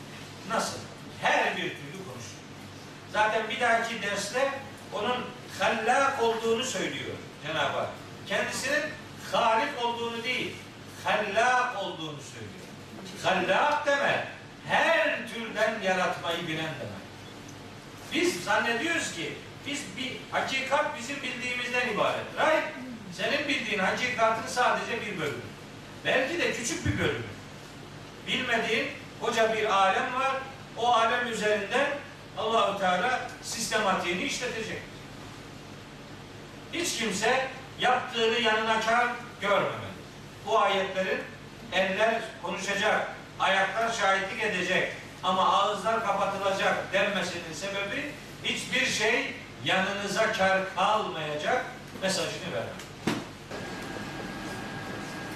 Nasıl? 0.49 0.77
Her 1.21 1.57
bir 1.57 1.61
türlü 1.61 1.97
konuşturur. 2.07 2.45
Zaten 3.13 3.49
bir 3.49 3.59
dahaki 3.59 4.01
derste 4.01 4.51
onun 4.93 5.17
hallak 5.59 6.21
olduğunu 6.21 6.63
söylüyor 6.63 7.15
Cenab-ı 7.47 7.77
Hak. 7.77 7.89
Kendisinin 8.27 8.83
halik 9.31 9.85
olduğunu 9.85 10.23
değil, 10.23 10.55
hallak 11.03 11.83
olduğunu 11.83 12.19
söylüyor. 12.21 12.65
Hallak 13.23 13.85
demek 13.85 14.19
her 14.67 15.27
türden 15.33 15.81
yaratmayı 15.83 16.47
bilen 16.47 16.57
demek. 16.79 17.05
Biz 18.13 18.43
zannediyoruz 18.43 19.13
ki 19.13 19.33
biz 19.67 19.81
bir 19.97 20.11
hakikat 20.31 20.99
bizim 20.99 21.15
bildiğimizden 21.21 21.89
ibaret. 21.93 22.25
Right? 22.37 22.63
Senin 23.13 23.47
bildiğin 23.47 23.79
hakikatın 23.79 24.47
sadece 24.47 25.01
bir 25.01 25.19
bölümü. 25.19 25.41
Belki 26.05 26.39
de 26.39 26.53
küçük 26.53 26.85
bir 26.85 26.99
bölümü. 26.99 27.25
Bilmediğin 28.27 28.87
koca 29.21 29.53
bir 29.53 29.65
alem 29.65 30.13
var. 30.13 30.35
O 30.77 30.93
alem 30.93 31.27
üzerinden 31.27 31.87
Allahu 32.37 32.79
Teala 32.79 33.29
sistematiğini 33.43 34.23
işletecek. 34.23 34.81
Hiç 36.75 36.97
kimse 36.97 37.47
yaptığını 37.79 38.39
yanına 38.39 38.81
kar 38.81 39.07
görmemeli. 39.41 39.95
Bu 40.45 40.59
ayetlerin 40.59 41.21
eller 41.71 42.21
konuşacak, 42.43 43.07
ayaklar 43.39 43.91
şahitlik 43.91 44.43
edecek 44.43 44.91
ama 45.23 45.53
ağızlar 45.53 46.05
kapatılacak 46.05 46.93
denmesinin 46.93 47.53
sebebi 47.53 48.11
hiçbir 48.43 48.85
şey 48.85 49.33
yanınıza 49.65 50.31
kar 50.31 50.75
kalmayacak 50.75 51.65
mesajını 52.01 52.53
vermek. 52.53 53.17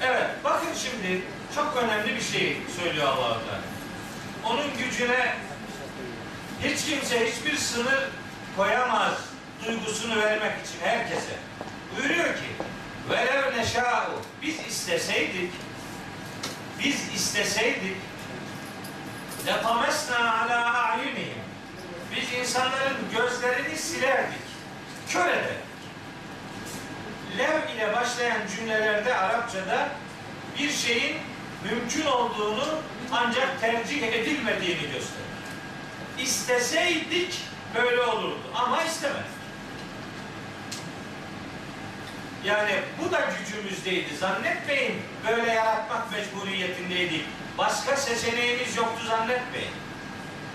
Evet, 0.02 0.30
bakın 0.44 0.74
şimdi 0.74 1.22
çok 1.56 1.78
önemli 1.84 2.16
bir 2.16 2.22
şey 2.22 2.58
söylüyor 2.82 3.08
allah 3.08 3.38
Teala. 3.40 3.62
Onun 4.46 4.78
gücüne 4.78 5.36
hiç 6.64 6.86
kimse 6.86 7.32
hiçbir 7.32 7.58
sınır 7.58 8.10
koyamaz 8.58 9.14
duygusunu 9.66 10.16
vermek 10.22 10.66
için 10.66 10.80
herkese. 10.84 11.34
Buyuruyor 11.98 12.36
ki 12.36 12.50
velev 13.10 13.58
neşâ'u 13.58 14.22
biz 14.42 14.60
isteseydik 14.68 15.52
biz 16.80 17.14
isteseydik 17.16 17.98
letamesna 19.48 20.42
ala 20.42 20.74
a'yunihim 20.74 21.44
biz 22.16 22.40
insanların 22.40 22.98
gözlerini 23.18 23.78
silerdik. 23.78 24.40
Kör. 25.10 25.30
Lev 27.38 27.76
ile 27.76 27.96
başlayan 27.96 28.42
cümlelerde 28.56 29.16
Arapçada 29.16 29.90
bir 30.60 30.72
şeyin 30.72 31.18
mümkün 31.64 32.06
olduğunu 32.06 32.80
ancak 33.12 33.62
tercih 33.62 34.04
edilmediğini 34.04 34.82
gösterir. 34.82 35.30
İsteseydik 36.20 37.42
böyle 37.76 38.02
olurdu 38.02 38.40
ama 38.56 38.84
istemedik. 38.84 39.39
Yani 42.46 42.72
bu 43.00 43.12
da 43.12 43.20
gücümüzdeydi. 43.40 44.18
Zannetmeyin 44.18 45.02
böyle 45.28 45.52
yaratmak 45.52 46.12
mecburiyetindeydik. 46.12 47.26
Başka 47.58 47.96
seçeneğimiz 47.96 48.78
yoktu 48.78 49.06
zannetmeyin. 49.08 49.72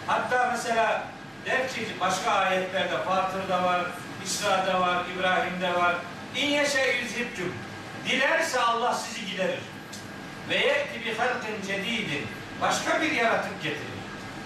Hatta 0.07 0.51
mesela 0.53 1.03
der 1.47 1.69
ki 1.69 1.87
başka 2.01 2.31
ayetlerde 2.31 3.03
Fatır'da 3.05 3.63
var, 3.63 3.81
İsra'da 4.25 4.81
var, 4.81 5.03
İbrahim'de 5.17 5.75
var. 5.75 5.97
İn 6.37 6.47
yeşe 6.47 6.97
yüzhibtüm. 7.03 7.55
Dilerse 8.09 8.61
Allah 8.61 8.95
sizi 8.95 9.27
giderir. 9.27 9.61
Ve 10.49 10.57
ye'ti 10.57 11.05
bi 11.05 11.17
halkin 11.17 11.67
cedidin. 11.67 12.27
Başka 12.61 13.03
bir 13.03 13.11
yaratık 13.13 13.63
getirir. 13.63 13.95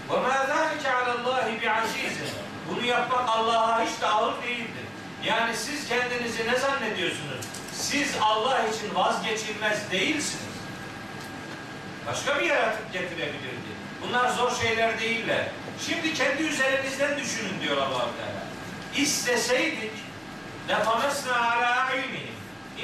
Ve 0.09 0.17
mâ 0.17 0.45
zâlike 0.47 0.91
alallâhi 0.91 1.61
bi 1.61 1.71
azîzin. 1.71 2.29
Bunu 2.69 2.85
yapmak 2.85 3.29
Allah'a 3.29 3.83
hiç 3.83 4.01
de 4.01 4.07
ağır 4.07 4.43
değildir. 4.43 4.88
Yani 5.25 5.55
siz 5.55 5.87
kendinizi 5.87 6.47
ne 6.47 6.57
zannediyorsunuz? 6.59 7.45
Siz 7.73 8.15
Allah 8.21 8.67
için 8.67 8.95
vazgeçilmez 8.95 9.91
değilsiniz. 9.91 10.49
Başka 12.07 12.39
bir 12.39 12.45
yaratık 12.45 12.93
getirebilirdi. 12.93 13.69
Bunlar 14.01 14.29
zor 14.29 14.51
şeyler 14.55 14.99
değiller. 14.99 15.45
Şimdi 15.87 16.13
kendi 16.13 16.43
üzerinizden 16.43 17.19
düşünün 17.19 17.61
diyor 17.61 17.77
allah 17.77 18.07
Teala. 18.17 18.43
İsteseydik 18.95 19.91
lefamesne 20.69 21.31
ala 21.31 21.85
ayunihim. 21.85 22.35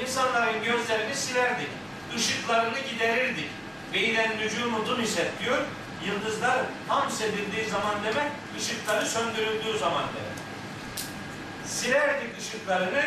İnsanların 0.02 0.64
gözlerini 0.64 1.14
silerdik. 1.14 1.68
ışıklarını 2.16 2.78
giderirdik. 2.92 3.50
Ve 3.92 3.98
ilen 3.98 4.38
nücumudun 4.38 5.02
ise 5.02 5.30
diyor. 5.44 5.58
Yıldızlar 6.06 6.58
tam 6.88 7.10
sedildiği 7.10 7.64
zaman 7.64 7.94
demek, 8.04 8.32
ışıkları 8.58 9.06
söndürüldüğü 9.06 9.78
zaman 9.78 10.02
demek. 10.02 10.35
Silerdik 11.66 12.38
ışıklarını 12.38 13.02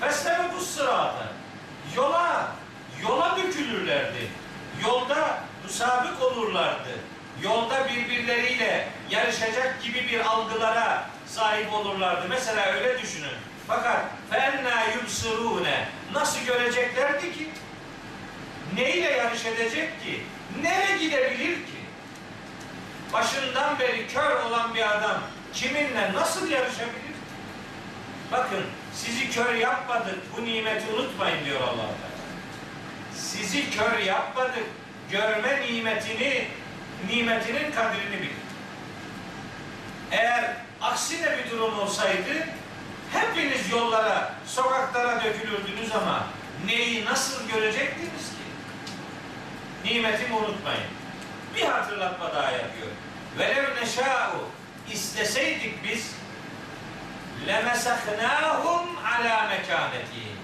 Fesleve 0.00 0.52
bu 0.56 0.60
sırada 0.60 1.26
yola 1.96 2.52
yola 3.02 3.36
dökülürlerdi. 3.36 4.28
Yolda 4.84 5.38
musabık 5.64 6.22
olurlardı. 6.22 6.90
Yolda 7.42 7.88
birbirleriyle 7.88 8.88
yarışacak 9.10 9.82
gibi 9.82 10.08
bir 10.08 10.20
algılara 10.20 11.04
sahip 11.26 11.72
olurlardı. 11.72 12.26
Mesela 12.28 12.66
öyle 12.72 13.02
düşünün. 13.02 13.36
Fakat 13.66 14.04
fenna 14.30 14.84
yubsirune 14.84 15.88
nasıl 16.12 16.40
göreceklerdi 16.40 17.32
ki? 17.32 17.50
Neyle 18.74 19.10
yarış 19.10 19.46
edecek 19.46 20.02
ki? 20.02 20.22
Nereye 20.62 20.98
gidebilir 20.98 21.54
ki? 21.54 21.76
Başından 23.12 23.78
beri 23.78 24.08
kör 24.08 24.44
olan 24.44 24.74
bir 24.74 24.96
adam 24.96 25.20
kiminle 25.52 26.12
nasıl 26.14 26.50
yarışabilir? 26.50 27.05
Bakın 28.32 28.64
sizi 28.94 29.30
kör 29.30 29.54
yapmadık. 29.54 30.18
Bu 30.36 30.44
nimeti 30.44 30.92
unutmayın 30.92 31.44
diyor 31.44 31.60
Allah 31.60 31.76
Teala. 31.76 32.16
Sizi 33.14 33.70
kör 33.70 33.98
yapmadık. 33.98 34.64
Görme 35.10 35.62
nimetini, 35.66 36.48
nimetinin 37.10 37.72
kadrini 37.72 38.20
bilin. 38.20 38.36
Eğer 40.10 40.56
aksine 40.82 41.38
bir 41.38 41.50
durum 41.50 41.78
olsaydı 41.78 42.48
hepiniz 43.12 43.70
yollara, 43.70 44.34
sokaklara 44.46 45.24
dökülürdünüz 45.24 45.92
ama 45.92 46.26
neyi 46.66 47.04
nasıl 47.04 47.48
görecektiniz 47.48 48.28
ki? 48.30 48.46
Nimetimi 49.84 50.34
unutmayın. 50.34 50.86
Bir 51.56 51.62
hatırlatma 51.62 52.34
daha 52.34 52.50
yapıyor. 52.50 52.88
Velev 53.38 53.76
neşâ'u 53.82 54.48
isteseydik 54.92 55.84
biz 55.84 56.10
lemesaknâhum 57.46 58.86
alâ 59.04 59.48
mekânetihim. 59.48 60.36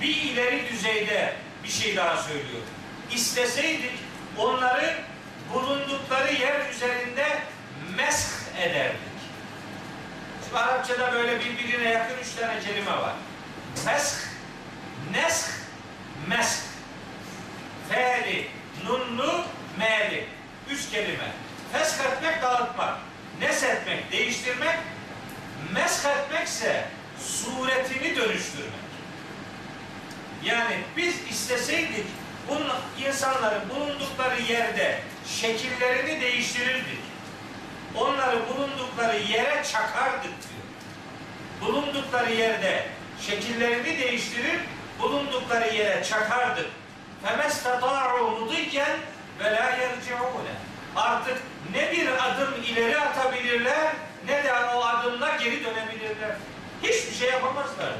Bir 0.00 0.16
ileri 0.16 0.68
düzeyde 0.72 1.36
bir 1.64 1.68
şey 1.68 1.96
daha 1.96 2.16
söylüyor. 2.16 2.62
İsteseydik 3.12 3.92
onları 4.38 4.96
bulundukları 5.54 6.32
yer 6.32 6.70
üzerinde 6.70 7.38
mesh 7.96 8.24
ederdik. 8.58 8.98
Şimdi 10.44 10.58
Arapçada 10.58 11.12
böyle 11.12 11.40
birbirine 11.40 11.88
yakın 11.88 12.18
üç 12.18 12.34
tane 12.40 12.60
kelime 12.60 12.90
var. 12.90 13.14
Mesh, 13.86 14.12
nesh, 15.12 15.42
mesh. 16.28 16.58
Fe'li, 17.88 18.48
nunlu, 18.84 19.44
me'li. 19.78 20.28
Üç 20.70 20.90
kelime. 20.90 21.32
Fesk 21.72 22.00
etmek, 22.00 22.42
dağıtmak. 22.42 22.98
Nesetmek, 23.40 24.12
değiştirmek 24.12 24.78
Mesk 25.73 26.05
etmekse 26.05 26.85
suretini 27.19 28.15
dönüştürmek. 28.15 28.89
Yani 30.43 30.83
biz 30.97 31.15
isteseydik 31.29 32.05
bunun 32.49 33.07
insanların 33.07 33.69
bulundukları 33.69 34.41
yerde 34.41 34.99
şekillerini 35.27 36.21
değiştirirdik. 36.21 36.99
Onları 37.95 38.39
bulundukları 38.49 39.17
yere 39.17 39.63
çakardık 39.63 40.23
diyor. 40.23 40.65
Bulundukları 41.61 42.33
yerde 42.33 42.85
şekillerini 43.27 43.99
değiştirir, 43.99 44.59
bulundukları 44.99 45.75
yere 45.75 46.03
çakardık. 46.03 46.67
فَمَسْتَطَاعُوا 47.25 48.39
مُضِيًّا 48.39 48.89
وَلَا 49.39 49.67
يَرْجِعُونَ 49.81 50.47
Artık 50.95 51.37
ne 51.73 51.91
bir 51.91 52.07
adım 52.07 52.63
ileri 52.63 52.99
atabilirler, 52.99 53.93
ne 54.28 54.44
de 54.44 54.52
o 54.74 54.84
adımla 54.84 55.36
geri 55.36 55.64
dönebilirler. 55.64 56.36
Hiçbir 56.82 57.14
şey 57.14 57.30
yapamazlar. 57.30 57.92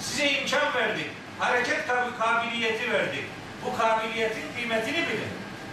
Size 0.00 0.30
imkan 0.30 0.74
verdik. 0.74 1.06
Hareket 1.38 1.78
kab- 1.88 2.18
kabiliyeti 2.18 2.92
verdik. 2.92 3.24
Bu 3.64 3.78
kabiliyetin 3.78 4.52
kıymetini 4.56 4.96
bilin. 4.96 5.28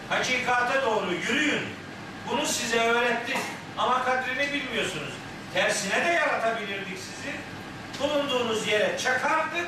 Hakikate 0.10 0.82
doğru 0.82 1.14
yürüyün. 1.14 1.62
Bunu 2.30 2.46
size 2.46 2.80
öğrettik. 2.80 3.38
Ama 3.78 4.04
kadrini 4.06 4.54
bilmiyorsunuz. 4.54 5.14
Tersine 5.54 6.06
de 6.06 6.10
yaratabilirdik 6.10 6.98
sizi. 6.98 7.36
Bulunduğunuz 8.00 8.68
yere 8.68 8.98
çakardık. 8.98 9.68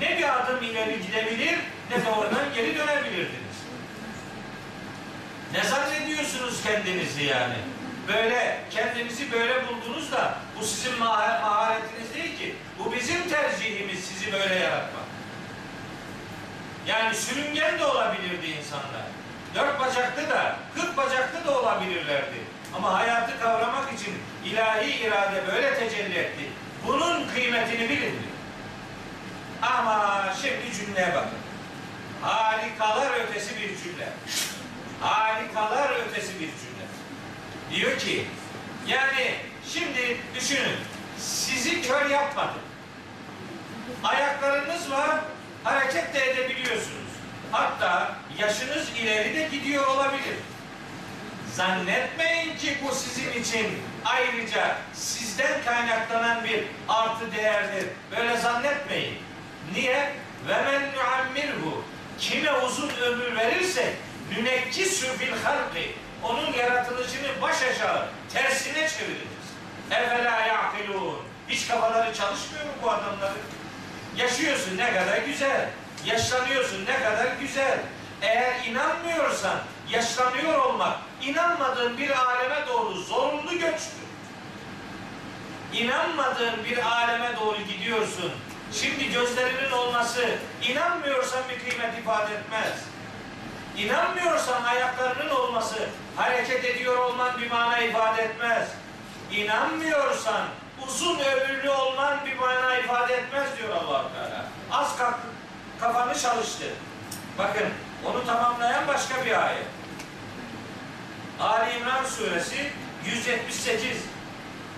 Ne 0.00 0.18
bir 0.18 0.36
adım 0.40 0.62
ileri 0.64 1.00
gidebilir 1.02 1.58
ne 1.90 2.04
de 2.04 2.08
oradan 2.10 2.54
geri 2.54 2.76
dönebilirdiniz. 2.78 3.56
Ne 5.52 5.62
zannediyorsunuz 5.64 6.62
kendinizi 6.62 7.24
yani? 7.24 7.54
Böyle 8.08 8.60
kendinizi 8.70 9.32
böyle 9.32 9.54
buldunuz 9.68 10.12
da 10.12 10.38
bu 10.60 10.64
sizin 10.64 10.98
maha- 10.98 11.40
maharetiniz 11.42 12.14
değil 12.14 12.38
ki. 12.38 12.56
Bu 12.78 12.92
bizim 12.92 13.28
tercihimiz 13.28 14.04
sizi 14.04 14.32
böyle 14.32 14.54
yaratmak. 14.54 15.06
Yani 16.86 17.14
sürüngen 17.14 17.78
de 17.78 17.84
olabilirdi 17.84 18.46
insanlar. 18.46 19.06
Dört 19.54 19.80
bacaklı 19.80 20.30
da, 20.30 20.56
kırk 20.74 20.96
bacaklı 20.96 21.44
da 21.46 21.60
olabilirlerdi. 21.60 22.36
Ama 22.76 22.94
hayatı 22.98 23.40
kavramak 23.40 23.92
için 23.92 24.14
ilahi 24.44 24.90
irade 24.90 25.42
böyle 25.52 25.74
tecelli 25.74 26.18
etti. 26.18 26.44
Bunun 26.86 27.28
kıymetini 27.28 27.88
bilin. 27.88 28.18
Ama 29.62 30.24
şimdi 30.42 30.76
cümleye 30.76 31.14
bakın. 31.14 31.38
Harikalar 32.22 33.20
ötesi 33.20 33.54
bir 33.56 33.68
cümle. 33.82 34.08
Harikalar 35.00 35.90
ötesi 35.90 36.34
bir 36.34 36.46
cümle. 36.46 36.75
Diyor 37.76 37.98
ki, 37.98 38.24
yani 38.86 39.34
şimdi 39.72 40.16
düşünün, 40.34 40.76
sizi 41.18 41.82
kör 41.82 42.10
yapmadım. 42.10 42.60
Ayaklarınız 44.04 44.90
var, 44.90 45.20
hareket 45.64 46.14
de 46.14 46.30
edebiliyorsunuz. 46.30 47.12
Hatta 47.52 48.16
yaşınız 48.38 48.90
ileri 49.02 49.36
de 49.36 49.48
gidiyor 49.56 49.86
olabilir. 49.86 50.36
Zannetmeyin 51.54 52.56
ki 52.56 52.76
bu 52.84 52.94
sizin 52.94 53.42
için 53.42 53.66
ayrıca 54.04 54.76
sizden 54.94 55.64
kaynaklanan 55.64 56.44
bir 56.44 56.64
artı 56.88 57.32
değerdir. 57.32 57.86
Böyle 58.16 58.36
zannetmeyin. 58.36 59.18
Niye? 59.74 60.12
Ve 60.48 60.62
men 60.62 60.82
nuammirhu 60.94 61.84
kime 62.18 62.52
uzun 62.52 62.88
ömür 62.88 63.36
verirsek 63.36 63.94
nünekkisü 64.36 65.06
fil 65.06 65.32
halki 65.44 65.94
onun 66.28 66.52
yaratılışını 66.52 67.28
baş 67.42 67.56
aşağı 67.62 68.08
tersine 68.32 68.88
çeviririz. 68.88 69.46
Efela 69.90 70.40
ya'kilun 70.40 71.18
hiç 71.48 71.68
kafaları 71.68 72.14
çalışmıyor 72.14 72.64
mu 72.64 72.72
bu 72.82 72.90
adamların? 72.90 73.42
Yaşıyorsun 74.16 74.76
ne 74.76 74.94
kadar 74.94 75.18
güzel. 75.18 75.68
Yaşlanıyorsun 76.04 76.86
ne 76.86 77.02
kadar 77.02 77.26
güzel. 77.40 77.78
Eğer 78.22 78.64
inanmıyorsan 78.64 79.58
yaşlanıyor 79.90 80.58
olmak 80.58 80.98
inanmadığın 81.22 81.98
bir 81.98 82.10
aleme 82.10 82.66
doğru 82.68 82.94
zorunlu 82.94 83.52
göçtür. 83.52 84.06
İnanmadığın 85.72 86.64
bir 86.64 86.78
aleme 86.86 87.36
doğru 87.40 87.58
gidiyorsun. 87.68 88.32
Şimdi 88.72 89.12
gözlerinin 89.12 89.70
olması 89.70 90.28
inanmıyorsan 90.62 91.40
bir 91.48 91.70
kıymet 91.70 91.98
ifade 91.98 92.34
etmez. 92.34 92.72
İnanmıyorsan 93.78 94.64
ayaklarının 94.64 95.30
olması 95.30 95.88
hareket 96.16 96.64
ediyor 96.64 96.98
olman 96.98 97.40
bir 97.40 97.50
mana 97.50 97.78
ifade 97.78 98.22
etmez. 98.22 98.68
İnanmıyorsan 99.30 100.46
uzun 100.86 101.18
ömürlü 101.18 101.70
olman 101.70 102.26
bir 102.26 102.38
mana 102.38 102.78
ifade 102.78 103.14
etmez 103.14 103.48
diyor 103.58 103.76
allah 103.76 104.04
Teala. 104.12 104.46
Az 104.72 104.98
kalk, 104.98 105.18
kafanı 105.80 106.18
çalıştı. 106.18 106.64
Bakın 107.38 107.66
onu 108.04 108.26
tamamlayan 108.26 108.88
başka 108.88 109.24
bir 109.24 109.46
ayet. 109.46 109.66
Ali 111.40 111.76
İmran 111.76 112.04
suresi 112.04 112.70
178 113.06 113.96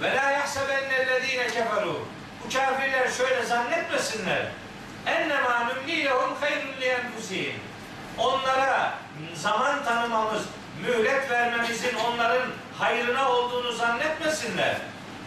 ve 0.01 0.17
la 0.17 0.31
yahsebennellezine 0.31 1.47
keferu 1.47 2.07
bu 2.45 2.55
kafirler 2.55 3.09
şöyle 3.11 3.45
zannetmesinler 3.45 4.47
ennemâ 5.07 5.65
nümlî 5.65 6.05
lehum 6.05 6.35
hayrun 6.41 6.81
li 6.81 6.85
enfusihim 6.85 7.68
onlara 8.19 8.95
zaman 9.35 9.85
tanımamız 9.85 10.43
mühlet 10.83 11.31
vermemizin 11.31 11.95
onların 11.95 12.49
hayrına 12.79 13.33
olduğunu 13.33 13.73
zannetmesinler. 13.73 14.77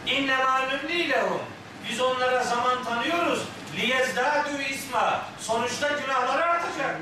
İnnemâ 0.06 0.60
nümlî 0.60 1.10
lehum 1.10 1.42
biz 1.90 2.02
onlara 2.02 2.44
zaman 2.44 2.84
tanıyoruz. 2.84 3.44
Liyezdâdû 3.78 4.64
isma 4.70 5.22
sonuçta 5.40 5.88
günahları 5.88 6.46
artacak. 6.46 6.96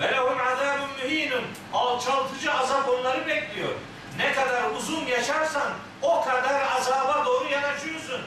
Ve 0.00 0.12
lehum 0.12 0.40
azâbun 0.40 0.88
mühînun. 1.04 1.44
Alçaltıcı 1.74 2.54
azap 2.54 2.88
onları 2.88 3.26
bekliyor. 3.26 3.72
Ne 4.18 4.32
kadar 4.32 4.70
uzun 4.70 5.06
yaşarsan 5.06 5.72
o 6.02 6.24
kadar 6.24 6.76
azaba 6.76 7.24
doğru 7.26 7.48
yanaşıyorsun. 7.48 8.20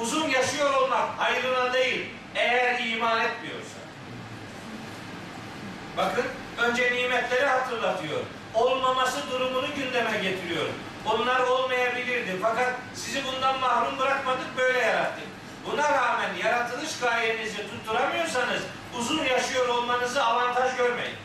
Uzun 0.00 0.28
yaşıyor 0.28 0.74
olmak 0.74 1.08
hayrına 1.18 1.72
değil 1.72 2.06
eğer 2.34 2.80
iman 2.84 3.20
etmiyorsa. 3.20 3.78
Bakın 5.96 6.24
önce 6.58 6.92
nimetleri 6.92 7.46
hatırlatıyor. 7.46 8.20
Olmaması 8.54 9.30
durumunu 9.30 9.66
gündeme 9.76 10.18
getiriyor. 10.18 10.66
Onlar 11.06 11.40
olmayabilirdi 11.40 12.36
fakat 12.42 12.72
sizi 12.94 13.22
bundan 13.24 13.60
mahrum 13.60 13.98
bırakmadık 13.98 14.56
böyle 14.56 14.78
yarattık. 14.78 15.24
Buna 15.66 15.92
rağmen 15.92 16.34
yaratılış 16.44 16.98
gayenizi 17.00 17.56
tutturamıyorsanız 17.56 18.62
uzun 18.98 19.24
yaşıyor 19.24 19.68
olmanızı 19.68 20.24
avantaj 20.24 20.76
görmeyin. 20.76 21.16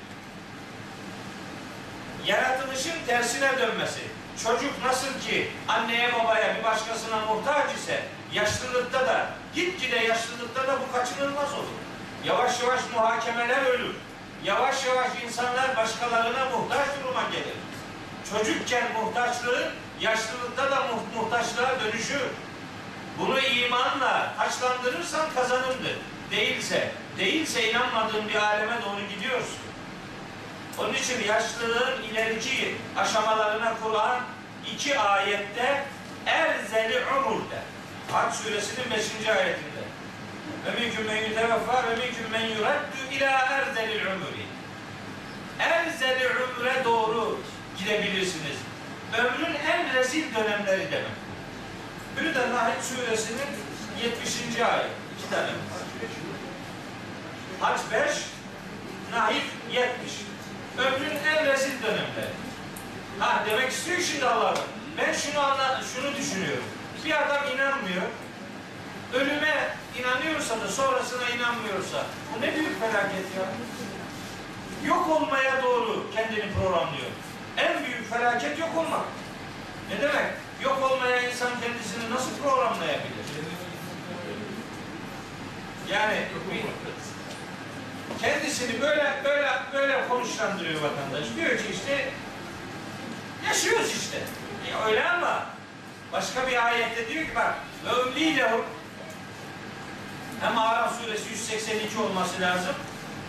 Yaratılışın 2.26 2.96
tersine 3.08 3.60
dönmesi. 3.60 4.02
Çocuk 4.44 4.72
nasıl 4.86 5.20
ki 5.28 5.52
anneye 5.68 6.14
babaya 6.14 6.56
bir 6.56 6.64
başkasına 6.64 7.20
muhtaç 7.20 7.76
ise 7.76 8.04
yaşlılıkta 8.34 9.08
da 9.08 9.28
gitgide 9.56 9.96
yaşlılıkta 9.96 10.68
da 10.68 10.80
bu 10.82 10.98
kaçınılmaz 10.98 11.54
olur. 11.54 11.78
Yavaş 12.26 12.62
yavaş 12.62 12.82
muhakemeler 12.94 13.66
ölür. 13.66 13.96
Yavaş 14.44 14.86
yavaş 14.86 15.10
insanlar 15.26 15.76
başkalarına 15.78 16.46
muhtaç 16.46 16.88
duruma 17.04 17.24
gelir. 17.32 17.56
Çocukken 18.32 18.84
muhtaçlığı 18.94 19.72
yaşlılıkta 20.02 20.72
da 20.72 20.76
muh- 20.76 21.16
muhtaçlığa 21.16 21.80
dönüşür. 21.80 22.22
Bunu 23.20 23.40
imanla 23.40 24.34
taçlandırırsan 24.38 25.34
kazanımdır. 25.36 25.98
Değilse, 26.32 26.92
değilse 27.18 27.72
inanmadığın 27.72 28.30
bir 28.30 28.36
aleme 28.36 28.76
doğru 28.86 29.16
gidiyorsun. 29.16 29.58
Onun 30.78 30.94
için 30.94 31.24
yaşlılığın 31.28 32.02
ileriki 32.04 32.76
aşamalarına 32.98 33.74
Kur'an 33.84 34.20
iki 34.74 35.00
ayette 35.00 35.86
erzeli 36.26 37.00
umur 37.06 37.42
der. 37.52 37.64
Hac 38.12 38.36
suresinin 38.36 38.92
5. 38.92 39.30
ayetinde. 39.30 39.83
Ve 40.66 40.80
minküm 40.80 41.06
men 41.06 41.30
yuteveffa 41.30 41.84
ve 41.90 41.96
minküm 41.96 42.32
men 42.32 42.46
yuraddu 42.46 42.98
ila 43.12 43.30
erzelil 43.32 44.06
umuri. 44.06 44.46
erzeli 45.60 46.26
ömre 46.26 46.84
doğru 46.86 47.40
gidebilirsiniz. 47.80 48.58
Ömrün 49.18 49.56
en 49.74 49.94
rezil 49.94 50.36
dönemleri 50.36 50.92
demek. 50.92 51.12
Biri 52.20 52.36
de 52.36 52.50
Nahl 52.50 52.82
suresinin 52.82 53.48
70. 54.04 54.60
ayet. 54.60 54.92
İki 55.20 55.30
tane. 55.30 55.50
Hac 57.60 57.82
5, 57.92 58.12
Nahl 59.12 59.34
70. 59.72 60.12
Ömrün 60.78 61.18
en 61.28 61.46
rezil 61.46 61.84
dönemleri. 61.84 62.34
Ha 63.20 63.44
demek 63.50 63.72
istiyor 63.72 64.00
şimdi 64.00 64.26
Allah. 64.26 64.58
Ben 64.98 65.14
şunu 65.14 65.40
anla, 65.40 65.82
şunu 65.96 66.16
düşünüyorum. 66.16 66.64
Bir 67.06 67.22
adam 67.22 67.44
inanmıyor. 67.56 68.04
Ölüme 69.14 69.76
inanıyorsa 70.00 70.62
da 70.62 70.68
sonrasına 70.68 71.30
inanmıyorsa 71.30 72.06
bu 72.36 72.42
ne 72.42 72.56
büyük 72.56 72.80
felaket 72.80 73.26
ya. 73.38 73.46
Yok 74.88 75.10
olmaya 75.10 75.64
doğru 75.64 76.06
kendini 76.16 76.54
programlıyor. 76.54 77.12
En 77.58 77.86
büyük 77.86 78.10
felaket 78.10 78.60
yok 78.60 78.70
olmak. 78.78 79.06
Ne 79.90 80.02
demek? 80.02 80.26
Yok 80.64 80.92
olmaya 80.92 81.30
insan 81.30 81.50
kendisini 81.62 82.16
nasıl 82.16 82.32
programlayabilir? 82.44 83.14
Yani 85.92 86.18
kendisini 88.22 88.82
böyle 88.82 89.22
böyle 89.26 89.50
böyle 89.74 90.08
konuşlandırıyor 90.08 90.82
vatandaş. 90.82 91.26
Diyor 91.36 91.58
ki 91.58 91.64
işte 91.74 92.10
yaşıyoruz 93.48 93.92
işte. 93.92 94.18
E 94.68 94.86
öyle 94.86 95.10
ama 95.10 95.46
başka 96.14 96.48
bir 96.48 96.66
ayette 96.66 97.10
diyor 97.10 97.26
ki 97.26 97.36
bak 97.36 97.56
ve 97.86 97.90
ömli 97.90 98.38
lehum 98.38 98.62
hem 100.44 100.58
Araf 100.58 101.02
suresi 101.02 101.30
182 101.30 102.00
olması 102.00 102.42
lazım 102.42 102.76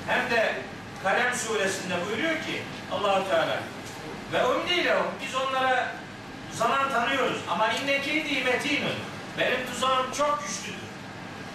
hem 0.07 0.31
de 0.31 0.55
Kalem 1.03 1.35
suresinde 1.35 1.95
buyuruyor 2.07 2.35
ki 2.35 2.63
Allahu 2.93 3.29
Teala 3.29 3.59
ve 4.33 4.43
ömli 4.43 4.85
lehum 4.85 5.07
biz 5.27 5.35
onlara 5.35 5.93
zaman 6.53 6.91
tanıyoruz 6.93 7.39
ama 7.51 7.73
inneki 7.73 8.25
nimetinun 8.25 8.95
benim 9.39 9.67
tuzağım 9.73 10.13
çok 10.19 10.43
güçlüdür. 10.43 10.85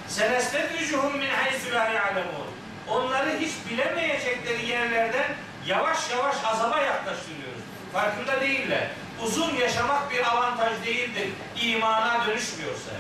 Senestedricuhum 0.07 1.18
min 1.18 1.30
haythu 1.30 1.76
la 1.76 1.86
ya'lemun. 1.86 2.49
Onları 2.88 3.30
hiç 3.39 3.51
bilemeyecekleri 3.70 4.66
yerlerden 4.66 5.36
yavaş 5.68 6.12
yavaş 6.12 6.36
azaba 6.45 6.80
yaklaştırıyoruz. 6.80 7.62
Farkında 7.93 8.41
değiller. 8.41 8.88
Uzun 9.24 9.55
yaşamak 9.55 10.12
bir 10.12 10.32
avantaj 10.32 10.74
değildir. 10.86 11.30
İmana 11.62 12.28
dönüşmüyorsa. 12.28 12.91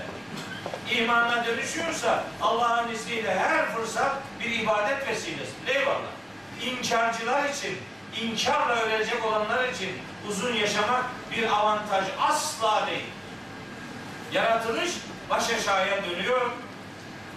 İmana 0.91 1.45
dönüşüyorsa 1.45 2.23
Allah'ın 2.41 2.91
izniyle 2.91 3.39
her 3.39 3.65
fırsat 3.65 4.15
bir 4.39 4.59
ibadet 4.59 5.07
vesilesi. 5.07 5.51
Eyvallah. 5.67 6.09
İnkarcılar 6.61 7.49
için, 7.49 7.77
inkarla 8.21 8.75
ölecek 8.75 9.25
olanlar 9.25 9.69
için 9.69 9.89
uzun 10.29 10.53
yaşamak 10.53 11.05
bir 11.31 11.43
avantaj 11.43 12.05
asla 12.19 12.87
değil. 12.87 13.05
Yaratılış 14.33 14.91
baş 15.29 15.49
aşağıya 15.49 16.03
dönüyor 16.05 16.51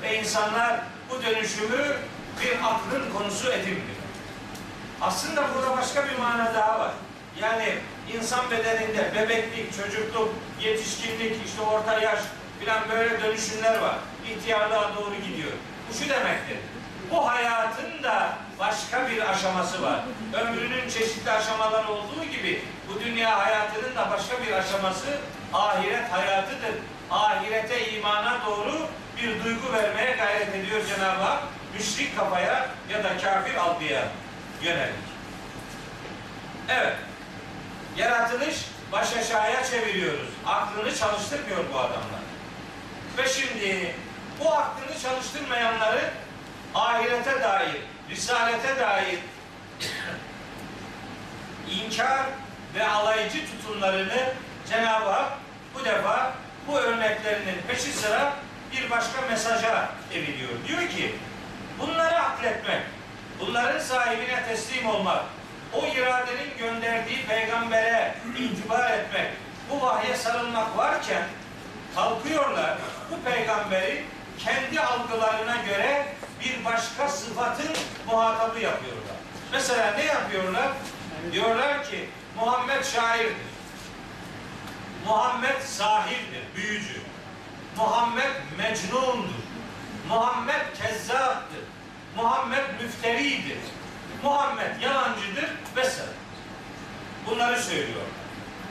ve 0.02 0.18
insanlar 0.18 0.80
bu 1.10 1.22
dönüşümü 1.22 1.96
bir 2.42 2.52
aklın 2.64 3.12
konusu 3.18 3.52
edinmiyor. 3.52 4.02
Aslında 5.00 5.54
burada 5.54 5.76
başka 5.76 6.08
bir 6.08 6.18
mana 6.18 6.54
daha 6.54 6.80
var. 6.80 6.92
Yani 7.40 7.74
insan 8.16 8.50
bedeninde 8.50 9.12
bebeklik, 9.14 9.76
çocukluk, 9.76 10.28
yetişkinlik, 10.60 11.46
işte 11.46 11.62
orta 11.62 11.98
yaş 11.98 12.20
filan 12.62 12.88
böyle 12.90 13.22
dönüşümler 13.22 13.78
var. 13.78 13.94
İhtiyarlığa 14.26 14.96
doğru 14.96 15.14
gidiyor. 15.14 15.52
Bu 15.88 15.94
şu 15.94 16.08
demektir. 16.08 16.56
Bu 17.10 17.30
hayatın 17.30 18.02
da 18.02 18.32
başka 18.58 19.10
bir 19.10 19.30
aşaması 19.30 19.82
var. 19.82 20.00
Ömrünün 20.32 20.88
çeşitli 20.88 21.30
aşamalar 21.30 21.84
olduğu 21.84 22.24
gibi 22.24 22.64
bu 22.88 23.00
dünya 23.00 23.38
hayatının 23.38 23.96
da 23.96 24.10
başka 24.10 24.42
bir 24.42 24.52
aşaması 24.52 25.06
ahiret 25.52 26.12
hayatıdır. 26.12 26.74
Ahirete 27.10 27.90
imana 27.90 28.38
doğru 28.46 28.88
bir 29.16 29.44
duygu 29.44 29.72
vermeye 29.72 30.16
gayret 30.16 30.54
ediyor 30.54 30.80
Cenab-ı 30.86 31.22
Hak. 31.22 31.42
Müşrik 31.74 32.16
kafaya 32.16 32.68
ya 32.90 33.04
da 33.04 33.08
kafir 33.08 33.54
algıya 33.54 34.08
yönelik. 34.62 34.94
Evet. 36.68 36.96
Yaratılış 37.96 38.56
baş 38.92 39.16
aşağıya 39.16 39.64
çeviriyoruz. 39.64 40.28
Aklını 40.46 40.96
çalıştırmıyor 40.96 41.64
bu 41.72 41.78
adamlar. 41.78 42.21
Ve 43.18 43.28
şimdi 43.28 43.94
bu 44.40 44.52
aklını 44.52 44.98
çalıştırmayanları 45.02 46.10
ahirete 46.74 47.42
dair, 47.42 47.76
risalete 48.10 48.76
dair 48.80 49.18
inkar 51.70 52.26
ve 52.74 52.88
alaycı 52.88 53.38
tutumlarını 53.46 54.32
Cenab-ı 54.70 55.10
Hak 55.10 55.32
bu 55.74 55.84
defa 55.84 56.32
bu 56.68 56.78
örneklerinin 56.78 57.62
peşi 57.68 57.92
sıra 57.92 58.32
bir 58.72 58.90
başka 58.90 59.22
mesaja 59.30 59.88
eviriyor. 60.14 60.50
Diyor 60.68 60.88
ki 60.88 61.14
bunları 61.78 62.18
akletmek, 62.18 62.82
bunların 63.40 63.80
sahibine 63.80 64.44
teslim 64.48 64.86
olmak, 64.86 65.24
o 65.72 65.86
iradenin 65.86 66.58
gönderdiği 66.58 67.26
peygambere 67.26 68.14
itibar 68.38 68.90
etmek, 68.90 69.26
bu 69.70 69.80
vahye 69.86 70.16
sarılmak 70.16 70.76
varken 70.76 71.22
kalkıyorlar 71.94 72.78
bu 73.10 73.30
peygamberi 73.30 74.04
kendi 74.38 74.80
algılarına 74.80 75.56
göre 75.56 76.06
bir 76.44 76.64
başka 76.64 77.08
sıfatın 77.08 77.70
muhatabı 78.06 78.60
yapıyorlar. 78.60 79.16
Mesela 79.52 79.90
ne 79.90 80.04
yapıyorlar? 80.04 80.72
Diyorlar 81.32 81.84
ki 81.84 82.08
Muhammed 82.36 82.84
şairdir. 82.84 83.52
Muhammed 85.06 85.60
sahirdir, 85.60 86.42
büyücü. 86.56 87.00
Muhammed 87.76 88.30
mecnundur. 88.58 89.42
Muhammed 90.08 90.76
kezzaptır. 90.82 91.62
Muhammed 92.16 92.80
müfteridir. 92.82 93.58
Muhammed 94.22 94.80
yalancıdır 94.80 95.50
vesaire. 95.76 96.12
Bunları 97.26 97.62
söylüyor. 97.62 98.06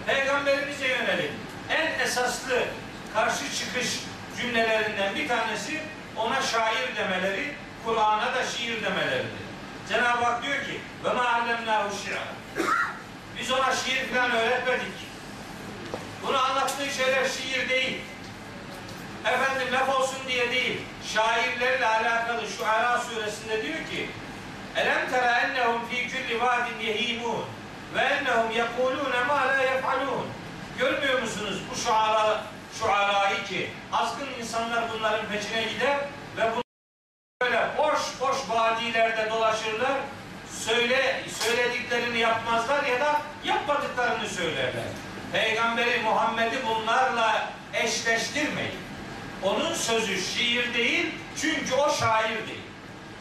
Peygamberimize 0.05 0.87
yönelik 0.87 1.31
en 1.69 1.99
esaslı 1.99 2.63
karşı 3.13 3.55
çıkış 3.59 3.99
cümlelerinden 4.41 5.15
bir 5.15 5.27
tanesi 5.27 5.81
ona 6.17 6.41
şair 6.41 6.95
demeleri, 6.95 7.55
Kur'an'a 7.85 8.35
da 8.35 8.45
şiir 8.45 8.83
demeleridir. 8.83 9.41
Cenab-ı 9.89 10.23
Hak 10.23 10.43
diyor 10.43 10.55
ki 10.55 10.81
ve 11.03 11.13
ma 11.13 11.29
allemnahu. 11.29 11.89
Biz 13.39 13.51
ona 13.51 13.75
şiir 13.75 14.07
falan 14.13 14.31
öğretmedik. 14.31 15.11
Bunu 16.27 16.43
anlattığı 16.43 16.91
şeyler 16.91 17.25
şiir 17.29 17.69
değil. 17.69 18.01
Efendim 19.25 19.73
laf 19.73 19.99
olsun 19.99 20.19
diye 20.27 20.51
değil. 20.51 20.81
Şairlerle 21.13 21.87
alakalı 21.87 22.41
şu 22.57 22.65
Ara 22.65 23.01
suresinde 23.01 23.63
diyor 23.63 23.77
ki 23.77 24.09
Elem 24.75 25.09
tera 25.09 25.39
ennehum 25.39 25.81
fi 25.89 26.07
kulli 26.11 26.41
vadin 26.41 26.79
yehimun 26.79 27.45
ve 27.95 27.99
ennehum 27.99 28.51
yekulune 28.51 29.23
ma 29.27 29.47
la 29.47 29.63
yef'alun. 29.63 30.27
Görmüyor 30.79 31.21
musunuz 31.21 31.61
bu 31.71 31.75
şuara, 31.75 32.43
şuarayı 32.81 33.43
ki 33.45 33.69
azgın 33.93 34.27
insanlar 34.39 34.83
bunların 34.93 35.25
peşine 35.25 35.63
gider 35.63 35.97
ve 36.37 36.41
bu 36.55 36.61
böyle 37.41 37.69
boş 37.77 37.99
boş 38.21 38.37
vadilerde 38.49 39.29
dolaşırlar. 39.29 39.97
Söyle 40.49 41.23
söylediklerini 41.39 42.19
yapmazlar 42.19 42.83
ya 42.83 42.99
da 42.99 43.21
yapmadıklarını 43.45 44.27
söylerler. 44.27 44.83
Peygamberi 45.31 45.99
Muhammed'i 45.99 46.57
bunlarla 46.67 47.49
eşleştirmeyin. 47.73 48.79
Onun 49.43 49.73
sözü 49.73 50.21
şiir 50.21 50.73
değil 50.73 51.05
çünkü 51.41 51.73
o 51.75 51.93
şair 51.93 52.47
değil. 52.47 52.61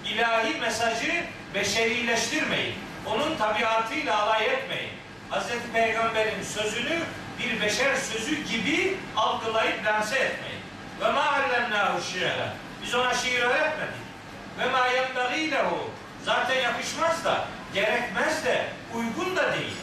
İlahi 0.04 0.60
mesajı 0.60 1.24
beşerileştirmeyin. 1.54 2.74
Onun 3.06 3.36
tabiatıyla 3.36 4.22
alay 4.22 4.46
etmeyin. 4.46 4.92
Hz. 5.30 5.72
Peygamber'in 5.72 6.42
sözünü 6.42 7.00
bir 7.40 7.60
beşer 7.60 7.94
sözü 7.96 8.44
gibi 8.44 8.96
algılayıp 9.16 9.86
lanse 9.86 10.18
etmeyin. 10.18 10.60
Ve 11.00 11.12
ma 11.12 11.24
allemnahu 11.32 12.02
şiira. 12.12 12.54
Biz 12.82 12.94
ona 12.94 13.14
şiir 13.14 13.42
öğretmedik. 13.42 14.00
Ve 14.58 14.68
ma 14.68 14.86
yenbagî 14.86 15.50
lehu. 15.50 15.90
Zaten 16.24 16.60
yakışmaz 16.60 17.24
da, 17.24 17.44
gerekmez 17.74 18.44
de, 18.44 18.66
uygun 18.94 19.36
da 19.36 19.52
değil. 19.52 19.76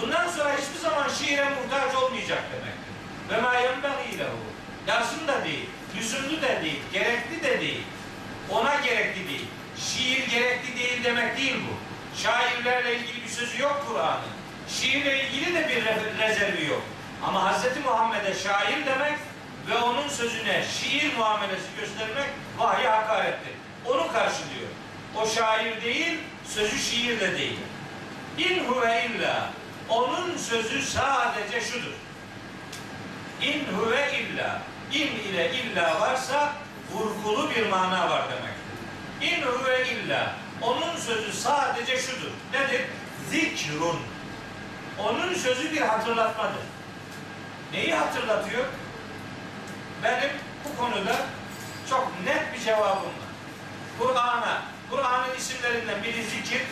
Bundan 0.00 0.28
sonra 0.28 0.52
hiçbir 0.52 0.80
zaman 0.80 1.08
şiire 1.08 1.44
muhtaç 1.44 1.94
olmayacak 1.94 2.42
demektir. 2.52 2.92
Ve 3.30 3.40
ma 3.40 3.54
yenbagî 3.54 4.18
lehu. 4.18 4.38
Lazım 4.88 5.28
da 5.28 5.44
değil, 5.44 5.66
lüzumlu 5.96 6.42
da 6.42 6.62
değil, 6.62 6.80
gerekli 6.92 7.42
de 7.42 7.60
değil. 7.60 7.82
Ona 8.50 8.74
gerekli 8.74 9.28
değil. 9.28 9.46
Şiir 9.78 10.26
gerekli 10.26 10.76
değil 10.78 11.04
demek 11.04 11.36
değil 11.36 11.56
bu. 11.56 11.92
Şairlerle 12.22 12.96
ilgili 12.96 13.24
bir 13.24 13.28
sözü 13.28 13.62
yok 13.62 13.86
Kur'an'ın. 13.88 14.41
Şiirle 14.80 15.24
ilgili 15.24 15.54
de 15.54 15.68
bir 15.68 15.82
re- 15.84 16.18
rezervi 16.28 16.66
yok. 16.66 16.82
Ama 17.26 17.52
Hz. 17.52 17.64
Muhammed'e 17.84 18.34
şair 18.34 18.86
demek 18.86 19.18
ve 19.70 19.76
onun 19.78 20.08
sözüne 20.08 20.64
şiir 20.80 21.16
muamelesi 21.16 21.66
göstermek 21.80 22.28
vahye 22.58 22.88
hakarettir. 22.88 23.52
Onu 23.86 24.12
karşılıyor. 24.12 24.68
O 25.16 25.26
şair 25.26 25.82
değil, 25.82 26.18
sözü 26.48 26.78
şiir 26.78 27.20
de 27.20 27.38
değil. 27.38 27.58
İn 28.38 28.64
huve 28.64 29.04
illa. 29.06 29.50
Onun 29.88 30.36
sözü 30.36 30.82
sadece 30.82 31.60
şudur. 31.60 31.92
İn 33.42 33.64
huve 33.76 34.10
illa. 34.20 34.60
İn 34.92 35.06
ile 35.06 35.52
illa 35.54 36.00
varsa 36.00 36.52
vurgulu 36.92 37.50
bir 37.50 37.66
mana 37.66 38.10
var 38.10 38.22
demektir. 38.30 39.36
İn 39.38 39.42
huve 39.42 39.88
illa. 39.90 40.34
Onun 40.62 40.96
sözü 40.96 41.32
sadece 41.32 41.98
şudur. 41.98 42.30
Nedir? 42.52 42.80
Zikrun. 43.30 43.98
Onun 45.08 45.34
sözü 45.34 45.72
bir 45.72 45.80
hatırlatmadır. 45.80 46.62
Neyi 47.72 47.94
hatırlatıyor? 47.94 48.64
Benim 50.02 50.30
bu 50.64 50.76
konuda 50.76 51.16
çok 51.90 52.12
net 52.24 52.54
bir 52.54 52.64
cevabım 52.64 53.02
var. 53.02 53.32
Kur'an'a, 53.98 54.62
Kur'an'ın 54.90 55.34
isimlerinden 55.38 56.02
biri 56.02 56.24
zikir, 56.24 56.62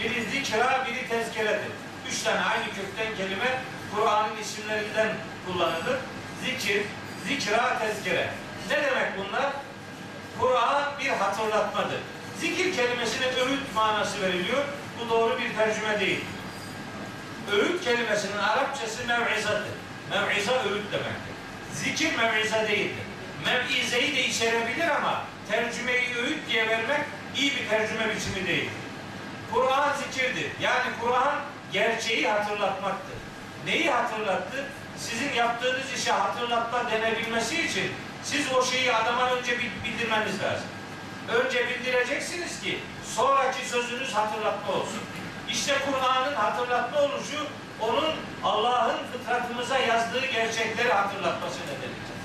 biri 0.00 0.30
zikra, 0.30 0.86
biri 0.86 1.08
tezkeredir. 1.08 1.72
Üç 2.08 2.22
tane 2.22 2.40
aynı 2.40 2.64
kökten 2.64 3.16
kelime 3.16 3.60
Kur'an'ın 3.94 4.36
isimlerinden 4.36 5.08
kullanılır. 5.46 5.98
Zikir, 6.44 6.82
zikra, 7.28 7.78
tezkere. 7.78 8.30
Ne 8.70 8.76
demek 8.76 9.12
bunlar? 9.18 9.52
Kur'an 10.40 10.84
bir 11.00 11.08
hatırlatmadır. 11.08 12.00
Zikir 12.40 12.76
kelimesine 12.76 13.26
öğüt 13.26 13.74
manası 13.74 14.22
veriliyor. 14.22 14.64
Bu 15.00 15.10
doğru 15.10 15.38
bir 15.38 15.54
tercüme 15.56 16.00
değil. 16.00 16.24
Öğüt 17.52 17.84
kelimesinin 17.84 18.38
Arapçası 18.38 19.06
mev'izadır. 19.06 19.68
Mev'iza 20.10 20.52
öğüt 20.52 20.92
demektir. 20.92 21.34
Zikir 21.74 22.16
mev'iza 22.16 22.68
değildir. 22.68 23.04
Mev'izeyi 23.46 24.16
de 24.16 24.24
içerebilir 24.26 24.88
ama 24.88 25.22
tercümeyi 25.50 26.16
öğüt 26.16 26.48
diye 26.48 26.68
vermek 26.68 27.00
iyi 27.36 27.52
bir 27.56 27.68
tercüme 27.68 28.16
biçimi 28.16 28.46
değil. 28.48 28.70
Kur'an 29.52 29.92
zikirdir. 29.96 30.50
Yani 30.60 30.86
Kur'an 31.00 31.34
gerçeği 31.72 32.28
hatırlatmaktır. 32.28 33.16
Neyi 33.66 33.90
hatırlattı? 33.90 34.64
Sizin 34.98 35.32
yaptığınız 35.32 35.92
işe 35.96 36.12
hatırlatma 36.12 36.90
denebilmesi 36.90 37.62
için 37.62 37.92
siz 38.24 38.52
o 38.52 38.64
şeyi 38.64 38.94
adama 38.94 39.30
önce 39.30 39.58
bildirmeniz 39.58 40.42
lazım. 40.42 40.68
Önce 41.28 41.68
bildireceksiniz 41.68 42.60
ki 42.60 42.78
sonraki 43.16 43.68
sözünüz 43.68 44.14
hatırlatma 44.14 44.72
olsun. 44.72 45.00
İşte 45.50 45.74
Kur'an'ın 45.86 46.34
hatırlatma 46.34 47.00
oluşu 47.00 47.46
onun 47.80 48.14
Allah'ın 48.44 48.98
fıtratımıza 49.12 49.78
yazdığı 49.78 50.26
gerçekleri 50.26 50.92
hatırlatması 50.92 51.60
nedenidir. 51.60 52.18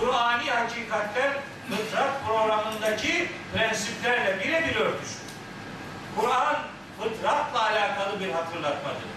Kur'ani 0.00 0.50
hakikatler 0.50 1.32
fıtrat 1.70 2.26
programındaki 2.26 3.28
prensiplerle 3.54 4.38
birebir 4.38 4.76
örtüşür. 4.76 5.20
Kur'an 6.16 6.56
fıtratla 7.00 7.62
alakalı 7.62 8.20
bir 8.20 8.30
hatırlatmadır. 8.30 9.10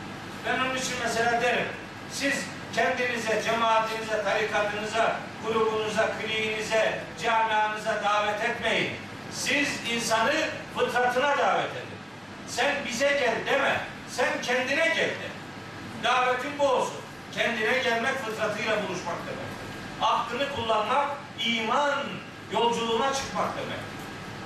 Ben 0.45 0.59
onun 0.59 0.75
için 0.75 0.95
mesela 1.03 1.41
derim, 1.41 1.65
siz 2.11 2.45
kendinize, 2.75 3.41
cemaatinize, 3.43 4.23
tarikatınıza, 4.23 5.15
grubunuza, 5.47 6.09
kliğinize, 6.21 6.99
camianıza 7.23 8.03
davet 8.03 8.43
etmeyin. 8.49 8.91
Siz 9.31 9.69
insanı 9.91 10.33
fıtratına 10.77 11.37
davet 11.37 11.71
edin. 11.71 11.92
Sen 12.55 12.75
bize 12.87 13.07
gel 13.07 13.35
deme. 13.45 13.81
Sen 14.09 14.41
kendine 14.41 14.87
gel 14.87 15.09
de. 15.09 15.29
Davetin 16.03 16.59
bu 16.59 16.67
olsun. 16.67 16.95
Kendine 17.31 17.79
gelmek 17.79 18.15
fıtratıyla 18.15 18.75
buluşmak 18.75 19.15
demek. 19.27 19.53
Aklını 20.01 20.55
kullanmak, 20.55 21.09
iman 21.39 21.99
yolculuğuna 22.51 23.13
çıkmak 23.13 23.57
demek. 23.57 23.79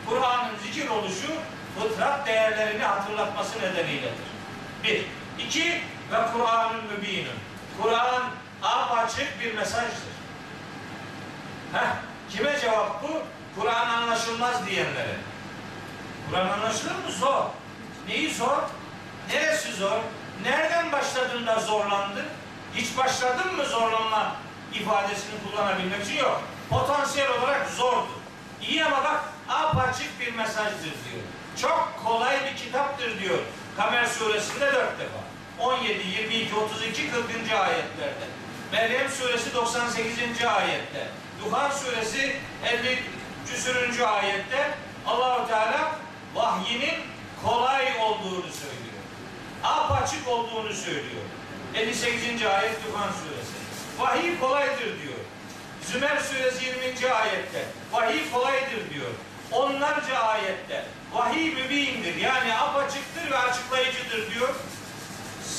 Kur'an'ın 0.06 0.58
zikir 0.64 0.90
oluşu 0.90 1.28
fıtrat 1.80 2.28
değerlerini 2.28 2.84
hatırlatması 2.84 3.60
nedeniyledir. 3.60 4.28
Bir. 4.84 5.06
İki, 5.46 5.82
ve 6.12 6.18
Kur'an'ın 6.34 6.84
mübinun. 6.86 7.38
Kur'an 7.82 8.24
apaçık 8.64 9.40
bir 9.40 9.54
mesajdır. 9.56 10.18
Heh, 11.74 11.88
kime 12.30 12.60
cevap 12.60 13.04
bu? 13.04 13.22
Kur'an 13.62 13.90
anlaşılmaz 13.90 14.68
diyenlere. 14.68 15.16
Kur'an 16.30 16.50
anlaşılır 16.50 16.92
mı? 16.92 17.12
Zor. 17.20 17.46
Neyi 18.08 18.34
zor? 18.34 18.58
Neresi 19.34 19.74
zor? 19.74 19.98
Nereden 20.44 20.92
başladığında 20.92 21.60
zorlandın? 21.60 22.26
Hiç 22.76 22.98
başladın 22.98 23.56
mı 23.56 23.66
zorlanma 23.66 24.36
ifadesini 24.74 25.36
kullanabilmek 25.44 26.04
için 26.06 26.18
yok. 26.18 26.42
Potansiyel 26.70 27.30
olarak 27.32 27.70
zordu. 27.70 28.08
İyi 28.62 28.86
ama 28.86 29.04
bak 29.04 29.24
apaçık 29.50 30.20
bir 30.20 30.34
mesajdır 30.34 30.82
diyor. 30.84 31.24
Çok 31.62 31.94
kolay 32.06 32.38
bir 32.46 32.58
kitaptır 32.58 33.20
diyor. 33.20 33.38
Kamer 33.78 34.06
suresinde 34.06 34.66
dört 34.66 35.00
defa. 35.00 35.20
17, 35.60 36.08
22, 36.08 36.56
32, 36.56 37.12
40. 37.12 37.24
ayetlerde. 37.52 38.26
Meryem 38.72 39.10
suresi 39.10 39.54
98. 39.54 40.46
ayette. 40.46 41.08
Duhan 41.46 41.72
suresi 41.72 42.36
50 42.66 43.00
küsürüncü 43.48 44.04
ayette 44.04 44.72
Allahu 45.08 45.48
Teala 45.48 45.92
vahyinin 46.36 46.96
kolay 47.46 47.86
olduğunu 48.02 48.52
söylüyor. 48.52 49.04
Apaçık 49.64 50.28
olduğunu 50.28 50.74
söylüyor. 50.74 51.24
58. 51.76 52.24
ayet 52.46 52.78
Duhan 52.88 53.10
suresi. 53.12 53.58
Vahiy 54.00 54.40
kolaydır 54.40 55.02
diyor. 55.02 55.20
Zümer 55.82 56.18
suresi 56.18 56.66
20. 56.66 57.12
ayette 57.14 57.66
vahiy 57.92 58.32
kolaydır 58.32 58.90
diyor. 58.94 59.12
Onlarca 59.52 60.20
ayette 60.20 60.86
vahiy 61.14 61.54
mübindir 61.54 62.16
yani 62.16 62.54
apaçıktır 62.54 63.32
ve 63.32 63.38
açıklayıcıdır 63.38 64.34
diyor. 64.34 64.56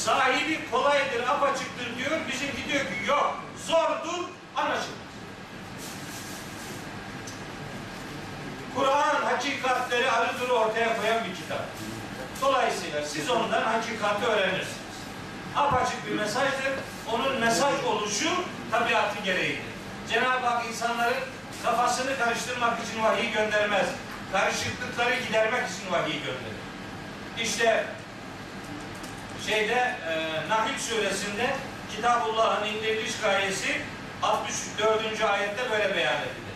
Sahibi 0.04 0.70
kolaydır, 0.70 1.26
apaçıktır 1.28 1.98
diyor. 1.98 2.20
Bizimki 2.32 2.68
diyor 2.68 2.84
ki 2.84 3.08
yok, 3.08 3.36
zordur, 3.66 4.24
anlaşılmaz. 4.56 5.07
Kur'an 8.78 9.22
hakikatleri 9.24 10.10
arıdır 10.10 10.48
ortaya 10.48 10.96
koyan 11.00 11.24
bir 11.24 11.34
kitap. 11.34 11.64
Dolayısıyla 12.42 13.06
siz 13.06 13.30
ondan 13.30 13.62
hakikati 13.62 14.26
öğrenirsiniz. 14.26 14.96
Apaçık 15.56 16.06
bir 16.06 16.14
mesajdır. 16.14 16.72
Onun 17.12 17.40
mesaj 17.40 17.84
oluşu 17.84 18.28
tabiatı 18.70 19.24
gereğidir. 19.24 19.62
Cenab-ı 20.10 20.46
Hak 20.46 20.66
insanların 20.66 21.16
kafasını 21.64 22.18
karıştırmak 22.18 22.78
için 22.84 23.02
vahiy 23.02 23.32
göndermez. 23.32 23.86
Karışıklıkları 24.32 25.14
gidermek 25.14 25.62
için 25.70 25.92
vahiy 25.92 26.18
gönderir. 26.18 26.58
İşte 27.42 27.84
şeyde 29.46 29.96
e, 30.08 30.48
Nahil 30.48 30.78
suresinde 30.78 31.50
Kitabullah'ın 31.96 32.66
indiriliş 32.66 33.20
gayesi 33.20 33.80
64. 34.22 35.24
ayette 35.24 35.70
böyle 35.70 35.96
beyan 35.96 36.16
edilir. 36.16 36.47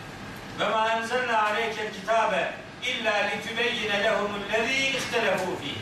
Ve 0.59 0.69
ma 0.69 0.89
enzelna 0.89 1.43
aleykel 1.43 1.93
kitabe 1.93 2.53
illa 2.83 3.13
litübeyyine 3.13 4.03
lehumullezî 4.03 4.73
ihtelefu 4.73 5.57
fihi. 5.61 5.75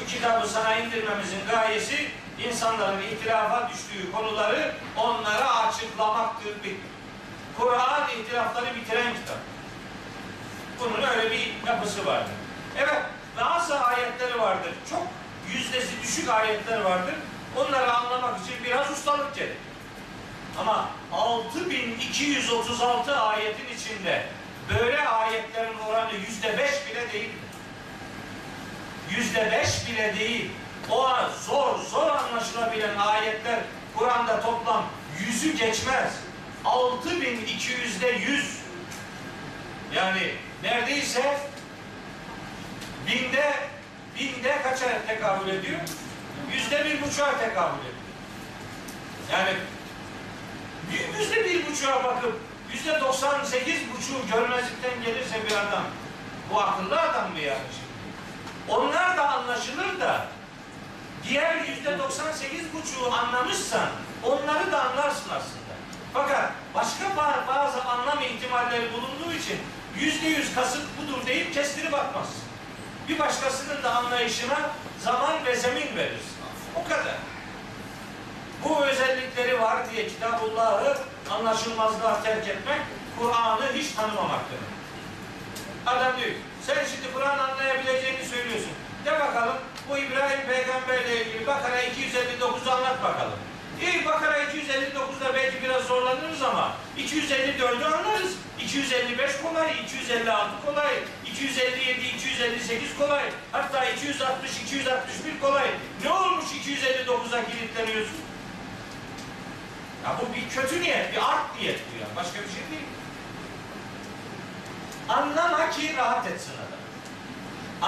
Bu 0.00 0.06
kitabı 0.06 0.48
sana 0.48 0.76
indirmemizin 0.76 1.40
gayesi 1.50 2.10
insanların 2.48 3.02
ihtilafa 3.02 3.70
düştüğü 3.72 4.12
konuları 4.12 4.74
onlara 4.96 5.56
açıklamaktır. 5.56 6.54
Kur'an 7.58 8.08
ihtilafları 8.10 8.74
bitiren 8.74 9.14
kitap. 9.14 9.36
Bunun 10.80 11.08
öyle 11.08 11.30
bir 11.30 11.54
yapısı 11.66 12.06
vardır. 12.06 12.32
Evet, 12.78 13.02
bazı 13.40 13.80
ayetleri 13.80 14.38
vardır. 14.38 14.72
Çok 14.90 15.06
yüzdesi 15.52 16.02
düşük 16.02 16.28
ayetler 16.28 16.80
vardır. 16.80 17.14
Onları 17.56 17.92
anlamak 17.92 18.40
için 18.40 18.64
biraz 18.64 18.90
ustalık 18.90 19.34
gerekir. 19.34 19.67
Ama 20.60 20.88
6236 21.12 23.20
ayetin 23.20 23.66
içinde 23.76 24.26
böyle 24.74 25.08
ayetlerin 25.08 25.78
oranı 25.78 26.14
yüzde 26.14 26.58
beş 26.58 26.72
bile 26.90 27.12
değil. 27.12 27.30
Yüzde 29.10 29.52
beş 29.52 29.88
bile 29.88 30.18
değil. 30.18 30.50
O 30.90 31.08
zor, 31.46 31.78
zor 31.78 32.10
anlaşılabilen 32.10 32.96
ayetler 32.96 33.60
Kur'an'da 33.96 34.40
toplam 34.40 34.84
yüzü 35.20 35.56
geçmez. 35.56 36.12
6200'de 36.64 38.08
yüz. 38.08 38.58
Yani 39.94 40.34
neredeyse 40.62 41.38
binde 43.06 43.54
binde 44.18 44.62
kaça 44.62 45.06
tekabül 45.06 45.48
ediyor? 45.48 45.80
Yüzde 46.52 46.84
bir 46.84 47.02
buçuğa 47.02 47.38
tekabül 47.38 47.80
ediyor. 47.80 47.94
Yani 49.32 49.50
yüzde 51.18 51.44
bir 51.44 51.66
buçuğa 51.66 52.04
bakıp 52.04 52.40
yüzde 52.72 53.00
doksan 53.00 53.44
sekiz 53.44 53.80
buçuğu 53.92 54.28
görmezlikten 54.32 55.02
gelirse 55.04 55.46
bir 55.46 55.52
adam 55.52 55.84
bu 56.50 56.60
akıllı 56.60 57.00
adam 57.00 57.32
mı 57.32 57.40
yani? 57.40 57.58
Onlar 58.68 59.16
da 59.16 59.28
anlaşılır 59.28 60.00
da 60.00 60.26
diğer 61.28 61.54
yüzde 61.64 61.98
doksan 61.98 62.32
sekiz 62.32 62.72
buçuğu 62.74 63.12
anlamışsan 63.12 63.88
onları 64.22 64.72
da 64.72 64.82
anlarsın 64.82 65.30
aslında. 65.30 65.74
Fakat 66.12 66.50
başka 66.74 67.16
bazı 67.48 67.84
anlam 67.84 68.22
ihtimalleri 68.22 68.92
bulunduğu 68.92 69.32
için 69.32 69.58
yüzde 69.96 70.26
yüz 70.28 70.54
kasıt 70.54 70.82
budur 70.98 71.26
deyip 71.26 71.54
kestirip 71.54 71.94
atmazsın. 71.94 72.42
Bir 73.08 73.18
başkasının 73.18 73.82
da 73.82 73.96
anlayışına 73.96 74.70
zaman 75.00 75.44
ve 75.46 75.56
zemin 75.56 75.96
verirsin. 75.96 76.38
O 76.76 76.88
kadar. 76.88 77.16
Bu 78.64 78.86
özellikleri 78.86 79.60
var 79.60 79.90
diye 79.90 80.06
Kitabullah'ı 80.08 80.98
anlaşılmazlığa 81.30 82.22
terk 82.22 82.48
etmek, 82.48 82.80
Kur'an'ı 83.18 83.72
hiç 83.74 83.92
tanımamak 83.92 84.40
demek. 84.50 84.78
Adam 85.86 86.16
diyor, 86.18 86.30
sen 86.66 86.74
şimdi 86.74 87.14
Kur'an 87.14 87.38
anlayabileceğini 87.38 88.24
söylüyorsun. 88.24 88.72
De 89.04 89.12
bakalım 89.12 89.56
bu 89.88 89.98
İbrahim 89.98 90.46
peygamberle 90.46 91.24
ilgili 91.24 91.46
Bakara 91.46 91.82
259 91.82 92.68
anlat 92.68 93.02
bakalım. 93.02 93.38
İyi 93.82 94.04
Bakara 94.06 94.38
259'da 94.38 95.34
belki 95.34 95.62
biraz 95.62 95.82
zorlanırız 95.84 96.42
ama 96.42 96.72
254'ü 96.98 97.84
anlarız. 97.84 98.32
255 98.60 99.30
kolay, 99.42 99.72
256 99.84 100.50
kolay, 100.66 100.94
257, 101.26 102.08
258 102.08 102.98
kolay, 102.98 103.24
hatta 103.52 103.84
260, 103.84 104.50
261 104.66 105.40
kolay. 105.40 105.70
Ne 106.04 106.12
olmuş 106.12 106.44
259'a 106.44 107.44
kilitleniyorsun? 107.50 108.16
Ya 110.04 110.16
bu 110.20 110.34
bir 110.34 110.48
kötü 110.48 110.82
niyet, 110.82 111.12
bir 111.12 111.18
art 111.18 111.60
niyet 111.60 111.80
bu 111.92 112.00
ya. 112.00 112.06
Başka 112.16 112.38
bir 112.38 112.48
şey 112.48 112.70
değil. 112.70 112.88
Anlama 115.08 115.70
ki 115.70 115.96
rahat 115.96 116.26
etsin 116.26 116.52
adam. 116.52 116.78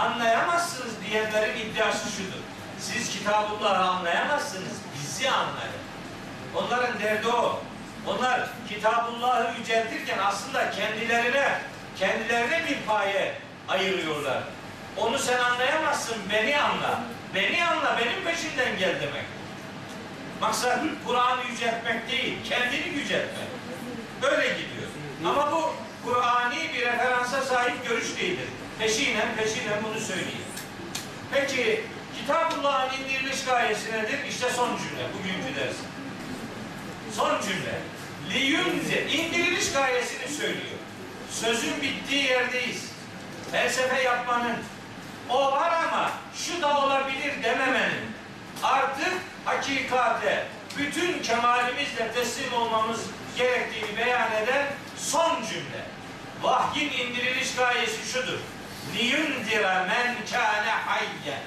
Anlayamazsınız 0.05 0.93
diyenlerin 1.07 1.59
iddiası 1.61 2.11
şudur. 2.11 2.43
Siz 2.81 3.11
Kitabullah'ı 3.11 3.85
anlayamazsınız, 3.85 4.73
bizi 4.95 5.31
anlayın. 5.31 5.81
Onların 6.57 7.01
derdi 7.01 7.29
o. 7.29 7.63
Onlar 8.07 8.49
Kitabullah'ı 8.69 9.55
yüceltirken 9.59 10.19
aslında 10.19 10.71
kendilerine, 10.71 11.61
kendilerine 11.99 12.69
bir 12.69 12.87
paye 12.87 13.35
ayırıyorlar. 13.69 14.43
Onu 14.97 15.19
sen 15.19 15.39
anlayamazsın, 15.39 16.17
beni 16.31 16.61
anla. 16.61 17.01
Beni 17.35 17.65
anla, 17.65 17.99
benim 17.99 18.25
peşinden 18.25 18.79
gel 18.79 19.01
demek. 19.01 19.25
Maksat 20.41 20.81
Kur'an'ı 21.07 21.41
yüceltmek 21.51 22.11
değil, 22.11 22.37
kendini 22.49 22.99
yüceltmek. 22.99 23.49
Böyle 24.23 24.49
gidiyor. 24.49 24.89
Ama 25.27 25.53
bu 25.53 25.73
Kur'ani 26.05 26.71
bir 26.75 26.81
referansa 26.87 27.43
sahip 27.43 27.89
görüş 27.89 28.17
değildir. 28.21 28.49
Peşinen 28.79 29.37
peşinen 29.37 29.79
bunu 29.85 30.01
söyleyeyim. 30.01 30.45
Peki 31.33 31.85
Kitabullah'ın 32.19 32.99
indiriliş 32.99 33.45
gayesi 33.45 33.93
nedir? 33.93 34.19
İşte 34.29 34.51
son 34.51 34.69
cümle, 34.69 35.05
bugünkü 35.15 35.61
ders. 35.61 35.77
Son 37.17 37.41
cümle. 37.43 37.79
Liyunze, 38.31 39.03
indiriliş 39.03 39.73
gayesini 39.73 40.29
söylüyor. 40.37 40.79
Sözün 41.31 41.83
bittiği 41.83 42.25
yerdeyiz. 42.25 42.91
Felsefe 43.53 44.03
yapmanın, 44.03 44.57
o 45.29 45.53
var 45.53 45.73
ama 45.89 46.11
şu 46.35 46.63
da 46.63 46.81
olabilir 46.87 47.43
dememenin, 47.43 48.15
artık 48.63 49.13
hakikate, 49.45 50.47
bütün 50.79 51.23
kemalimizle 51.23 52.13
teslim 52.13 52.53
olmamız 52.53 53.01
gerektiğini 53.37 53.97
beyan 53.97 54.33
eden 54.33 54.67
son 54.97 55.43
cümle. 55.43 55.85
Vahyin 56.43 56.93
indiriliş 56.93 57.55
gayesi 57.55 58.13
şudur. 58.13 58.39
Liyundira 58.95 59.85
men 59.89 60.17
kâne 60.31 60.71
hayyen. 60.87 61.43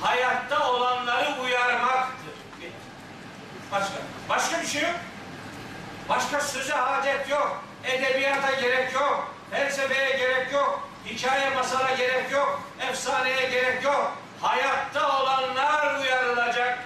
Hayatta 0.00 0.70
olanları 0.70 1.40
uyarmaktır. 1.40 2.32
Başka. 3.72 3.94
Başka 4.28 4.62
bir 4.62 4.66
şey 4.66 4.82
yok. 4.82 4.94
Başka 6.08 6.40
söze 6.40 6.74
hacet 6.74 7.28
yok. 7.28 7.64
Edebiyata 7.84 8.60
gerek 8.60 8.94
yok. 8.94 9.34
Felsefeye 9.50 10.16
gerek 10.16 10.52
yok. 10.52 10.88
Hikaye 11.06 11.50
masala 11.50 11.94
gerek 11.94 12.32
yok. 12.32 12.62
Efsaneye 12.80 13.50
gerek 13.50 13.84
yok. 13.84 14.18
Hayatta 14.40 15.20
olanlar 15.20 16.00
uyarılacak. 16.00 16.78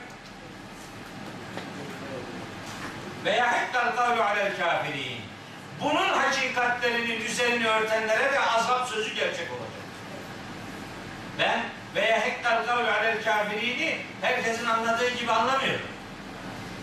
Veya 3.25 3.53
hekkal 3.53 3.97
alel 4.57 4.79
kafirin. 4.79 5.21
Bunun 5.81 6.09
hakikatlerinin 6.09 7.21
üzerini 7.21 7.69
örtenlere 7.69 8.33
de 8.33 8.41
azap 8.41 8.89
sözü 8.89 9.15
gerçek 9.15 9.51
olacak. 9.51 9.87
Ben 11.39 11.63
veya 11.95 12.21
hekkal 12.21 12.67
kavlu 12.67 12.91
alel 12.91 13.25
kafirini 13.25 13.99
herkesin 14.23 14.67
anladığı 14.67 15.11
gibi 15.11 15.33
anlamıyorum. 15.33 15.87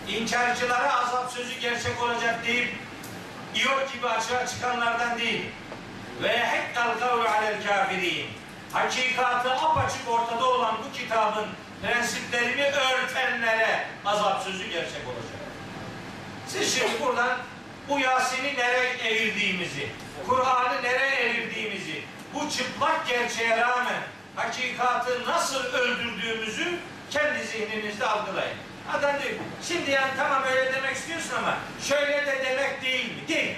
İnkarcılara 0.08 0.96
azap 0.96 1.32
sözü 1.32 1.60
gerçek 1.60 2.02
olacak 2.02 2.46
deyip 2.46 2.74
İyok 3.54 3.92
gibi 3.92 4.06
açığa 4.08 4.46
çıkanlardan 4.46 5.18
değil. 5.18 5.44
Ve 6.22 6.38
hekkal 6.38 6.98
kavlu 6.98 7.28
alel 7.28 7.66
kafirin. 7.66 8.26
Hakikatı 8.72 9.52
apaçık 9.52 10.08
ortada 10.08 10.48
olan 10.48 10.76
bu 10.84 10.98
kitabın 10.98 11.46
prensiplerini 11.82 12.62
örtenlere 12.62 13.86
azap 14.04 14.42
sözü 14.42 14.64
gerçek 14.64 15.06
olacak. 15.06 15.44
Siz 16.48 16.74
şimdi 16.74 17.00
buradan 17.00 17.38
bu 17.88 17.98
Yasin'i 17.98 18.54
nereye 18.56 18.92
evirdiğimizi, 18.92 19.88
Kur'an'ı 20.28 20.82
nereye 20.82 21.16
evirdiğimizi, 21.16 22.02
bu 22.34 22.50
çıplak 22.50 23.08
gerçeğe 23.08 23.56
rağmen 23.56 24.02
hakikatı 24.36 25.26
nasıl 25.26 25.64
öldürdüğümüzü 25.64 26.78
kendi 27.10 27.46
zihninizde 27.46 28.06
algılayın. 28.06 28.56
Adam 28.92 29.22
diyor, 29.22 29.34
şimdi 29.68 29.90
yani 29.90 30.10
tamam 30.16 30.42
öyle 30.44 30.72
demek 30.72 30.96
istiyorsun 30.96 31.36
ama 31.38 31.58
şöyle 31.88 32.26
de 32.26 32.44
demek 32.44 32.82
değil 32.82 33.04
mi? 33.04 33.28
Değil. 33.28 33.54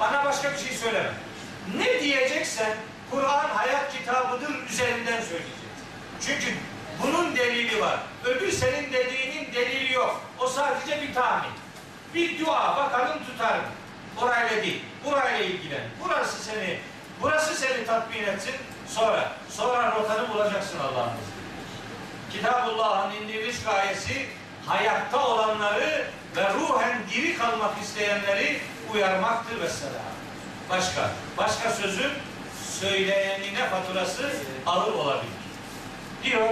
Bana 0.00 0.24
başka 0.24 0.52
bir 0.52 0.58
şey 0.58 0.76
söyleme. 0.76 1.10
Ne 1.76 2.00
diyeceksen 2.00 2.76
Kur'an 3.10 3.48
hayat 3.48 3.92
kitabıdır 3.92 4.68
üzerinden 4.70 5.20
söyleyeceksin. 5.20 5.68
Çünkü 6.26 6.54
bunun 7.02 7.36
delili 7.36 7.80
var. 7.80 7.98
Öbür 8.24 8.52
senin 8.52 8.92
dediğinin 8.92 9.52
delili 9.54 9.92
yok. 9.92 10.22
O 10.38 10.46
sadece 10.46 11.02
bir 11.02 11.14
tahmin. 11.14 11.52
Bir 12.14 12.46
dua 12.46 12.76
bakalım 12.76 13.18
tutar 13.26 13.56
mı? 13.56 13.64
Orayla 14.22 14.62
değil. 14.62 14.82
Burayla 15.04 15.38
ilgilen. 15.38 15.82
Burası 16.04 16.42
seni 16.44 16.78
burası 17.22 17.54
seni 17.54 17.86
tatmin 17.86 18.22
etsin. 18.22 18.54
Sonra 18.88 19.32
sonra 19.50 19.94
rotanı 19.96 20.28
bulacaksın 20.28 20.78
Allah'ın 20.78 21.10
izniyle. 21.10 21.38
Kitabullah'ın 22.32 23.14
indiriliş 23.14 23.62
gayesi 23.64 24.26
hayatta 24.66 25.26
olanları 25.26 26.06
ve 26.36 26.54
ruhen 26.54 26.98
diri 27.14 27.38
kalmak 27.38 27.82
isteyenleri 27.82 28.60
uyarmaktır 28.92 29.56
mesela. 29.60 30.00
Başka, 30.70 31.10
başka 31.38 31.70
sözün 31.70 32.12
söyleyenine 32.80 33.68
faturası 33.70 34.30
ağır 34.66 34.92
olabilir. 34.92 35.32
Diyor 36.24 36.48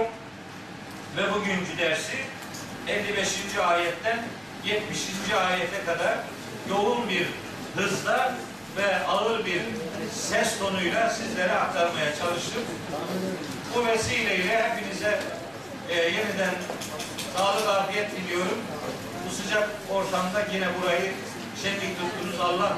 ve 1.17 1.33
bugünkü 1.33 1.77
dersi 1.77 2.17
55. 2.87 3.57
ayetten 3.67 4.19
70. 4.67 4.99
ayete 5.49 5.85
kadar 5.85 6.17
yoğun 6.69 7.09
bir 7.09 7.27
hızla 7.75 8.33
ve 8.77 9.05
ağır 9.07 9.45
bir 9.45 9.61
ses 10.11 10.59
tonuyla 10.59 11.09
sizlere 11.09 11.53
aktarmaya 11.53 12.15
çalıştım. 12.15 12.63
Bu 13.75 13.85
vesileyle 13.85 14.63
hepinize 14.63 15.19
e, 15.89 15.95
yeniden 15.95 16.53
sağlık 17.37 17.67
afiyet 17.67 18.11
diliyorum. 18.11 18.57
Bu 19.25 19.35
sıcak 19.35 19.69
ortamda 19.91 20.41
yine 20.53 20.67
burayı 20.81 21.13
şenlik 21.63 21.99
tuttunuz. 21.99 22.39
Allah 22.39 22.77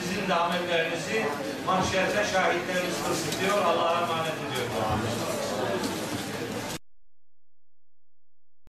sizin 0.00 0.28
de 0.28 0.34
amellerinizi 0.34 1.26
mahşerde 1.66 2.24
şahitleriniz 2.32 2.96
kılsın 3.06 3.40
diyor. 3.40 3.64
Allah'a 3.64 4.02
emanet 4.02 4.34
ediyorum. 4.48 4.72